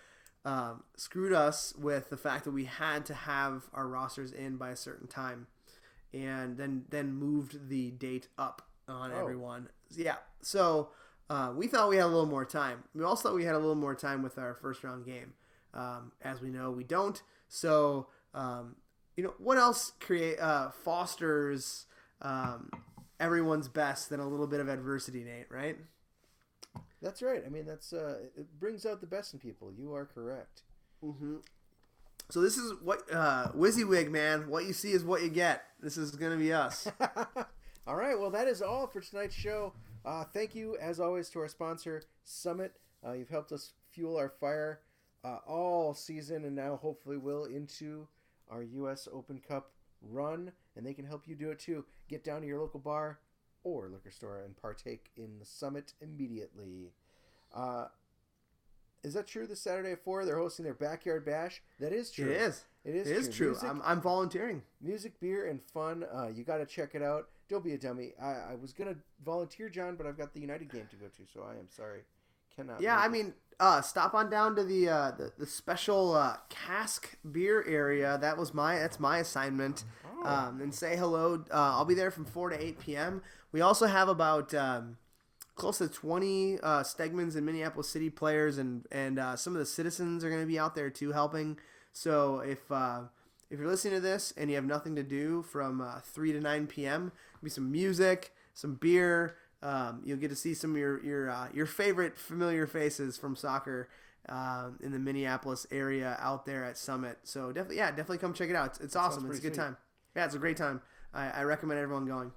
Um, 0.45 0.85
screwed 0.97 1.33
us 1.33 1.75
with 1.79 2.11
the 2.11 2.17
fact 2.17 2.45
that 2.45 2.53
we 2.53 2.65
had 2.65 3.05
to 3.07 3.15
have 3.15 3.65
our 3.73 3.87
rosters 3.87 4.33
in 4.33 4.57
by 4.57 4.71
a 4.71 4.77
certain 4.77 5.07
time, 5.07 5.47
and 6.15 6.57
then 6.57 6.85
then 6.91 7.13
moved 7.13 7.69
the 7.69 7.91
date 7.93 8.29
up 8.39 8.63
on 8.89 9.13
Oh. 9.13 9.19
everyone. 9.21 9.69
Yeah, 9.91 10.17
so 10.43 10.91
uh, 11.31 11.53
we 11.55 11.67
thought 11.67 11.89
we 11.89 11.97
had 11.97 12.05
a 12.07 12.09
little 12.09 12.27
more 12.27 12.45
time. 12.45 12.85
We 12.95 13.05
also 13.05 13.29
thought 13.29 13.35
we 13.37 13.45
had 13.45 13.55
a 13.55 13.59
little 13.59 13.75
more 13.75 13.95
time 13.95 14.23
with 14.23 14.39
our 14.39 14.55
first 14.55 14.83
round 14.85 15.05
game. 15.05 15.35
Um, 15.75 16.13
as 16.23 16.41
we 16.41 16.49
know, 16.51 16.71
we 16.71 16.85
don't. 16.85 17.23
So 17.49 18.09
um, 18.35 18.77
you 19.17 19.25
know 19.25 19.35
what 19.39 19.59
else 19.59 19.93
create 20.01 20.39
uh, 20.41 20.71
fosters 20.71 21.87
um, 22.23 22.71
everyone's 23.21 23.69
best 23.69 24.09
than 24.11 24.21
a 24.21 24.29
little 24.29 24.47
bit 24.47 24.61
of 24.61 24.69
adversity, 24.69 25.25
Nate? 25.25 25.51
Right? 25.51 25.77
That's 27.01 27.23
right. 27.23 27.43
I 27.47 27.49
mean, 27.49 27.65
that's 27.67 27.93
uh, 27.93 28.19
it 28.37 28.59
brings 28.59 28.85
out 28.85 29.01
the 29.01 29.07
best 29.07 29.33
in 29.33 29.39
people. 29.39 29.73
You 29.73 29.95
are 29.95 30.05
correct. 30.07 30.63
So 32.31 32.43
this 32.43 32.59
is 32.59 32.75
what 32.83 33.03
uh, 33.11 33.49
WYSIWYG, 33.57 34.11
man. 34.11 34.49
What 34.49 34.67
you 34.67 34.75
see 34.75 34.93
is 34.93 35.03
what 35.03 35.23
you 35.23 35.31
get. 35.31 35.65
This 35.81 35.97
is 35.97 36.11
gonna 36.11 36.37
be 36.37 36.53
us. 36.53 36.87
all 37.87 37.97
right. 37.97 38.19
Well, 38.19 38.31
that 38.31 38.49
is 38.49 38.61
all 38.61 38.87
for 38.87 39.01
tonight's 39.01 39.35
show. 39.35 39.73
Uh, 40.05 40.25
thank 40.25 40.55
you, 40.55 40.77
as 40.77 41.01
always, 41.01 41.31
to 41.31 41.41
our 41.41 41.49
sponsor, 41.49 42.03
Summit. 42.25 42.75
Uh, 43.07 43.13
you've 43.13 43.31
helped 43.31 43.51
us 43.51 43.73
fuel 43.93 44.19
our 44.19 44.29
fire 44.29 44.81
uh, 45.25 45.39
all 45.47 45.95
season, 45.95 46.45
and 46.45 46.55
now 46.55 46.77
hopefully 46.77 47.17
will 47.17 47.45
into 47.45 48.07
our 48.51 48.63
U.S. 48.63 49.09
Open 49.11 49.41
Cup 49.41 49.71
run, 50.03 50.53
and 50.77 50.85
they 50.85 50.93
can 50.95 51.07
help 51.07 51.27
you 51.27 51.35
do 51.35 51.51
it 51.51 51.59
too. 51.59 51.87
Get 52.09 52.25
down 52.25 52.43
to 52.43 52.47
your 52.47 52.61
local 52.61 52.81
bar 52.81 53.21
or 53.65 53.89
liquor 53.89 54.11
store 54.11 54.43
and 54.45 54.55
partake 54.55 55.11
in 55.17 55.39
the 55.39 55.47
Summit 55.47 55.95
immediately. 56.03 56.93
Is 59.05 59.15
that 59.15 59.27
true? 59.27 59.47
This 59.47 59.61
Saturday 59.61 59.93
at 59.93 60.03
four, 60.05 60.25
they're 60.25 60.39
hosting 60.39 60.65
their 60.65 60.75
backyard 60.75 61.25
bash. 61.25 61.63
That 61.81 61.93
is 61.93 62.11
true. 62.11 62.31
It 62.31 62.37
is. 62.37 62.65
It 62.85 62.95
is. 62.95 63.09
It 63.09 63.17
is 63.17 63.29
true. 63.29 63.49
Music- 63.51 63.69
I'm, 63.69 63.83
I'm 63.85 64.01
volunteering. 64.01 64.63
music, 64.81 65.21
beer, 65.21 65.47
and 65.47 65.63
fun. 65.63 66.05
Uh, 66.13 66.29
you 66.29 66.45
got 66.45 66.57
to 66.59 66.67
check 66.67 66.95
it 66.95 67.03
out. 67.03 67.29
Don't 67.49 67.65
be 67.65 67.73
a 67.73 67.79
dummy. 67.79 68.13
I, 68.21 68.53
I 68.53 68.55
was 68.61 68.73
gonna 68.75 68.97
volunteer, 69.25 69.71
John, 69.71 69.97
but 69.97 70.07
I've 70.07 70.19
got 70.19 70.35
the 70.35 70.41
United 70.41 70.71
game 70.71 70.87
to 70.91 70.97
go 70.97 71.07
to, 71.07 71.23
so 71.33 71.47
I 71.49 71.53
am 71.53 71.69
sorry. 71.71 72.01
Cannot. 72.55 72.81
Yeah, 72.83 72.99
I 72.99 73.09
mean, 73.09 73.33
uh, 73.59 73.81
stop 73.81 74.13
on 74.13 74.29
down 74.29 74.55
to 74.57 74.65
the 74.65 74.89
uh, 74.89 75.13
the, 75.13 75.33
the 75.39 75.47
special 75.47 76.15
uh, 76.15 76.37
cask 76.51 77.17
beer 77.33 77.65
area. 77.67 78.19
That 78.21 78.37
was 78.37 78.53
my 78.53 78.79
that's 78.79 79.01
my 79.01 79.19
assignment. 79.19 79.85
Oh. 80.23 80.29
Um, 80.29 80.61
and 80.61 80.75
say 80.75 80.97
hello. 80.97 81.45
Uh, 81.51 81.55
I'll 81.55 81.87
be 81.87 81.95
there 81.95 82.11
from 82.11 82.27
four 82.27 82.51
to 82.51 82.63
eight 82.63 82.79
p.m. 82.81 83.23
We 83.51 83.63
also 83.63 83.87
have 83.87 84.09
about 84.09 84.53
um, 84.53 84.99
close 85.59 85.79
to 85.79 85.89
twenty 85.89 86.59
uh, 86.61 86.83
Stegmans 86.83 87.37
and 87.37 87.45
Minneapolis 87.45 87.89
City 87.89 88.09
players, 88.09 88.57
and 88.57 88.87
and 88.91 89.19
uh, 89.19 89.37
some 89.37 89.55
of 89.55 89.59
the 89.59 89.67
citizens 89.67 90.25
are 90.25 90.31
going 90.31 90.41
to 90.41 90.47
be 90.47 90.59
out 90.59 90.75
there 90.75 90.89
too 90.89 91.13
helping. 91.13 91.59
So 91.93 92.39
if 92.41 92.71
uh, 92.73 93.03
if 93.51 93.59
you're 93.59 93.69
listening 93.69 93.95
to 93.95 94.01
this 94.01 94.33
and 94.37 94.49
you 94.49 94.57
have 94.57 94.65
nothing 94.65 94.97
to 94.97 95.03
do 95.03 95.43
from 95.43 95.81
uh, 95.81 96.01
three 96.01 96.33
to 96.33 96.41
nine 96.41 96.67
p.m., 96.67 97.13
be 97.43 97.51
some 97.51 97.71
music, 97.71 98.33
some 98.55 98.75
beer. 98.75 99.37
Um, 99.61 100.03
you'll 100.05 100.19
get 100.19 100.31
to 100.31 100.37
see 100.37 100.55
some 100.55 100.71
of 100.71 100.79
your 100.79 101.05
your 101.05 101.31
uh, 101.31 101.49
your 101.53 101.67
favorite 101.67 102.17
familiar 102.17 102.67
faces 102.67 103.19
from 103.19 103.35
soccer 103.35 103.89
um, 104.29 104.79
in 104.83 104.93
the 104.93 104.99
Minneapolis 104.99 105.67
area 105.71 106.17
out 106.21 106.47
there 106.47 106.65
at 106.65 106.79
Summit. 106.79 107.19
So 107.25 107.49
definitely, 107.49 107.79
yeah, 107.79 107.91
definitely 107.91 108.19
come 108.19 108.35
check 108.35 108.51
it 108.51 108.57
out. 108.57 108.67
It's, 108.69 108.81
it's 108.81 108.97
awesome. 108.97 109.27
It's 109.29 109.41
a 109.41 109.43
good 109.43 109.55
sweet. 109.55 109.65
time. 109.65 109.77
Yeah, 110.15 110.27
it's 110.27 110.35
a 110.37 110.39
great 110.39 110.57
time. 110.57 110.81
I, 111.13 111.31
I 111.31 111.43
recommend 111.43 111.81
everyone 111.81 112.07
going. 112.07 112.31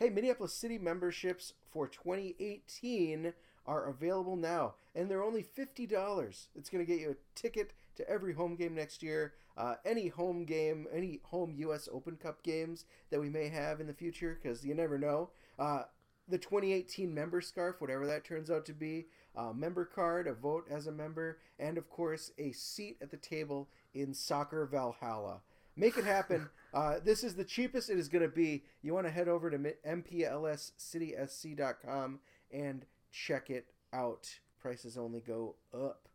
Hey, 0.00 0.08
Minneapolis 0.08 0.54
City 0.54 0.78
memberships 0.78 1.52
for 1.70 1.86
2018 1.86 3.34
are 3.66 3.84
available 3.84 4.34
now, 4.34 4.76
and 4.94 5.10
they're 5.10 5.22
only 5.22 5.42
fifty 5.42 5.86
dollars. 5.86 6.48
It's 6.54 6.70
going 6.70 6.82
to 6.82 6.90
get 6.90 7.02
you 7.02 7.10
a 7.10 7.38
ticket 7.38 7.72
to 7.96 8.08
every 8.08 8.32
home 8.32 8.56
game 8.56 8.74
next 8.74 9.02
year. 9.02 9.34
Uh, 9.58 9.74
any 9.84 10.08
home 10.08 10.46
game, 10.46 10.86
any 10.90 11.20
home 11.24 11.52
U.S. 11.58 11.86
Open 11.92 12.16
Cup 12.16 12.42
games 12.42 12.86
that 13.10 13.20
we 13.20 13.28
may 13.28 13.48
have 13.48 13.78
in 13.78 13.86
the 13.86 13.92
future, 13.92 14.38
because 14.42 14.64
you 14.64 14.74
never 14.74 14.96
know. 14.96 15.28
Uh, 15.58 15.82
the 16.26 16.38
2018 16.38 17.12
member 17.12 17.42
scarf, 17.42 17.78
whatever 17.78 18.06
that 18.06 18.24
turns 18.24 18.50
out 18.50 18.64
to 18.64 18.72
be, 18.72 19.04
a 19.36 19.52
member 19.52 19.84
card, 19.84 20.26
a 20.26 20.32
vote 20.32 20.64
as 20.70 20.86
a 20.86 20.92
member, 20.92 21.40
and 21.58 21.76
of 21.76 21.90
course 21.90 22.32
a 22.38 22.52
seat 22.52 22.96
at 23.02 23.10
the 23.10 23.18
table 23.18 23.68
in 23.92 24.14
Soccer 24.14 24.64
Valhalla. 24.64 25.42
Make 25.76 25.98
it 25.98 26.04
happen. 26.04 26.48
uh, 26.72 27.00
this 27.04 27.22
is 27.24 27.34
the 27.34 27.44
cheapest 27.44 27.90
it 27.90 27.98
is 27.98 28.08
going 28.08 28.22
to 28.22 28.28
be. 28.28 28.62
You 28.82 28.94
want 28.94 29.06
to 29.06 29.12
head 29.12 29.28
over 29.28 29.50
to 29.50 29.58
mplscitysc.com 29.58 32.20
and 32.52 32.86
check 33.10 33.50
it 33.50 33.66
out. 33.92 34.38
Prices 34.60 34.96
only 34.96 35.20
go 35.20 35.56
up. 35.74 36.08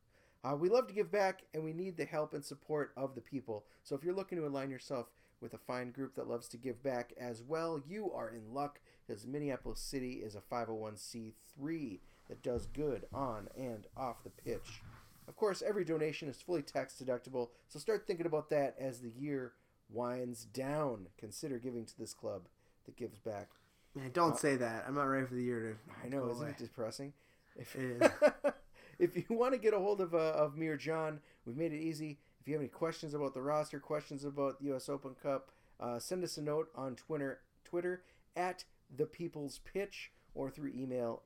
Uh, 0.43 0.55
we 0.55 0.69
love 0.69 0.87
to 0.87 0.93
give 0.93 1.11
back, 1.11 1.43
and 1.53 1.63
we 1.63 1.73
need 1.73 1.97
the 1.97 2.05
help 2.05 2.33
and 2.33 2.45
support 2.45 2.93
of 2.95 3.15
the 3.15 3.21
people. 3.21 3.65
So 3.83 3.95
if 3.95 4.03
you're 4.03 4.13
looking 4.13 4.37
to 4.37 4.45
align 4.45 4.69
yourself 4.69 5.07
with 5.41 5.55
a 5.55 5.57
fine 5.57 5.89
group 5.91 6.13
that 6.15 6.29
loves 6.29 6.47
to 6.49 6.57
give 6.57 6.83
back 6.83 7.13
as 7.19 7.41
well, 7.41 7.81
you 7.87 8.11
are 8.13 8.29
in 8.29 8.53
luck 8.53 8.79
because 9.05 9.25
Minneapolis 9.25 9.79
City 9.79 10.21
is 10.23 10.35
a 10.35 10.41
501c3 10.41 11.99
that 12.27 12.43
does 12.43 12.67
good 12.67 13.05
on 13.13 13.47
and 13.57 13.87
off 13.97 14.23
the 14.23 14.29
pitch. 14.29 14.83
Of 15.27 15.35
course, 15.35 15.63
every 15.67 15.83
donation 15.83 16.29
is 16.29 16.41
fully 16.41 16.61
tax 16.61 17.01
deductible, 17.03 17.49
so 17.67 17.79
start 17.79 18.05
thinking 18.05 18.27
about 18.27 18.51
that 18.51 18.75
as 18.79 18.99
the 18.99 19.09
year 19.09 19.53
winds 19.89 20.45
down. 20.45 21.07
Consider 21.17 21.57
giving 21.59 21.85
to 21.85 21.97
this 21.97 22.13
club 22.13 22.43
that 22.85 22.95
gives 22.95 23.17
back. 23.17 23.49
Man, 23.95 24.11
don't 24.13 24.37
say 24.37 24.55
that. 24.57 24.85
I'm 24.87 24.95
not 24.95 25.03
ready 25.03 25.25
for 25.25 25.35
the 25.35 25.43
year 25.43 25.77
to. 25.93 26.05
I 26.05 26.09
know, 26.09 26.29
isn't 26.29 26.43
away. 26.43 26.51
it 26.51 26.57
depressing? 26.57 27.13
If, 27.55 27.75
It 27.75 28.11
if 28.99 29.15
you 29.15 29.23
want 29.29 29.53
to 29.53 29.59
get 29.59 29.73
a 29.73 29.79
hold 29.79 30.01
of 30.01 30.13
uh, 30.13 30.17
of 30.17 30.57
me 30.57 30.67
or 30.67 30.77
John, 30.77 31.19
we've 31.45 31.55
made 31.55 31.71
it 31.71 31.79
easy. 31.81 32.19
If 32.41 32.47
you 32.47 32.53
have 32.55 32.61
any 32.61 32.69
questions 32.69 33.13
about 33.13 33.33
the 33.33 33.41
roster, 33.41 33.79
questions 33.79 34.25
about 34.25 34.59
the 34.59 34.65
U.S. 34.65 34.89
Open 34.89 35.15
Cup, 35.21 35.51
uh, 35.79 35.97
send 35.97 36.23
us 36.23 36.37
a 36.37 36.41
note 36.41 36.69
on 36.75 36.95
Twitter, 36.95 37.39
Twitter 37.63 38.03
at 38.35 38.65
the 38.95 39.05
People's 39.05 39.59
Pitch, 39.59 40.11
or 40.33 40.49
through 40.49 40.71
email 40.75 41.23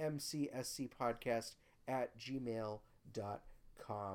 mcscpodcast 0.00 1.54
at 1.88 2.18
gmail.com. 2.18 2.80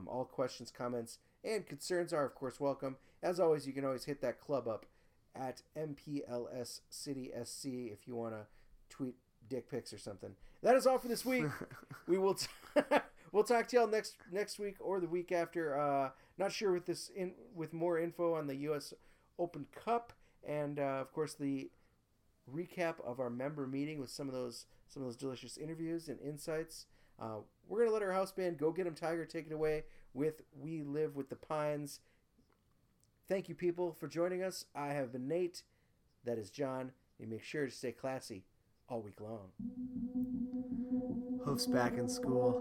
All 0.08 0.26
questions, 0.26 0.72
comments, 0.76 1.20
and 1.44 1.66
concerns 1.66 2.14
are, 2.14 2.26
of 2.26 2.36
course, 2.36 2.60
welcome. 2.60 2.98
As 3.24 3.40
always, 3.40 3.66
you 3.68 3.74
can 3.74 3.86
always 3.86 4.06
hit 4.06 4.22
that 4.22 4.40
club 4.40 4.68
up 4.68 4.86
at 5.36 5.62
MPLS 5.78 6.82
City 6.90 7.32
SC 7.44 7.66
if 7.66 8.08
you 8.08 8.16
want 8.16 8.34
to 8.34 8.46
tweet 8.90 9.16
dick 9.50 9.70
pics 9.70 9.94
or 9.94 9.98
something. 9.98 10.32
That 10.62 10.76
is 10.76 10.86
all 10.86 10.98
for 11.00 11.08
this 11.08 11.26
week. 11.26 11.46
we 12.08 12.18
will 12.18 12.36
t- 12.36 12.48
we'll 13.32 13.44
talk 13.44 13.68
to 13.70 13.78
y'all 13.78 13.88
next 13.88 14.16
next 14.32 14.60
week 14.60 14.76
or 14.80 15.00
the 15.00 15.08
week 15.08 15.32
after. 15.32 15.80
Uh, 15.80 16.10
not 16.38 16.52
sure 16.52 16.72
with 16.72 16.86
this 16.86 17.10
in 17.16 17.34
with 17.56 17.74
more 17.74 18.00
info 18.00 18.36
on 18.36 18.48
the 18.48 18.56
U.S. 18.58 18.94
Open 19.40 19.66
Cup 19.74 20.14
and 20.48 20.80
uh, 20.80 21.00
of 21.02 21.12
course 21.14 21.34
the 21.34 21.70
recap 22.52 22.96
of 23.06 23.20
our 23.20 23.30
member 23.30 23.68
meeting 23.68 24.00
with 24.00 24.10
some 24.10 24.28
of 24.28 24.34
those 24.34 24.66
some 24.88 25.02
of 25.04 25.08
those 25.08 25.16
delicious 25.16 25.58
interviews 25.58 26.08
and 26.10 26.20
insights. 26.22 26.86
Uh, 27.20 27.38
we're 27.68 27.80
gonna 27.80 27.92
let 27.92 28.02
our 28.04 28.12
house 28.12 28.32
band 28.32 28.58
go 28.58 28.72
get 28.72 28.88
'em 28.88 28.96
Tiger 28.96 29.26
take 29.26 29.48
it 29.48 29.54
away 29.54 29.84
with 30.14 30.42
"We 30.60 30.84
Live 30.84 31.16
with 31.16 31.30
the 31.30 31.36
Pines." 31.36 32.00
Thank 33.28 33.48
you, 33.48 33.56
people, 33.56 33.94
for 33.94 34.08
joining 34.08 34.44
us. 34.44 34.66
I 34.76 34.88
have 34.88 35.12
been 35.14 35.28
Nate. 35.28 35.64
That 36.26 36.38
is 36.38 36.50
John. 36.50 36.92
And 37.20 37.30
make 37.30 37.44
sure 37.44 37.66
to 37.66 37.72
stay 37.72 37.92
classy 37.92 38.44
all 38.90 39.02
week 39.02 39.22
long. 39.22 39.52
Hoofs 41.46 41.68
back 41.68 41.94
in 41.98 42.10
school. 42.10 42.60